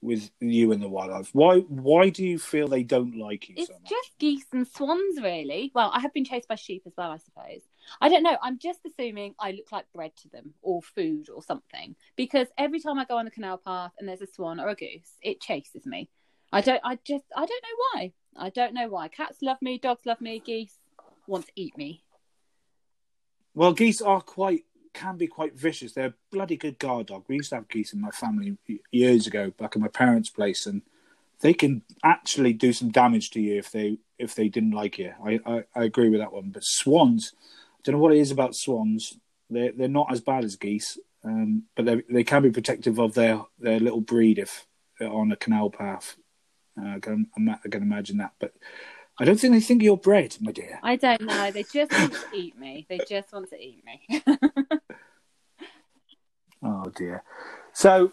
with 0.01 0.31
you 0.39 0.71
and 0.71 0.81
the 0.81 0.89
wildlife? 0.89 1.29
Why 1.33 1.59
why 1.59 2.09
do 2.09 2.25
you 2.25 2.39
feel 2.39 2.67
they 2.67 2.83
don't 2.83 3.17
like 3.17 3.49
you 3.49 3.55
it's 3.57 3.67
so 3.67 3.73
much? 3.73 3.89
just 3.89 4.17
geese 4.19 4.45
and 4.51 4.67
swans, 4.67 5.21
really. 5.21 5.71
Well, 5.73 5.91
I 5.93 5.99
have 5.99 6.13
been 6.13 6.25
chased 6.25 6.47
by 6.47 6.55
sheep 6.55 6.83
as 6.85 6.93
well, 6.97 7.11
I 7.11 7.17
suppose. 7.17 7.61
I 7.99 8.09
don't 8.09 8.23
know. 8.23 8.37
I'm 8.41 8.57
just 8.59 8.79
assuming 8.85 9.35
I 9.39 9.51
look 9.51 9.71
like 9.71 9.85
bread 9.93 10.11
to 10.23 10.29
them 10.29 10.53
or 10.61 10.81
food 10.81 11.29
or 11.29 11.43
something 11.43 11.95
because 12.15 12.47
every 12.57 12.79
time 12.79 12.99
I 12.99 13.05
go 13.05 13.17
on 13.17 13.25
the 13.25 13.31
canal 13.31 13.57
path 13.57 13.91
and 13.99 14.07
there's 14.07 14.21
a 14.21 14.27
swan 14.27 14.59
or 14.59 14.69
a 14.69 14.75
goose, 14.75 15.17
it 15.21 15.41
chases 15.41 15.85
me. 15.85 16.09
I 16.51 16.61
don't. 16.61 16.81
I 16.83 16.97
just. 17.03 17.25
I 17.35 17.45
don't 17.45 17.63
know 17.63 17.77
why. 17.93 18.13
I 18.35 18.49
don't 18.49 18.73
know 18.73 18.89
why. 18.89 19.07
Cats 19.07 19.37
love 19.41 19.61
me. 19.61 19.77
Dogs 19.77 20.05
love 20.05 20.21
me. 20.21 20.39
Geese 20.39 20.77
want 21.27 21.45
to 21.45 21.51
eat 21.55 21.77
me. 21.77 22.03
Well, 23.53 23.73
geese 23.73 24.01
are 24.01 24.21
quite 24.21 24.63
can 24.93 25.17
be 25.17 25.27
quite 25.27 25.55
vicious. 25.55 25.93
They're 25.93 26.07
a 26.07 26.13
bloody 26.31 26.57
good 26.57 26.79
guard 26.79 27.07
dog. 27.07 27.25
We 27.27 27.35
used 27.35 27.49
to 27.49 27.55
have 27.55 27.67
geese 27.67 27.93
in 27.93 28.01
my 28.01 28.11
family 28.11 28.57
years 28.91 29.27
ago, 29.27 29.51
back 29.57 29.75
in 29.75 29.81
my 29.81 29.87
parents' 29.87 30.29
place, 30.29 30.65
and 30.65 30.81
they 31.41 31.53
can 31.53 31.81
actually 32.03 32.53
do 32.53 32.71
some 32.71 32.89
damage 32.89 33.31
to 33.31 33.41
you 33.41 33.57
if 33.57 33.71
they 33.71 33.97
if 34.17 34.35
they 34.35 34.47
didn't 34.47 34.71
like 34.71 34.99
you. 34.99 35.13
I, 35.23 35.39
I, 35.45 35.63
I 35.75 35.83
agree 35.83 36.09
with 36.09 36.19
that 36.19 36.33
one. 36.33 36.49
But 36.49 36.63
swans, 36.63 37.33
I 37.39 37.79
don't 37.83 37.95
know 37.95 38.01
what 38.01 38.13
it 38.13 38.19
is 38.19 38.31
about 38.31 38.55
swans. 38.55 39.17
They're 39.49 39.71
they're 39.71 39.87
not 39.87 40.11
as 40.11 40.21
bad 40.21 40.43
as 40.43 40.55
geese, 40.55 40.97
um, 41.23 41.63
but 41.75 41.85
they 41.85 42.03
they 42.09 42.23
can 42.23 42.43
be 42.43 42.51
protective 42.51 42.99
of 42.99 43.13
their 43.13 43.41
their 43.59 43.79
little 43.79 44.01
breed 44.01 44.39
if 44.39 44.67
on 44.99 45.31
a 45.31 45.35
canal 45.35 45.69
path. 45.69 46.15
Uh, 46.81 46.95
I 46.95 46.99
can 46.99 47.27
I 47.37 47.69
can 47.69 47.83
imagine 47.83 48.17
that, 48.17 48.33
but. 48.39 48.53
I 49.19 49.25
don't 49.25 49.39
think 49.39 49.53
they 49.53 49.59
think 49.59 49.83
you're 49.83 49.97
bred, 49.97 50.35
my 50.41 50.51
dear. 50.51 50.79
I 50.81 50.95
don't 50.95 51.21
know. 51.21 51.51
They 51.51 51.61
just 51.61 51.91
want 51.91 52.13
to 52.13 52.19
eat 52.33 52.57
me. 52.57 52.87
They 52.89 52.99
just 53.07 53.31
want 53.31 53.49
to 53.51 53.61
eat 53.61 53.83
me. 53.85 54.23
oh 56.63 56.91
dear. 56.95 57.23
So, 57.73 58.11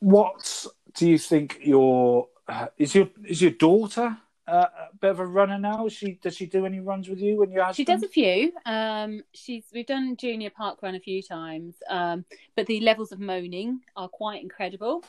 what 0.00 0.66
do 0.94 1.08
you 1.08 1.18
think 1.18 1.58
your 1.62 2.28
uh, 2.48 2.68
is 2.78 2.94
your 2.94 3.08
is 3.24 3.42
your 3.42 3.52
daughter 3.52 4.16
uh, 4.48 4.66
a 4.92 4.96
bit 5.00 5.10
of 5.10 5.20
a 5.20 5.26
runner 5.26 5.58
now? 5.58 5.88
She 5.88 6.12
does 6.22 6.36
she 6.36 6.46
do 6.46 6.66
any 6.66 6.80
runs 6.80 7.08
with 7.08 7.20
you 7.20 7.36
when 7.38 7.50
you're? 7.50 7.72
She 7.72 7.84
does 7.84 8.02
a 8.02 8.08
few. 8.08 8.52
Um, 8.64 9.22
she's 9.32 9.64
we've 9.72 9.86
done 9.86 10.16
junior 10.16 10.50
park 10.50 10.82
run 10.82 10.94
a 10.94 11.00
few 11.00 11.22
times, 11.22 11.76
um, 11.88 12.24
but 12.54 12.66
the 12.66 12.80
levels 12.80 13.12
of 13.12 13.20
moaning 13.20 13.80
are 13.96 14.08
quite 14.08 14.42
incredible. 14.42 15.04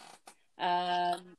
Um, 0.59 1.37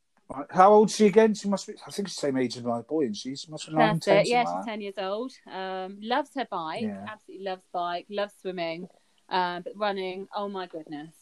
how 0.50 0.72
old 0.72 0.90
is 0.90 0.96
she 0.96 1.06
again? 1.06 1.34
She 1.34 1.48
must 1.48 1.66
be. 1.66 1.74
I 1.87 1.90
think 1.90 2.08
she's 2.08 2.16
the 2.16 2.20
same 2.20 2.37
age 2.37 2.56
as 2.56 2.62
my 2.62 2.82
boy, 2.82 3.06
and 3.06 3.16
she's 3.16 3.48
must 3.48 3.66
be 3.66 3.74
nine, 3.74 3.98
10, 3.98 4.26
Yeah, 4.26 4.44
she's 4.44 4.66
ten 4.66 4.80
years 4.80 4.98
old. 4.98 5.32
Um, 5.50 5.98
loves 6.02 6.30
her 6.34 6.46
bike. 6.50 6.82
Yeah. 6.82 7.06
Absolutely 7.08 7.46
loves 7.46 7.62
bike. 7.72 8.06
Loves 8.11 8.34
swimming, 8.40 8.88
um, 9.28 9.62
but 9.62 9.72
running. 9.76 10.28
Oh 10.34 10.48
my 10.48 10.66
goodness! 10.66 11.14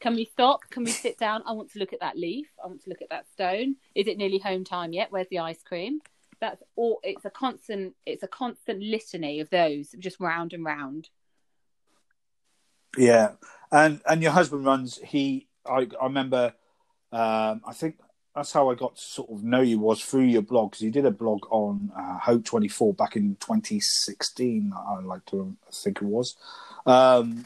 Can 0.00 0.14
we 0.14 0.24
stop? 0.24 0.60
Can 0.70 0.84
we 0.84 0.90
sit 0.90 1.18
down? 1.18 1.42
I 1.46 1.52
want 1.52 1.72
to 1.72 1.78
look 1.78 1.92
at 1.92 2.00
that 2.00 2.16
leaf. 2.16 2.46
I 2.62 2.66
want 2.66 2.82
to 2.84 2.90
look 2.90 3.02
at 3.02 3.10
that 3.10 3.26
stone. 3.32 3.76
Is 3.94 4.06
it 4.06 4.18
nearly 4.18 4.38
home 4.38 4.64
time 4.64 4.92
yet? 4.92 5.10
Where's 5.10 5.28
the 5.28 5.38
ice 5.38 5.62
cream? 5.62 6.00
That's 6.40 6.62
all. 6.76 7.00
It's 7.02 7.24
a 7.24 7.30
constant. 7.30 7.94
It's 8.04 8.22
a 8.22 8.28
constant 8.28 8.82
litany 8.82 9.40
of 9.40 9.50
those, 9.50 9.94
just 9.98 10.20
round 10.20 10.52
and 10.52 10.64
round. 10.64 11.08
Yeah, 12.96 13.32
and 13.72 14.00
and 14.06 14.22
your 14.22 14.32
husband 14.32 14.64
runs. 14.64 14.98
He, 14.98 15.48
I, 15.66 15.88
I 16.00 16.04
remember. 16.04 16.54
Um, 17.12 17.62
I 17.66 17.72
think 17.72 17.96
that's 18.34 18.52
how 18.52 18.70
I 18.70 18.74
got 18.74 18.96
to 18.96 19.02
sort 19.02 19.30
of 19.30 19.42
know 19.42 19.62
you 19.62 19.78
was 19.78 20.02
through 20.04 20.24
your 20.24 20.42
blog 20.42 20.72
because 20.72 20.82
you 20.82 20.90
did 20.90 21.06
a 21.06 21.10
blog 21.10 21.46
on 21.50 21.90
uh, 21.96 22.18
Hope 22.18 22.44
Twenty 22.44 22.68
Four 22.68 22.92
back 22.92 23.16
in 23.16 23.36
2016. 23.40 24.72
I 24.76 25.00
like 25.00 25.24
to 25.26 25.56
think 25.72 26.02
it 26.02 26.04
was, 26.04 26.36
um, 26.86 27.44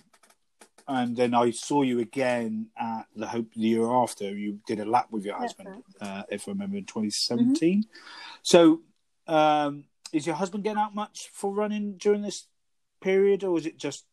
and 0.90 1.16
then 1.16 1.34
I 1.34 1.50
saw 1.50 1.82
you 1.82 2.00
again 2.00 2.66
at 2.76 3.06
the 3.14 3.26
Hope 3.26 3.54
the 3.54 3.60
year 3.60 3.88
after. 3.88 4.24
You 4.24 4.58
did 4.66 4.80
a 4.80 4.84
lap 4.84 5.06
with 5.12 5.24
your 5.24 5.36
husband, 5.36 5.84
uh, 6.00 6.24
if 6.28 6.48
I 6.48 6.50
remember, 6.50 6.78
in 6.78 6.84
2017. 6.84 7.54
Mm-hmm. 7.54 7.90
So, 8.42 8.80
um, 9.28 9.84
is 10.12 10.26
your 10.26 10.34
husband 10.34 10.64
getting 10.64 10.80
out 10.80 10.94
much 10.94 11.30
for 11.32 11.54
running 11.54 11.96
during 11.96 12.22
this 12.22 12.48
period, 13.00 13.44
or 13.44 13.56
is 13.56 13.66
it 13.66 13.78
just 13.78 14.04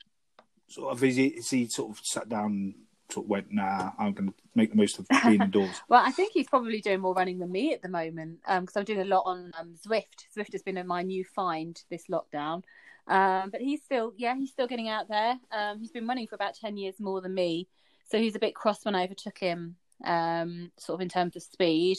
sort 0.67 0.91
of 0.91 1.03
is 1.03 1.15
he, 1.15 1.27
is 1.27 1.49
he 1.49 1.67
sort 1.67 1.91
of 1.91 1.99
sat 2.03 2.29
down? 2.29 2.75
Sort 3.09 3.25
of 3.25 3.29
went, 3.29 3.47
nah, 3.51 3.91
I'm 3.97 4.11
going 4.11 4.27
to 4.27 4.35
make 4.53 4.71
the 4.71 4.75
most 4.75 4.99
of 4.99 5.07
being 5.23 5.41
indoors. 5.41 5.81
well, 5.87 6.03
I 6.05 6.11
think 6.11 6.33
he's 6.33 6.49
probably 6.49 6.81
doing 6.81 6.99
more 6.99 7.13
running 7.13 7.39
than 7.39 7.51
me 7.51 7.73
at 7.73 7.81
the 7.81 7.87
moment 7.87 8.39
because 8.41 8.57
um, 8.57 8.67
I'm 8.75 8.83
doing 8.83 8.99
a 8.99 9.05
lot 9.05 9.23
on 9.25 9.51
um, 9.57 9.75
Zwift. 9.83 10.27
Zwift 10.37 10.51
has 10.51 10.61
been 10.61 10.85
my 10.85 11.03
new 11.03 11.23
find 11.23 11.81
this 11.89 12.03
lockdown. 12.11 12.63
Um, 13.07 13.49
but 13.51 13.61
he's 13.61 13.81
still, 13.83 14.13
yeah, 14.17 14.35
he's 14.35 14.51
still 14.51 14.67
getting 14.67 14.89
out 14.89 15.07
there. 15.07 15.35
Um, 15.51 15.79
he's 15.79 15.91
been 15.91 16.07
running 16.07 16.27
for 16.27 16.35
about 16.35 16.55
10 16.55 16.77
years 16.77 16.99
more 16.99 17.21
than 17.21 17.33
me. 17.33 17.67
So 18.09 18.17
he's 18.17 18.35
a 18.35 18.39
bit 18.39 18.55
cross 18.55 18.83
when 18.85 18.95
I 18.95 19.03
overtook 19.03 19.37
him, 19.37 19.75
um, 20.03 20.71
sort 20.77 20.95
of 20.95 21.01
in 21.01 21.09
terms 21.09 21.35
of 21.35 21.43
speed. 21.43 21.97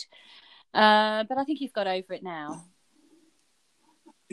Uh, 0.75 1.25
but 1.29 1.39
I 1.39 1.45
think 1.45 1.59
he's 1.59 1.73
got 1.73 1.87
over 1.87 2.13
it 2.13 2.23
now. 2.23 2.65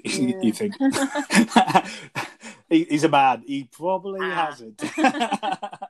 Yeah. 0.03 0.35
you 0.41 0.51
think? 0.51 0.75
he, 2.69 2.83
he's 2.83 3.03
a 3.03 3.09
man. 3.09 3.43
He 3.45 3.63
probably 3.65 4.19
ah. 4.21 4.47
hasn't. 4.47 4.83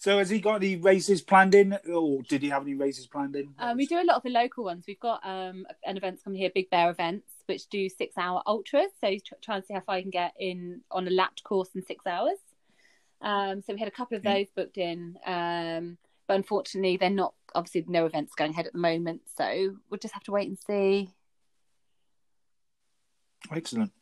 So 0.00 0.18
has 0.18 0.30
he 0.30 0.38
got 0.38 0.62
any 0.62 0.76
races 0.76 1.22
planned 1.22 1.56
in, 1.56 1.76
or 1.92 2.22
did 2.22 2.42
he 2.42 2.50
have 2.50 2.62
any 2.62 2.74
races 2.74 3.08
planned 3.08 3.34
in? 3.34 3.52
Um, 3.58 3.76
we 3.76 3.84
do 3.84 4.00
a 4.00 4.04
lot 4.04 4.16
of 4.16 4.22
the 4.22 4.30
local 4.30 4.62
ones. 4.62 4.84
We've 4.86 5.00
got 5.00 5.20
um, 5.26 5.66
an 5.84 5.96
event 5.96 6.22
coming 6.22 6.38
here, 6.38 6.50
Big 6.54 6.70
Bear 6.70 6.90
events, 6.90 7.26
which 7.48 7.68
do 7.68 7.88
six-hour 7.88 8.42
ultras. 8.46 8.90
So 9.00 9.08
he's 9.08 9.22
trying 9.42 9.62
to 9.62 9.66
see 9.66 9.74
how 9.74 9.80
far 9.80 9.96
I 9.96 10.02
can 10.02 10.10
get 10.10 10.34
in 10.38 10.82
on 10.90 11.08
a 11.08 11.10
lapped 11.10 11.42
course 11.42 11.70
in 11.74 11.82
six 11.84 12.06
hours. 12.06 12.38
Um, 13.20 13.62
so 13.62 13.72
we 13.72 13.80
had 13.80 13.88
a 13.88 13.92
couple 13.92 14.16
of 14.16 14.22
those 14.22 14.46
booked 14.54 14.78
in, 14.78 15.18
um, 15.26 15.98
but 16.26 16.36
unfortunately, 16.36 16.96
they're 16.96 17.10
not. 17.10 17.34
Obviously, 17.54 17.84
no 17.88 18.04
events 18.04 18.34
going 18.34 18.50
ahead 18.50 18.66
at 18.66 18.74
the 18.74 18.78
moment, 18.78 19.22
so 19.36 19.76
we'll 19.88 19.98
just 19.98 20.14
have 20.14 20.22
to 20.24 20.32
wait 20.32 20.48
and 20.48 20.58
see. 20.58 21.10
Excellent. 23.50 23.92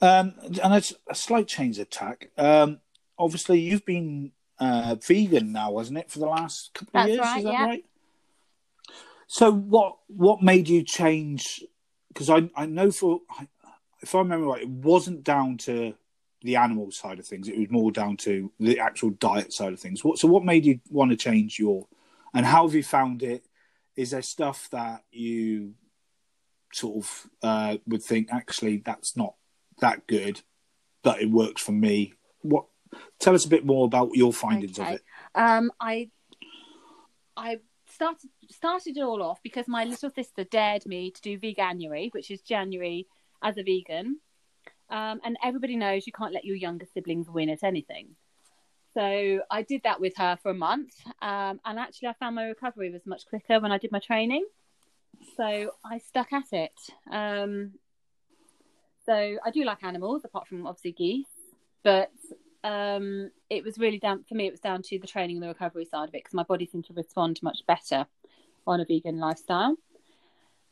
Um, 0.00 0.34
and 0.62 0.74
it's 0.74 0.92
a 1.08 1.14
slight 1.14 1.46
change 1.46 1.78
of 1.78 1.88
tack. 1.88 2.30
Um, 2.36 2.80
obviously, 3.18 3.60
you've 3.60 3.84
been 3.84 4.32
uh, 4.58 4.96
vegan 5.00 5.52
now, 5.52 5.70
wasn't 5.70 5.98
it, 5.98 6.10
for 6.10 6.18
the 6.18 6.26
last 6.26 6.74
couple 6.74 6.90
That's 6.94 7.04
of 7.04 7.14
years? 7.14 7.20
Right, 7.20 7.38
Is 7.38 7.44
that 7.44 7.52
yeah. 7.52 7.64
right? 7.64 7.84
So 9.28 9.52
what 9.52 9.98
what 10.08 10.42
made 10.42 10.68
you 10.68 10.82
change? 10.82 11.62
Because 12.08 12.30
I 12.30 12.50
I 12.56 12.66
know 12.66 12.90
for 12.90 13.20
if 14.00 14.14
I 14.14 14.18
remember 14.18 14.46
right, 14.46 14.62
it 14.62 14.68
wasn't 14.68 15.24
down 15.24 15.58
to 15.58 15.94
the 16.42 16.56
animal 16.56 16.90
side 16.90 17.18
of 17.18 17.26
things. 17.26 17.48
It 17.48 17.58
was 17.58 17.70
more 17.70 17.90
down 17.90 18.16
to 18.18 18.52
the 18.60 18.78
actual 18.80 19.10
diet 19.10 19.52
side 19.52 19.72
of 19.72 19.80
things. 19.80 20.04
What 20.04 20.18
so 20.18 20.28
what 20.28 20.44
made 20.44 20.64
you 20.64 20.80
want 20.90 21.10
to 21.10 21.16
change 21.16 21.58
your 21.58 21.86
and 22.34 22.46
how 22.46 22.66
have 22.66 22.74
you 22.74 22.82
found 22.82 23.22
it? 23.22 23.44
Is 23.96 24.10
there 24.12 24.22
stuff 24.22 24.68
that 24.70 25.02
you 25.10 25.74
sort 26.72 27.04
of 27.04 27.26
uh, 27.42 27.76
would 27.86 28.02
think 28.02 28.28
actually 28.30 28.78
that's 28.78 29.16
not 29.16 29.34
that 29.80 30.06
good, 30.06 30.42
but 31.02 31.20
it 31.20 31.30
works 31.30 31.62
for 31.62 31.72
me? 31.72 32.14
What 32.42 32.66
Tell 33.18 33.34
us 33.34 33.44
a 33.44 33.48
bit 33.48 33.66
more 33.66 33.84
about 33.84 34.14
your 34.14 34.32
findings 34.32 34.78
okay. 34.78 34.88
of 34.88 34.94
it. 34.94 35.02
Um, 35.34 35.70
I 35.80 36.10
I 37.36 37.58
started 37.98 38.30
started 38.48 38.96
it 38.96 39.02
all 39.02 39.22
off 39.22 39.40
because 39.42 39.66
my 39.66 39.84
little 39.84 40.10
sister 40.10 40.44
dared 40.44 40.86
me 40.86 41.10
to 41.10 41.20
do 41.20 41.38
veganuary, 41.38 42.12
which 42.14 42.30
is 42.30 42.40
January 42.42 43.06
as 43.42 43.58
a 43.58 43.64
vegan. 43.64 44.20
Um, 44.88 45.20
and 45.24 45.36
everybody 45.44 45.76
knows 45.76 46.06
you 46.06 46.12
can't 46.12 46.32
let 46.32 46.44
your 46.44 46.56
younger 46.56 46.86
siblings 46.94 47.28
win 47.28 47.50
at 47.50 47.62
anything. 47.62 48.16
So 48.94 49.40
I 49.50 49.62
did 49.62 49.82
that 49.82 50.00
with 50.00 50.16
her 50.16 50.38
for 50.42 50.50
a 50.50 50.54
month, 50.54 50.94
um, 51.20 51.60
and 51.64 51.78
actually 51.78 52.08
I 52.08 52.14
found 52.14 52.36
my 52.36 52.44
recovery 52.44 52.90
was 52.90 53.04
much 53.04 53.26
quicker 53.26 53.60
when 53.60 53.72
I 53.72 53.78
did 53.78 53.92
my 53.92 53.98
training. 53.98 54.46
So 55.36 55.72
I 55.84 55.98
stuck 55.98 56.32
at 56.32 56.52
it. 56.52 56.78
Um, 57.10 57.72
so 59.04 59.38
I 59.44 59.50
do 59.50 59.64
like 59.64 59.82
animals, 59.84 60.22
apart 60.24 60.46
from 60.48 60.66
obviously 60.66 60.92
geese, 60.92 61.26
but 61.82 62.10
um, 62.64 63.30
it 63.50 63.64
was 63.64 63.78
really 63.78 63.98
down 63.98 64.24
for 64.28 64.34
me. 64.34 64.46
It 64.46 64.52
was 64.52 64.60
down 64.60 64.82
to 64.82 64.98
the 64.98 65.06
training 65.06 65.36
and 65.36 65.42
the 65.42 65.48
recovery 65.48 65.84
side 65.84 66.08
of 66.08 66.14
it 66.14 66.24
because 66.24 66.34
my 66.34 66.42
body 66.42 66.66
seemed 66.66 66.86
to 66.86 66.92
respond 66.92 67.40
much 67.42 67.60
better 67.66 68.06
on 68.66 68.80
a 68.80 68.84
vegan 68.84 69.18
lifestyle. 69.18 69.76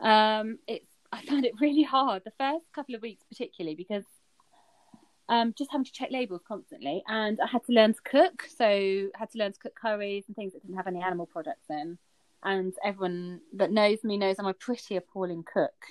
Um, 0.01 0.59
it's 0.67 0.87
I 1.13 1.25
found 1.25 1.45
it 1.45 1.53
really 1.61 1.83
hard 1.83 2.23
the 2.25 2.33
first 2.39 2.65
couple 2.75 2.95
of 2.95 3.03
weeks, 3.03 3.23
particularly 3.29 3.75
because 3.75 4.05
um, 5.29 5.55
just 5.57 5.71
having 5.73 5.85
to 5.85 5.93
check 5.93 6.11
labels 6.11 6.43
constantly, 6.47 7.03
and 7.09 7.39
I 7.41 7.47
had 7.47 7.65
to 7.65 7.73
learn 7.73 7.95
to 7.95 8.01
cook. 8.03 8.45
So 8.55 8.67
I 8.67 9.09
had 9.15 9.31
to 9.33 9.39
learn 9.39 9.53
to 9.53 9.59
cook 9.59 9.75
curries 9.75 10.25
and 10.27 10.37
things 10.37 10.53
that 10.53 10.63
didn't 10.63 10.77
have 10.77 10.87
any 10.87 11.03
animal 11.03 11.27
products 11.27 11.67
in. 11.71 11.99
And 12.43 12.75
everyone 12.85 13.41
that 13.55 13.73
knows 13.73 14.05
me 14.05 14.19
knows 14.19 14.37
I'm 14.39 14.47
a 14.47 14.55
pretty 14.55 14.97
appalling 14.97 15.45
cook. 15.45 15.75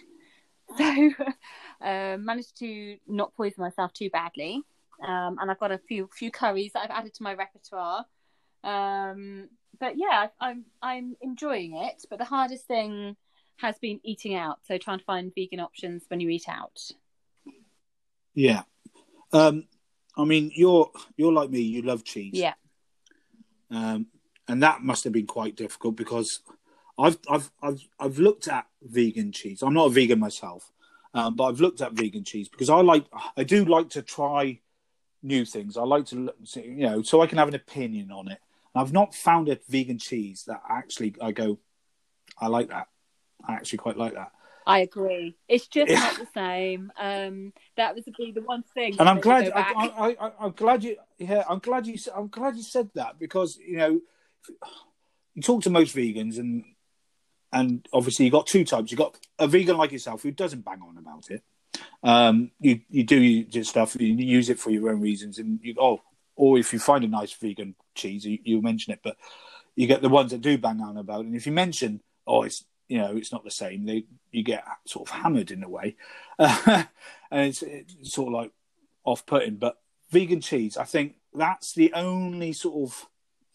So 0.78 1.12
uh, 1.80 2.18
managed 2.20 2.58
to 2.58 2.98
not 3.08 3.36
poison 3.36 3.62
myself 3.62 3.94
too 3.94 4.10
badly, 4.10 4.64
um, 5.04 5.38
and 5.40 5.50
I've 5.50 5.60
got 5.60 5.72
a 5.72 5.78
few 5.78 6.10
few 6.14 6.32
curries 6.32 6.74
that 6.74 6.84
I've 6.84 6.98
added 6.98 7.14
to 7.16 7.24
my 7.24 7.34
repertoire. 7.34 8.06
Um, 8.64 9.50
but 9.80 9.98
yeah, 9.98 10.28
I'm 10.40 10.66
I'm 10.82 11.16
enjoying 11.22 11.76
it. 11.76 12.06
But 12.10 12.20
the 12.20 12.26
hardest 12.26 12.66
thing 12.66 13.16
has 13.58 13.78
been 13.80 14.00
eating 14.04 14.36
out. 14.36 14.60
So 14.64 14.78
trying 14.78 15.00
to 15.00 15.06
find 15.06 15.34
vegan 15.34 15.60
options 15.60 16.04
when 16.08 16.20
you 16.20 16.30
eat 16.30 16.48
out. 16.48 16.80
Yeah, 18.34 18.64
um, 19.32 19.66
I 20.18 20.26
mean, 20.26 20.52
you're 20.56 20.92
you're 21.18 21.34
like 21.34 21.50
me. 21.50 21.62
You 21.62 21.82
love 21.82 22.04
cheese. 22.04 22.34
Yeah. 22.34 22.54
Um, 23.72 24.08
and 24.48 24.62
that 24.64 24.82
must 24.82 25.04
have 25.04 25.14
been 25.14 25.26
quite 25.26 25.56
difficult 25.56 25.96
because 25.96 26.42
I've 26.98 27.18
I've 27.30 27.52
I've 27.62 27.82
I've 28.00 28.20
looked 28.20 28.48
at 28.48 28.68
vegan 28.82 29.32
cheese. 29.32 29.62
I'm 29.62 29.74
not 29.74 29.88
a 29.88 29.90
vegan 29.90 30.20
myself, 30.20 30.72
um, 31.14 31.36
but 31.36 31.46
I've 31.46 31.60
looked 31.60 31.82
at 31.82 31.94
vegan 31.94 32.24
cheese 32.24 32.50
because 32.50 32.70
I 32.70 32.82
like 32.82 33.06
I 33.36 33.44
do 33.44 33.66
like 33.66 33.90
to 33.92 34.02
try 34.02 34.60
new 35.26 35.44
things. 35.44 35.76
I 35.78 35.84
like 35.84 36.06
to 36.08 36.16
look, 36.16 36.36
you 36.56 36.88
know 36.88 37.02
so 37.02 37.22
I 37.22 37.28
can 37.28 37.38
have 37.38 37.48
an 37.48 37.56
opinion 37.56 38.12
on 38.12 38.28
it. 38.30 38.40
And 38.74 38.82
I've 38.82 38.94
not 38.94 39.16
found 39.16 39.50
a 39.50 39.60
vegan 39.68 39.98
cheese 39.98 40.44
that 40.48 40.62
actually 40.70 41.16
I 41.22 41.32
go, 41.32 41.60
I 42.38 42.48
like 42.48 42.70
that. 42.70 42.88
I 43.48 43.54
actually 43.54 43.80
quite 43.80 43.98
like 43.98 44.14
that. 44.14 44.32
I 44.68 44.80
agree. 44.80 45.38
It's 45.48 45.68
just 45.68 45.92
not 45.92 46.18
the 46.18 46.28
same. 46.34 46.92
Um, 47.00 47.54
that 47.78 47.94
was 47.94 48.04
be 48.18 48.32
the 48.32 48.42
one 48.42 48.64
thing. 48.74 48.96
And 49.00 49.08
I'm 49.08 49.20
glad. 49.20 49.52
I, 49.54 49.62
I, 49.62 50.18
I, 50.20 50.46
am 50.46 50.52
glad 50.52 50.84
you. 50.84 50.98
Yeah, 51.20 51.44
I'm 51.48 51.60
glad 51.60 51.86
you. 51.86 51.98
I'm 52.16 52.30
glad 52.30 52.56
you 52.56 52.64
said 52.64 52.90
that 52.96 53.20
because 53.20 53.58
you 53.58 53.78
know, 53.78 54.02
you 55.36 55.42
talk 55.44 55.64
to 55.64 55.70
most 55.70 55.96
vegans 55.96 56.40
and 56.40 56.64
and 57.54 57.88
obviously 57.94 58.26
you 58.26 58.32
got 58.32 58.48
two 58.48 58.66
types. 58.66 58.92
You 58.92 58.98
got 58.98 59.20
a 59.38 59.48
vegan 59.48 59.78
like 59.78 59.92
yourself 59.92 60.24
who 60.24 60.32
doesn't 60.32 60.66
bang 60.66 60.82
on 60.82 60.98
about 60.98 61.30
it. 61.30 61.44
Um, 62.04 62.52
you 62.60 62.82
you 62.90 63.04
do 63.04 63.20
your 63.20 63.64
stuff. 63.64 63.96
You 64.00 64.14
use 64.14 64.50
it 64.50 64.60
for 64.60 64.70
your 64.70 64.90
own 64.90 65.02
reasons, 65.02 65.40
and 65.40 65.60
you 65.64 65.76
oh, 65.80 66.02
or 66.36 66.58
if 66.58 66.74
you 66.74 66.80
find 66.80 67.04
a 67.04 67.08
nice 67.08 67.34
vegan 67.34 67.76
cheese, 67.96 68.26
you, 68.26 68.40
you 68.44 68.62
mention 68.62 68.94
it. 68.94 69.00
But 69.04 69.18
you 69.76 69.88
get 69.88 70.02
the 70.02 70.10
ones 70.10 70.32
that 70.32 70.42
do 70.42 70.58
bang 70.58 70.82
on 70.82 70.98
about. 70.98 71.26
And 71.26 71.36
if 71.36 71.46
you 71.46 71.52
mention, 71.52 72.02
oh, 72.28 72.44
it's 72.44 72.66
you 72.88 72.98
know 72.98 73.16
it's 73.16 73.32
not 73.32 73.44
the 73.44 73.52
same. 73.52 73.86
They 73.86 74.06
you 74.32 74.44
get 74.44 74.64
sort 74.86 75.10
of 75.10 75.16
hammered 75.16 75.52
in 75.52 75.64
a 75.64 75.70
way, 75.70 75.96
uh, 76.40 76.84
and 77.32 77.50
it's, 77.50 77.62
it's, 77.62 78.14
sort 78.14 78.28
of 78.28 78.34
like 78.34 78.52
off-putting. 79.04 79.56
But 79.56 79.78
vegan 80.12 80.42
cheese, 80.42 80.78
I 80.78 80.84
think 80.84 81.16
that's 81.34 81.74
the 81.74 81.94
only 81.94 82.54
sort 82.54 82.90
of 82.90 83.08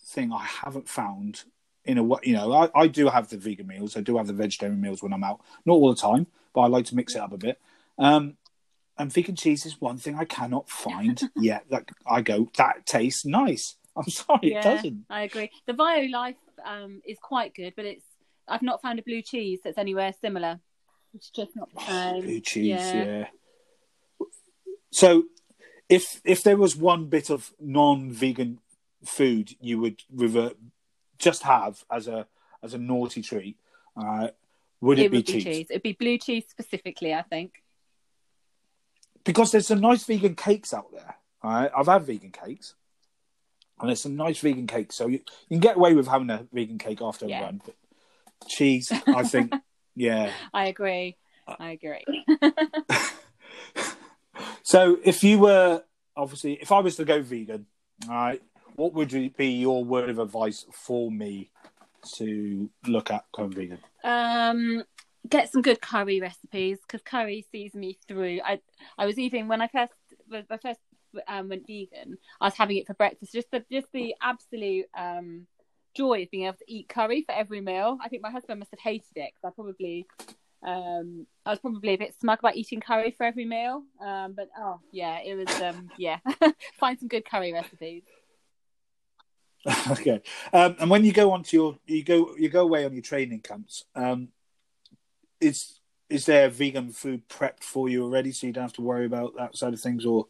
thing 0.02 0.32
I 0.32 0.44
haven't 0.44 0.88
found 0.88 1.44
in 1.84 1.98
a 1.98 2.02
way. 2.02 2.20
You 2.24 2.34
know, 2.34 2.52
I, 2.52 2.70
I 2.74 2.86
do 2.86 3.08
have 3.08 3.28
the 3.28 3.36
vegan 3.36 3.66
meals, 3.66 3.96
I 3.96 4.00
do 4.00 4.16
have 4.16 4.26
the 4.26 4.32
vegetarian 4.32 4.80
meals 4.80 5.02
when 5.02 5.12
I'm 5.12 5.24
out, 5.24 5.40
not 5.64 5.74
all 5.74 5.94
the 5.94 6.00
time, 6.00 6.26
but 6.52 6.62
I 6.62 6.66
like 6.66 6.86
to 6.86 6.96
mix 6.96 7.14
it 7.14 7.20
up 7.20 7.32
a 7.32 7.38
bit. 7.38 7.60
Um, 8.00 8.36
and 8.98 9.12
vegan 9.12 9.36
cheese 9.36 9.64
is 9.66 9.80
one 9.80 9.98
thing 9.98 10.16
I 10.16 10.24
cannot 10.24 10.68
find 10.68 11.20
yet 11.36 11.64
that 11.70 11.88
I 12.06 12.22
go 12.22 12.48
that 12.56 12.86
tastes 12.86 13.24
nice. 13.24 13.76
I'm 13.96 14.04
sorry, 14.08 14.52
yeah, 14.52 14.58
it 14.58 14.62
doesn't. 14.62 15.04
I 15.08 15.22
agree. 15.22 15.50
The 15.66 15.74
Violife 15.74 16.36
um, 16.64 17.02
is 17.06 17.18
quite 17.20 17.54
good, 17.54 17.74
but 17.76 17.84
it's 17.84 18.04
I've 18.48 18.62
not 18.62 18.82
found 18.82 18.98
a 18.98 19.02
blue 19.02 19.22
cheese 19.22 19.60
that's 19.62 19.78
anywhere 19.78 20.12
similar. 20.20 20.60
It's 21.14 21.30
just 21.30 21.54
not 21.54 21.72
the 21.72 21.80
same. 21.86 22.22
blue 22.22 22.40
cheese, 22.40 22.66
yeah. 22.66 23.04
yeah. 23.04 23.26
So, 24.92 25.24
if 25.88 26.20
if 26.24 26.42
there 26.42 26.56
was 26.56 26.74
one 26.74 27.06
bit 27.06 27.30
of 27.30 27.52
non-vegan 27.60 28.58
food 29.04 29.54
you 29.60 29.78
would 29.78 30.02
revert, 30.12 30.56
just 31.18 31.42
have 31.42 31.84
as 31.90 32.08
a 32.08 32.26
as 32.62 32.74
a 32.74 32.78
naughty 32.78 33.22
treat, 33.22 33.56
uh, 33.96 34.28
would 34.80 34.98
it, 34.98 35.06
it 35.06 35.10
be, 35.10 35.18
would 35.18 35.26
cheese? 35.26 35.44
cheese? 35.44 35.66
It'd 35.70 35.82
be 35.82 35.92
blue 35.92 36.18
cheese 36.18 36.44
specifically, 36.48 37.14
I 37.14 37.22
think. 37.22 37.62
Because 39.24 39.52
there's 39.52 39.66
some 39.66 39.80
nice 39.80 40.04
vegan 40.04 40.34
cakes 40.34 40.72
out 40.72 40.92
there. 40.92 41.14
Right? 41.42 41.70
I've 41.76 41.86
had 41.86 42.02
vegan 42.02 42.32
cakes, 42.32 42.74
and 43.78 43.88
there's 43.88 44.02
some 44.02 44.16
nice 44.16 44.38
vegan 44.40 44.66
cakes. 44.66 44.96
So 44.96 45.06
you, 45.06 45.20
you 45.48 45.56
can 45.56 45.60
get 45.60 45.76
away 45.76 45.94
with 45.94 46.06
having 46.06 46.30
a 46.30 46.46
vegan 46.52 46.78
cake 46.78 47.00
after 47.02 47.26
yeah. 47.26 47.40
a 47.40 47.42
run. 47.44 47.62
But 47.64 47.76
cheese, 48.48 48.92
I 49.06 49.22
think, 49.22 49.52
yeah. 49.94 50.32
I 50.52 50.66
agree. 50.66 51.16
I 51.58 51.70
agree. 51.70 52.04
so, 54.62 54.98
if 55.02 55.24
you 55.24 55.38
were 55.40 55.82
obviously, 56.16 56.54
if 56.54 56.72
I 56.72 56.80
was 56.80 56.96
to 56.96 57.04
go 57.04 57.22
vegan, 57.22 57.66
all 58.08 58.14
right, 58.14 58.42
what 58.76 58.94
would 58.94 59.36
be 59.36 59.46
your 59.52 59.84
word 59.84 60.08
of 60.08 60.18
advice 60.18 60.64
for 60.72 61.10
me 61.10 61.50
to 62.16 62.70
look 62.86 63.10
at 63.10 63.24
going 63.32 63.52
vegan? 63.52 63.78
Um, 64.04 64.84
get 65.28 65.52
some 65.52 65.62
good 65.62 65.80
curry 65.80 66.20
recipes 66.20 66.78
because 66.82 67.02
curry 67.02 67.46
sees 67.52 67.74
me 67.74 67.98
through. 68.08 68.40
I 68.44 68.60
I 68.96 69.06
was 69.06 69.18
eating 69.18 69.48
when 69.48 69.60
I 69.60 69.68
first 69.68 69.92
when 70.28 70.44
I 70.50 70.56
first 70.56 70.80
um, 71.28 71.48
went 71.48 71.66
vegan. 71.66 72.18
I 72.40 72.46
was 72.46 72.54
having 72.54 72.76
it 72.78 72.86
for 72.86 72.94
breakfast. 72.94 73.32
Just 73.32 73.50
the 73.50 73.64
just 73.70 73.88
the 73.92 74.14
absolute 74.22 74.86
um 74.96 75.46
joy 75.94 76.22
of 76.22 76.30
being 76.30 76.46
able 76.46 76.56
to 76.56 76.72
eat 76.72 76.88
curry 76.88 77.22
for 77.22 77.32
every 77.32 77.60
meal. 77.60 77.98
I 78.02 78.08
think 78.08 78.22
my 78.22 78.30
husband 78.30 78.60
must 78.60 78.70
have 78.70 78.80
hated 78.80 79.16
it 79.16 79.32
because 79.34 79.44
I 79.44 79.50
probably 79.50 80.06
um 80.62 81.26
I 81.44 81.50
was 81.50 81.58
probably 81.58 81.94
a 81.94 81.98
bit 81.98 82.14
smug 82.20 82.38
about 82.38 82.56
eating 82.56 82.80
curry 82.80 83.14
for 83.16 83.24
every 83.24 83.44
meal. 83.44 83.82
Um 84.00 84.34
but 84.36 84.48
oh 84.56 84.80
yeah, 84.92 85.18
it 85.24 85.34
was 85.34 85.60
um 85.60 85.90
yeah. 85.98 86.18
Find 86.78 86.98
some 86.98 87.08
good 87.08 87.24
curry 87.24 87.52
recipes. 87.52 88.04
okay. 89.90 90.22
Um 90.52 90.76
and 90.78 90.90
when 90.90 91.04
you 91.04 91.12
go 91.12 91.32
on 91.32 91.42
to 91.44 91.56
your 91.56 91.78
you 91.86 92.04
go 92.04 92.36
you 92.36 92.48
go 92.48 92.62
away 92.62 92.84
on 92.84 92.92
your 92.92 93.02
training 93.02 93.40
camps, 93.40 93.84
is 95.40 95.80
is 96.08 96.26
there 96.26 96.48
vegan 96.48 96.90
food 96.90 97.28
prepped 97.28 97.62
for 97.62 97.88
you 97.88 98.02
already 98.02 98.32
so 98.32 98.46
you 98.46 98.52
don't 98.52 98.64
have 98.64 98.72
to 98.72 98.82
worry 98.82 99.06
about 99.06 99.34
that 99.36 99.56
side 99.56 99.72
of 99.72 99.80
things 99.80 100.04
or 100.04 100.26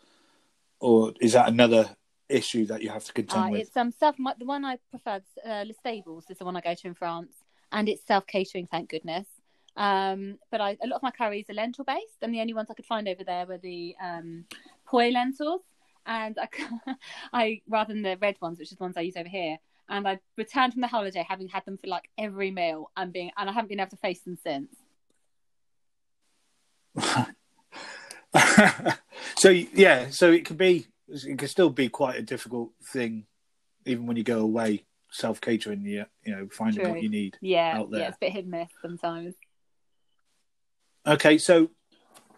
or 0.80 1.12
is 1.20 1.32
that 1.32 1.48
another 1.48 1.96
issue 2.30 2.64
that 2.66 2.82
you 2.82 2.88
have 2.88 3.04
to 3.04 3.12
contend 3.12 3.46
uh, 3.46 3.48
with? 3.52 3.60
It's 3.62 3.76
um 3.76 3.92
self. 3.92 4.16
The 4.16 4.44
one 4.44 4.64
I 4.64 4.78
prefer, 4.90 5.20
uh, 5.46 5.64
Les 5.66 5.74
Stables, 5.74 6.24
is 6.30 6.38
the 6.38 6.44
one 6.44 6.56
I 6.56 6.60
go 6.60 6.74
to 6.74 6.86
in 6.86 6.94
France, 6.94 7.34
and 7.72 7.88
it's 7.88 8.06
self 8.06 8.26
catering. 8.26 8.66
Thank 8.66 8.88
goodness. 8.88 9.26
Um, 9.76 10.38
but 10.50 10.60
I, 10.60 10.76
a 10.82 10.86
lot 10.86 10.96
of 10.96 11.02
my 11.02 11.10
curries 11.10 11.46
are 11.48 11.54
lentil 11.54 11.84
based, 11.84 12.18
and 12.22 12.34
the 12.34 12.40
only 12.40 12.54
ones 12.54 12.68
I 12.70 12.74
could 12.74 12.86
find 12.86 13.06
over 13.08 13.24
there 13.24 13.46
were 13.46 13.58
the 13.58 13.94
um, 14.02 14.44
Puy 14.88 15.10
lentils, 15.10 15.62
and 16.06 16.38
I, 16.38 16.94
I 17.32 17.60
rather 17.68 17.92
than 17.92 18.02
the 18.02 18.18
red 18.20 18.36
ones, 18.40 18.58
which 18.58 18.72
is 18.72 18.78
the 18.78 18.84
ones 18.84 18.96
I 18.96 19.02
use 19.02 19.16
over 19.16 19.28
here. 19.28 19.58
And 19.88 20.06
I 20.06 20.20
returned 20.36 20.72
from 20.72 20.82
the 20.82 20.88
holiday 20.88 21.26
having 21.28 21.48
had 21.48 21.64
them 21.64 21.76
for 21.76 21.88
like 21.88 22.08
every 22.16 22.50
meal, 22.50 22.90
and 22.96 23.12
being 23.12 23.30
and 23.36 23.50
I 23.50 23.52
haven't 23.52 23.68
been 23.68 23.80
able 23.80 23.90
to 23.90 23.96
face 23.96 24.20
them 24.20 24.36
since. 24.42 24.70
so 29.36 29.48
yeah, 29.48 30.10
so 30.10 30.30
it 30.30 30.44
could 30.44 30.58
be 30.58 30.86
it 31.08 31.38
can 31.38 31.48
still 31.48 31.70
be 31.70 31.88
quite 31.88 32.16
a 32.16 32.22
difficult 32.22 32.70
thing, 32.82 33.26
even 33.84 34.06
when 34.06 34.16
you 34.16 34.22
go 34.22 34.40
away 34.40 34.84
self 35.10 35.40
catering. 35.40 35.82
You 35.82 36.06
you 36.24 36.34
know 36.34 36.48
finding 36.50 36.84
True. 36.84 36.92
what 36.92 37.02
you 37.02 37.08
need. 37.08 37.36
Yeah, 37.40 37.78
out 37.78 37.90
there. 37.90 38.00
yeah, 38.00 38.08
it's 38.08 38.16
a 38.16 38.20
bit 38.20 38.32
hit 38.32 38.44
and 38.44 38.50
miss 38.50 38.68
sometimes. 38.82 39.34
Okay, 41.06 41.38
so 41.38 41.70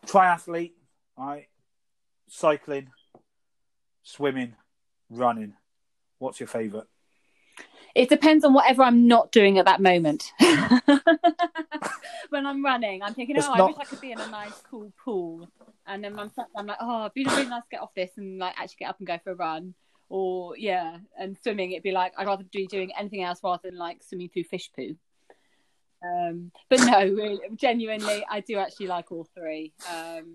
triathlete, 0.06 0.72
right? 1.18 1.48
Cycling, 2.28 2.90
swimming, 4.02 4.54
running. 5.10 5.54
What's 6.18 6.40
your 6.40 6.46
favourite? 6.46 6.86
It 7.95 8.09
depends 8.09 8.45
on 8.45 8.55
whatever 8.55 8.82
I'm 8.82 9.07
not 9.07 9.32
doing 9.32 9.59
at 9.59 9.66
that 9.66 9.80
moment. 9.80 10.32
when 12.30 12.47
I'm 12.47 12.64
running, 12.64 13.03
I'm 13.03 13.14
thinking, 13.14 13.36
oh, 13.38 13.55
not... 13.55 13.61
I 13.61 13.64
wish 13.66 13.76
I 13.80 13.84
could 13.84 14.01
be 14.01 14.12
in 14.12 14.20
a 14.20 14.28
nice, 14.28 14.62
cool 14.70 14.93
pool. 15.03 15.49
And 15.86 16.03
then 16.03 16.18
I'm, 16.18 16.30
I'm 16.57 16.66
like, 16.66 16.78
oh, 16.80 17.03
it'd 17.03 17.14
be 17.14 17.24
really 17.24 17.47
nice 17.49 17.62
to 17.64 17.68
get 17.70 17.80
off 17.80 17.95
this 17.95 18.12
and 18.16 18.38
like 18.38 18.55
actually 18.59 18.76
get 18.80 18.88
up 18.88 18.99
and 18.99 19.07
go 19.07 19.18
for 19.22 19.32
a 19.32 19.34
run. 19.34 19.74
Or 20.09 20.57
yeah, 20.57 20.99
and 21.18 21.36
swimming, 21.43 21.72
it'd 21.72 21.82
be 21.82 21.93
like 21.93 22.12
I'd 22.18 22.26
rather 22.26 22.45
be 22.45 22.66
doing 22.66 22.93
anything 22.99 23.22
else 23.22 23.40
rather 23.43 23.62
than 23.64 23.78
like 23.78 24.03
swimming 24.03 24.28
through 24.28 24.45
fish 24.45 24.70
poo. 24.76 24.97
Um, 26.05 26.51
but 26.68 26.80
no, 26.80 26.99
really, 27.01 27.40
genuinely, 27.57 28.24
I 28.30 28.40
do 28.40 28.59
actually 28.59 28.88
like 28.88 29.11
all 29.11 29.26
three. 29.34 29.72
Um, 29.90 30.34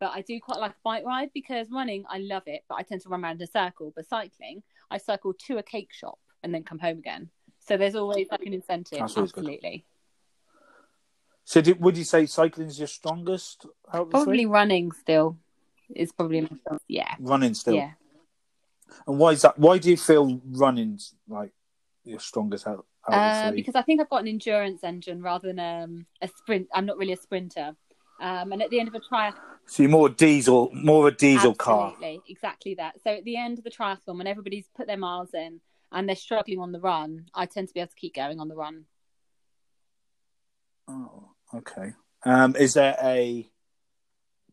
But 0.00 0.12
I 0.14 0.22
do 0.22 0.38
quite 0.40 0.60
like 0.60 0.72
a 0.72 0.82
bike 0.84 1.04
ride 1.04 1.30
because 1.34 1.68
running, 1.70 2.04
I 2.08 2.18
love 2.18 2.44
it, 2.46 2.62
but 2.68 2.76
I 2.76 2.82
tend 2.82 3.00
to 3.02 3.08
run 3.08 3.24
around 3.24 3.36
in 3.36 3.42
a 3.42 3.46
circle. 3.46 3.92
But 3.94 4.06
cycling, 4.06 4.62
I 4.90 4.98
cycle 4.98 5.34
to 5.46 5.58
a 5.58 5.62
cake 5.62 5.92
shop 5.92 6.18
and 6.42 6.54
then 6.54 6.62
come 6.64 6.78
home 6.78 6.98
again. 6.98 7.30
So 7.60 7.76
there's 7.76 7.94
always 7.94 8.28
like 8.30 8.42
an 8.42 8.54
incentive. 8.54 8.98
That's 8.98 9.16
always 9.16 9.32
good. 9.32 9.44
Absolutely. 9.44 9.84
So, 11.44 11.62
did, 11.62 11.80
would 11.80 11.96
you 11.96 12.04
say 12.04 12.26
cycling 12.26 12.68
is 12.68 12.78
your 12.78 12.88
strongest 12.88 13.64
out 13.92 14.02
of 14.02 14.10
the 14.10 14.18
Probably 14.18 14.44
running 14.44 14.92
still 14.92 15.38
is 15.94 16.12
probably 16.12 16.42
my 16.42 16.48
strong- 16.60 16.80
yeah. 16.88 17.14
Running 17.18 17.54
still. 17.54 17.74
Yeah. 17.74 17.92
And 19.06 19.18
why 19.18 19.30
is 19.30 19.42
that? 19.42 19.58
Why 19.58 19.78
do 19.78 19.90
you 19.90 19.96
feel 19.96 20.40
running's 20.46 21.14
like 21.26 21.52
your 22.04 22.20
strongest 22.20 22.66
out, 22.66 22.84
out 23.08 23.48
Uh, 23.48 23.50
because 23.52 23.74
I 23.74 23.82
think 23.82 24.00
I've 24.00 24.10
got 24.10 24.22
an 24.22 24.28
endurance 24.28 24.84
engine 24.84 25.22
rather 25.22 25.48
than 25.48 25.58
um, 25.58 26.06
a 26.20 26.28
sprint. 26.28 26.68
I'm 26.74 26.86
not 26.86 26.98
really 26.98 27.12
a 27.12 27.16
sprinter. 27.16 27.74
Um, 28.20 28.52
and 28.52 28.60
at 28.62 28.70
the 28.70 28.80
end 28.80 28.88
of 28.88 28.94
a 28.94 29.00
triathlon, 29.00 29.34
So 29.66 29.82
you're 29.84 29.90
more 29.90 30.08
diesel, 30.08 30.70
more 30.74 31.06
of 31.06 31.14
a 31.14 31.16
diesel 31.16 31.54
car. 31.54 31.92
Absolutely, 31.92 32.20
exactly 32.28 32.74
that. 32.74 32.96
So 33.04 33.10
at 33.10 33.24
the 33.24 33.36
end 33.36 33.58
of 33.58 33.64
the 33.64 33.70
triathlon, 33.70 34.18
when 34.18 34.26
everybody's 34.26 34.68
put 34.76 34.86
their 34.86 34.96
miles 34.96 35.34
in 35.34 35.60
and 35.92 36.08
they're 36.08 36.16
struggling 36.16 36.58
on 36.58 36.72
the 36.72 36.80
run, 36.80 37.26
I 37.34 37.46
tend 37.46 37.68
to 37.68 37.74
be 37.74 37.80
able 37.80 37.90
to 37.90 37.96
keep 37.96 38.14
going 38.14 38.40
on 38.40 38.48
the 38.48 38.56
run. 38.56 38.84
Oh, 40.88 41.30
okay. 41.54 41.92
Um, 42.24 42.56
is 42.56 42.74
there 42.74 42.96
a 43.02 43.48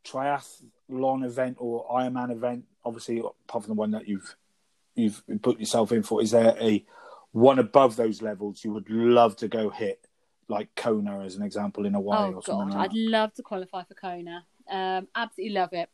triathlon 0.05 1.25
event 1.25 1.57
or 1.59 1.87
Ironman 1.87 2.31
event? 2.31 2.65
Obviously, 2.83 3.19
apart 3.19 3.63
from 3.63 3.75
the 3.75 3.79
one 3.79 3.91
that 3.91 4.07
you've 4.07 4.35
you've 4.95 5.23
put 5.41 5.59
yourself 5.59 5.91
in 5.91 6.03
for, 6.03 6.21
is 6.21 6.31
there 6.31 6.55
a 6.59 6.85
one 7.31 7.59
above 7.59 7.95
those 7.95 8.21
levels 8.21 8.63
you 8.63 8.71
would 8.71 8.89
love 8.89 9.35
to 9.37 9.47
go 9.47 9.69
hit, 9.69 10.07
like 10.47 10.73
Kona 10.75 11.19
as 11.21 11.35
an 11.35 11.43
example, 11.43 11.85
in 11.85 11.93
Hawaii 11.93 12.31
oh 12.31 12.35
or 12.35 12.43
something 12.43 12.69
god, 12.69 12.77
like 12.77 12.89
I'd 12.91 12.95
love 12.95 13.33
to 13.33 13.43
qualify 13.43 13.83
for 13.83 13.93
Kona. 13.93 14.45
Um, 14.69 15.07
absolutely 15.15 15.55
love 15.55 15.73
it. 15.73 15.89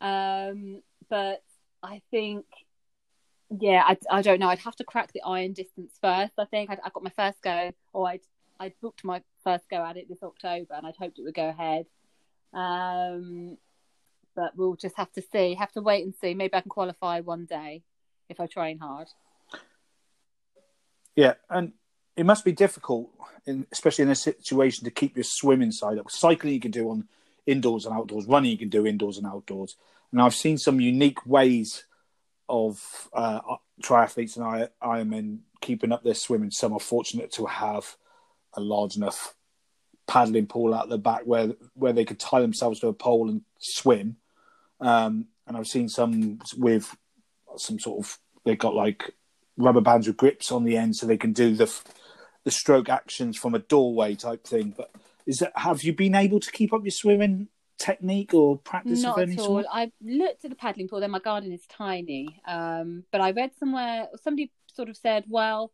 Um, 0.00 0.82
but 1.08 1.42
I 1.82 2.02
think, 2.10 2.44
yeah, 3.50 3.82
I, 3.86 3.96
I 4.10 4.22
don't 4.22 4.40
know. 4.40 4.48
I'd 4.48 4.58
have 4.60 4.76
to 4.76 4.84
crack 4.84 5.12
the 5.12 5.22
iron 5.22 5.52
distance 5.52 5.92
first. 6.00 6.32
I 6.38 6.44
think 6.46 6.70
I'd, 6.70 6.80
I 6.84 6.90
got 6.90 7.02
my 7.02 7.10
first 7.10 7.42
go, 7.42 7.72
or 7.92 8.08
I'd 8.08 8.20
I'd 8.58 8.74
booked 8.80 9.04
my 9.04 9.22
first 9.42 9.68
go 9.68 9.84
at 9.84 9.96
it 9.96 10.08
this 10.08 10.22
October, 10.22 10.74
and 10.74 10.86
I'd 10.86 10.96
hoped 10.96 11.18
it 11.18 11.24
would 11.24 11.34
go 11.34 11.48
ahead. 11.48 11.86
Um, 12.52 13.58
but 14.34 14.56
we'll 14.56 14.76
just 14.76 14.96
have 14.96 15.12
to 15.12 15.22
see. 15.32 15.54
Have 15.54 15.72
to 15.72 15.80
wait 15.80 16.04
and 16.04 16.14
see. 16.20 16.34
Maybe 16.34 16.54
I 16.54 16.60
can 16.60 16.70
qualify 16.70 17.20
one 17.20 17.44
day 17.44 17.82
if 18.28 18.40
I 18.40 18.46
train 18.46 18.78
hard. 18.78 19.08
Yeah, 21.14 21.34
and 21.48 21.72
it 22.16 22.26
must 22.26 22.44
be 22.44 22.52
difficult, 22.52 23.10
in, 23.46 23.66
especially 23.70 24.04
in 24.04 24.10
a 24.10 24.16
situation, 24.16 24.84
to 24.84 24.90
keep 24.90 25.16
your 25.16 25.24
swimming 25.24 25.72
side 25.72 25.98
up. 25.98 26.10
Cycling 26.10 26.54
you 26.54 26.60
can 26.60 26.70
do 26.70 26.90
on 26.90 27.08
indoors 27.46 27.86
and 27.86 27.94
outdoors. 27.94 28.26
Running 28.26 28.50
you 28.50 28.58
can 28.58 28.68
do 28.68 28.86
indoors 28.86 29.18
and 29.18 29.26
outdoors. 29.26 29.76
And 30.10 30.20
I've 30.20 30.34
seen 30.34 30.58
some 30.58 30.80
unique 30.80 31.24
ways 31.26 31.84
of 32.48 33.08
uh, 33.12 33.40
triathletes 33.82 34.36
and 34.36 34.44
I- 34.44 34.68
Ironmen 34.82 35.40
keeping 35.60 35.92
up 35.92 36.04
their 36.04 36.14
swimming. 36.14 36.50
Some 36.50 36.72
are 36.72 36.80
fortunate 36.80 37.32
to 37.32 37.46
have 37.46 37.96
a 38.54 38.60
large 38.60 38.96
enough 38.96 39.34
paddling 40.06 40.46
pool 40.46 40.74
out 40.74 40.88
the 40.88 40.98
back 40.98 41.22
where 41.24 41.54
where 41.74 41.92
they 41.92 42.04
could 42.04 42.20
tie 42.20 42.40
themselves 42.40 42.80
to 42.80 42.88
a 42.88 42.92
pole 42.92 43.28
and 43.28 43.42
swim. 43.58 44.16
Um, 44.80 45.26
and 45.46 45.56
I've 45.56 45.66
seen 45.66 45.88
some 45.88 46.40
with 46.56 46.94
some 47.56 47.78
sort 47.78 48.04
of 48.04 48.18
they've 48.44 48.58
got 48.58 48.74
like 48.74 49.14
rubber 49.56 49.80
bands 49.80 50.06
with 50.06 50.16
grips 50.16 50.52
on 50.52 50.64
the 50.64 50.76
end 50.76 50.96
so 50.96 51.06
they 51.06 51.16
can 51.16 51.32
do 51.32 51.54
the 51.54 51.72
the 52.44 52.50
stroke 52.50 52.88
actions 52.88 53.38
from 53.38 53.54
a 53.54 53.60
doorway 53.60 54.14
type 54.14 54.46
thing. 54.46 54.74
But 54.76 54.90
is 55.26 55.38
that 55.38 55.52
have 55.56 55.82
you 55.82 55.94
been 55.94 56.14
able 56.14 56.40
to 56.40 56.52
keep 56.52 56.72
up 56.72 56.84
your 56.84 56.90
swimming 56.90 57.48
technique 57.78 58.34
or 58.34 58.58
practice 58.58 59.02
Not 59.02 59.18
of 59.18 59.22
any 59.24 59.32
at 59.34 59.38
all. 59.40 59.46
sort? 59.46 59.66
I've 59.72 59.92
looked 60.02 60.44
at 60.44 60.50
the 60.50 60.56
paddling 60.56 60.88
pool. 60.88 61.00
Then 61.00 61.10
my 61.10 61.18
garden 61.18 61.52
is 61.52 61.66
tiny, 61.66 62.40
um, 62.46 63.04
but 63.10 63.20
I 63.20 63.30
read 63.32 63.52
somewhere 63.58 64.08
somebody 64.22 64.50
sort 64.72 64.88
of 64.88 64.96
said, 64.96 65.24
"Well, 65.28 65.72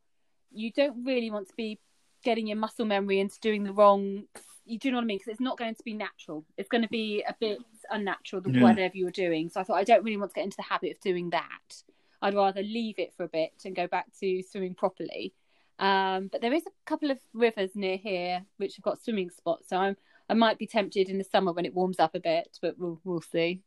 you 0.51 0.73
don't 0.73 1.05
really 1.05 1.31
want 1.31 1.49
to 1.49 1.55
be 1.57 1.79
getting 2.25 2.47
your 2.47 2.57
muscle 2.57 2.85
memory 2.87 3.21
into 3.21 3.39
doing 3.41 3.65
the 3.65 3.73
wrong." 3.73 4.25
You 4.67 4.79
do 4.79 4.91
know 4.91 4.99
what 4.99 5.03
I 5.05 5.07
mean? 5.07 5.19
Because 5.19 5.33
it's 5.33 5.41
not 5.41 5.59
going 5.59 5.75
to 5.75 5.83
be 5.83 5.95
natural. 5.95 6.45
It's 6.57 6.69
going 6.69 6.83
to 6.83 6.89
be 6.89 7.25
a 7.27 7.35
bit 7.41 7.59
unnatural, 7.91 8.41
the 8.43 8.53
Yeah. 8.53 8.63
whatever 8.63 8.97
you're 8.97 9.11
doing. 9.11 9.49
So 9.49 9.61
I 9.61 9.65
thought 9.65 9.77
I 9.79 9.85
don't 9.85 10.05
really 10.05 10.17
want 10.17 10.31
to 10.31 10.35
get 10.35 10.45
into 10.45 10.57
the 10.59 10.63
habit 10.63 10.93
of 10.93 11.01
doing 11.01 11.31
that. 11.31 11.83
I'd 12.23 12.35
rather 12.35 12.63
leave 12.63 12.99
it 12.99 13.13
for 13.17 13.25
a 13.25 13.29
bit 13.29 13.53
and 13.65 13.75
go 13.75 13.87
back 13.89 14.07
to 14.21 14.43
swimming 14.43 14.75
properly. 14.75 15.33
Um, 15.81 16.29
but 16.31 16.41
there 16.43 16.53
is 16.53 16.67
a 16.67 16.71
couple 16.85 17.11
of 17.11 17.19
rivers 17.33 17.75
near 17.75 17.97
here 17.97 18.45
which 18.59 18.77
have 18.77 18.85
got 18.85 19.03
swimming 19.03 19.31
spots, 19.31 19.71
so 19.71 19.79
I'm 19.79 19.97
I 20.31 20.35
might 20.35 20.59
be 20.59 20.67
tempted 20.67 21.09
in 21.09 21.19
the 21.19 21.25
summer 21.25 21.53
when 21.53 21.67
it 21.67 21.75
warms 21.75 21.99
up 21.99 22.15
a 22.15 22.21
bit, 22.21 22.57
but 22.63 22.79
we'll 22.79 23.01
we'll 23.03 23.21
see. 23.21 23.63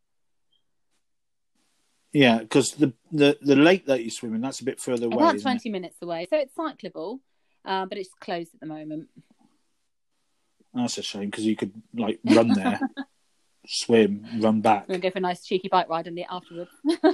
Yeah, 2.13 2.37
because 2.39 2.71
the, 2.71 2.93
the 3.11 3.37
the 3.41 3.57
lake 3.57 3.85
that 3.87 4.01
you 4.01 4.09
swim 4.09 4.33
in 4.33 4.41
that's 4.41 4.61
a 4.61 4.63
bit 4.63 4.79
further 4.79 5.07
away. 5.07 5.17
About 5.17 5.35
isn't 5.35 5.49
it? 5.49 5.59
20 5.59 5.69
minutes 5.69 5.97
away. 6.01 6.25
So 6.29 6.37
it's 6.37 6.55
cyclable, 6.55 7.19
um, 7.65 7.89
but 7.89 7.97
it's 7.97 8.11
closed 8.21 8.53
at 8.53 8.61
the 8.61 8.65
moment. 8.65 9.09
That's 10.73 10.97
a 10.97 11.03
shame 11.03 11.29
because 11.29 11.45
you 11.45 11.57
could 11.57 11.73
like 11.93 12.19
run 12.23 12.47
there, 12.47 12.79
swim, 13.67 14.25
run 14.39 14.61
back. 14.61 14.87
We'll 14.87 14.99
go 14.99 15.11
for 15.11 15.17
a 15.17 15.21
nice 15.21 15.43
cheeky 15.43 15.67
bike 15.67 15.89
ride 15.89 16.07
in 16.07 16.15
the 16.15 16.25
afterwards. 16.31 16.71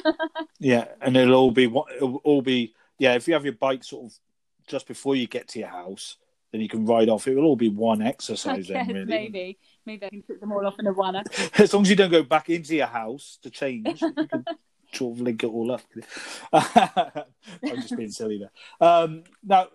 Yeah, 0.61 0.89
and 1.01 1.15
it'll 1.15 1.35
all 1.35 1.51
be 1.51 1.67
what 1.67 1.91
it'll 1.95 2.17
all 2.17 2.41
be. 2.41 2.75
Yeah, 2.97 3.15
if 3.15 3.27
you 3.27 3.33
have 3.33 3.45
your 3.45 3.53
bike 3.53 3.81
sort 3.83 4.11
of 4.11 4.19
just 4.67 4.87
before 4.87 5.15
you 5.15 5.25
get 5.25 5.47
to 5.49 5.59
your 5.59 5.69
house, 5.69 6.17
then 6.51 6.61
you 6.61 6.69
can 6.69 6.85
ride 6.85 7.09
off. 7.09 7.27
It 7.27 7.35
will 7.35 7.45
all 7.45 7.55
be 7.55 7.69
one 7.69 8.01
exercise 8.01 8.67
then, 8.67 8.87
really. 8.87 9.05
maybe. 9.05 9.59
Maybe 9.85 10.05
I 10.05 10.09
can 10.09 10.23
put 10.23 10.39
them 10.39 10.51
all 10.51 10.65
off 10.65 10.79
in 10.79 10.87
a 10.87 10.91
runner. 10.91 11.23
As 11.57 11.73
long 11.73 11.83
as 11.83 11.89
you 11.89 11.95
don't 11.95 12.11
go 12.11 12.23
back 12.23 12.49
into 12.49 12.75
your 12.75 12.87
house 12.87 13.37
to 13.43 13.49
change, 13.49 14.01
you 14.01 14.13
can 14.13 14.45
sort 14.93 15.17
of 15.17 15.21
link 15.21 15.43
it 15.43 15.47
all 15.47 15.71
up. 15.71 15.81
I'm 16.53 17.81
just 17.81 17.95
being 17.95 18.11
silly 18.11 18.39
there. 18.39 18.51
Um, 18.87 19.23
now, 19.43 19.67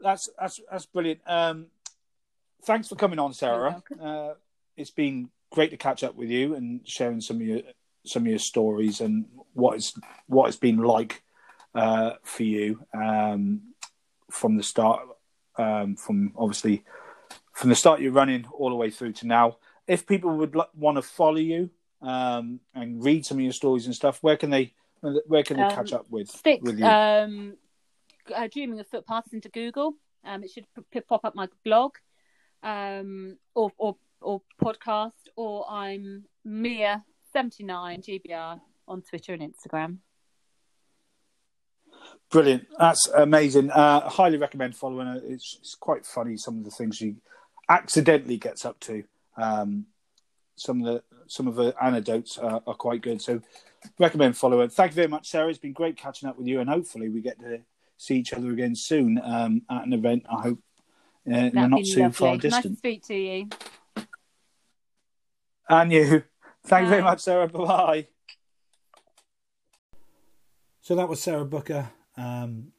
that's 0.00 0.30
that's 0.38 0.60
that's 0.70 0.86
brilliant. 0.86 1.20
Um, 1.26 1.66
thanks 2.64 2.88
for 2.88 2.96
coming 2.96 3.18
on, 3.18 3.34
Sarah. 3.34 3.82
Uh, 4.00 4.34
it's 4.76 4.90
been 4.90 5.28
great 5.50 5.70
to 5.70 5.76
catch 5.76 6.02
up 6.02 6.14
with 6.14 6.30
you 6.30 6.54
and 6.54 6.86
sharing 6.86 7.20
some 7.20 7.36
of 7.36 7.42
your 7.42 7.60
some 8.06 8.22
of 8.22 8.28
your 8.28 8.38
stories 8.38 9.00
and 9.00 9.26
what 9.52 9.76
it's 9.76 9.92
what 10.26 10.48
it's 10.48 10.56
been 10.56 10.78
like 10.78 11.22
uh, 11.74 12.12
for 12.22 12.44
you 12.44 12.84
um, 12.94 13.60
from 14.30 14.56
the 14.56 14.62
start. 14.62 15.02
Um, 15.58 15.96
from 15.96 16.32
obviously 16.36 16.84
from 17.52 17.68
the 17.70 17.76
start 17.76 18.00
you're 18.00 18.12
running 18.12 18.46
all 18.52 18.70
the 18.70 18.76
way 18.76 18.90
through 18.90 19.12
to 19.14 19.26
now. 19.26 19.58
If 19.86 20.06
people 20.06 20.30
would 20.36 20.54
l- 20.56 20.70
want 20.74 20.96
to 20.96 21.02
follow 21.02 21.36
you 21.38 21.68
um, 22.00 22.60
and 22.74 23.04
read 23.04 23.26
some 23.26 23.38
of 23.38 23.42
your 23.42 23.52
stories 23.52 23.86
and 23.86 23.94
stuff, 23.94 24.22
where 24.22 24.36
can 24.36 24.50
they 24.50 24.72
where 25.26 25.42
can 25.42 25.56
they 25.56 25.64
Um, 25.64 25.70
catch 25.70 25.92
up 25.92 26.06
with 26.10 26.28
Stick 26.30 26.62
with 26.62 26.78
you? 26.78 26.86
um, 26.86 27.56
uh, 28.34 28.48
Dreaming 28.52 28.78
of 28.80 28.86
Footpaths 28.86 29.32
into 29.32 29.48
Google. 29.48 29.94
Um, 30.24 30.44
it 30.44 30.50
should 30.50 30.66
p- 30.76 30.82
p- 30.92 31.00
pop 31.00 31.24
up 31.24 31.34
my 31.34 31.48
blog 31.64 31.92
um, 32.62 33.36
or, 33.54 33.72
or, 33.78 33.96
or 34.20 34.42
podcast, 34.62 35.12
or 35.36 35.64
I'm 35.70 36.24
Mia79 36.46 37.00
GBR 37.34 38.60
on 38.86 39.02
Twitter 39.02 39.32
and 39.34 39.42
Instagram. 39.42 39.98
Brilliant. 42.30 42.66
That's 42.78 43.08
amazing. 43.08 43.70
Uh, 43.70 44.08
highly 44.08 44.38
recommend 44.38 44.76
following 44.76 45.06
her. 45.08 45.20
It's, 45.24 45.56
it's 45.60 45.74
quite 45.74 46.06
funny 46.06 46.36
some 46.36 46.58
of 46.58 46.64
the 46.64 46.70
things 46.70 46.96
she 46.96 47.16
accidentally 47.68 48.36
gets 48.36 48.64
up 48.64 48.78
to. 48.80 49.02
Um, 49.36 49.86
some 50.56 50.84
of 50.84 50.86
the 50.86 51.02
some 51.26 51.46
of 51.46 51.54
the 51.54 51.74
anecdotes 51.82 52.36
are, 52.38 52.62
are 52.66 52.74
quite 52.74 53.02
good. 53.02 53.22
So 53.22 53.40
recommend 53.98 54.36
following. 54.36 54.68
Thank 54.68 54.92
you 54.92 54.96
very 54.96 55.08
much, 55.08 55.28
Sarah. 55.28 55.48
It's 55.48 55.58
been 55.58 55.72
great 55.72 55.96
catching 55.96 56.28
up 56.28 56.36
with 56.36 56.46
you, 56.46 56.60
and 56.60 56.68
hopefully 56.68 57.08
we 57.08 57.20
get 57.20 57.40
to 57.40 57.60
see 57.96 58.16
each 58.16 58.32
other 58.32 58.50
again 58.50 58.74
soon 58.74 59.20
um, 59.24 59.62
at 59.70 59.86
an 59.86 59.92
event. 59.92 60.24
I 60.30 60.42
hope 60.42 60.58
uh, 61.30 61.34
in 61.34 61.54
the 61.54 61.66
not 61.68 61.84
too 61.84 62.00
lovely. 62.00 62.12
far 62.12 62.36
Nice 62.36 62.62
to 62.62 62.76
speak 62.76 63.06
to 63.06 63.14
you. 63.14 63.48
And 65.68 65.92
you. 65.92 66.24
Thank 66.64 66.84
you 66.84 66.90
very 66.90 67.02
much, 67.02 67.20
Sarah. 67.20 67.48
Bye 67.48 67.64
bye. 67.64 68.06
So 70.82 70.94
that 70.96 71.08
was 71.08 71.22
Sarah 71.22 71.44
Booker, 71.44 71.90
um, 72.20 72.72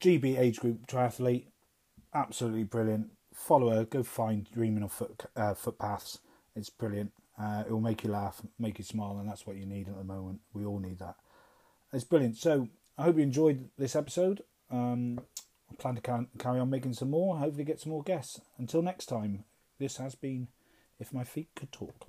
GB 0.00 0.38
age 0.38 0.58
group 0.58 0.86
triathlete. 0.86 1.46
Absolutely 2.14 2.64
brilliant. 2.64 3.10
Follow 3.32 3.70
her. 3.70 3.84
Go 3.84 4.02
find 4.02 4.48
Dreaming 4.52 4.82
of 4.82 4.92
Foot, 4.92 5.24
uh, 5.36 5.54
Footpaths. 5.54 6.18
It's 6.56 6.70
brilliant. 6.70 7.12
Uh, 7.40 7.64
it 7.66 7.72
will 7.72 7.80
make 7.80 8.04
you 8.04 8.10
laugh, 8.10 8.42
make 8.58 8.78
you 8.78 8.84
smile, 8.84 9.18
and 9.18 9.28
that's 9.28 9.46
what 9.46 9.56
you 9.56 9.66
need 9.66 9.88
at 9.88 9.96
the 9.96 10.04
moment. 10.04 10.40
We 10.52 10.64
all 10.64 10.78
need 10.78 10.98
that. 10.98 11.16
It's 11.92 12.04
brilliant. 12.04 12.36
So 12.36 12.68
I 12.98 13.04
hope 13.04 13.16
you 13.16 13.22
enjoyed 13.22 13.70
this 13.78 13.96
episode. 13.96 14.42
Um, 14.70 15.20
I 15.70 15.74
plan 15.76 15.96
to 15.96 16.26
carry 16.38 16.60
on 16.60 16.70
making 16.70 16.94
some 16.94 17.10
more. 17.10 17.38
Hopefully, 17.38 17.64
get 17.64 17.80
some 17.80 17.92
more 17.92 18.02
guests. 18.02 18.40
Until 18.58 18.82
next 18.82 19.06
time, 19.06 19.44
this 19.78 19.96
has 19.96 20.14
been 20.14 20.48
If 20.98 21.12
My 21.12 21.24
Feet 21.24 21.48
Could 21.54 21.72
Talk. 21.72 22.06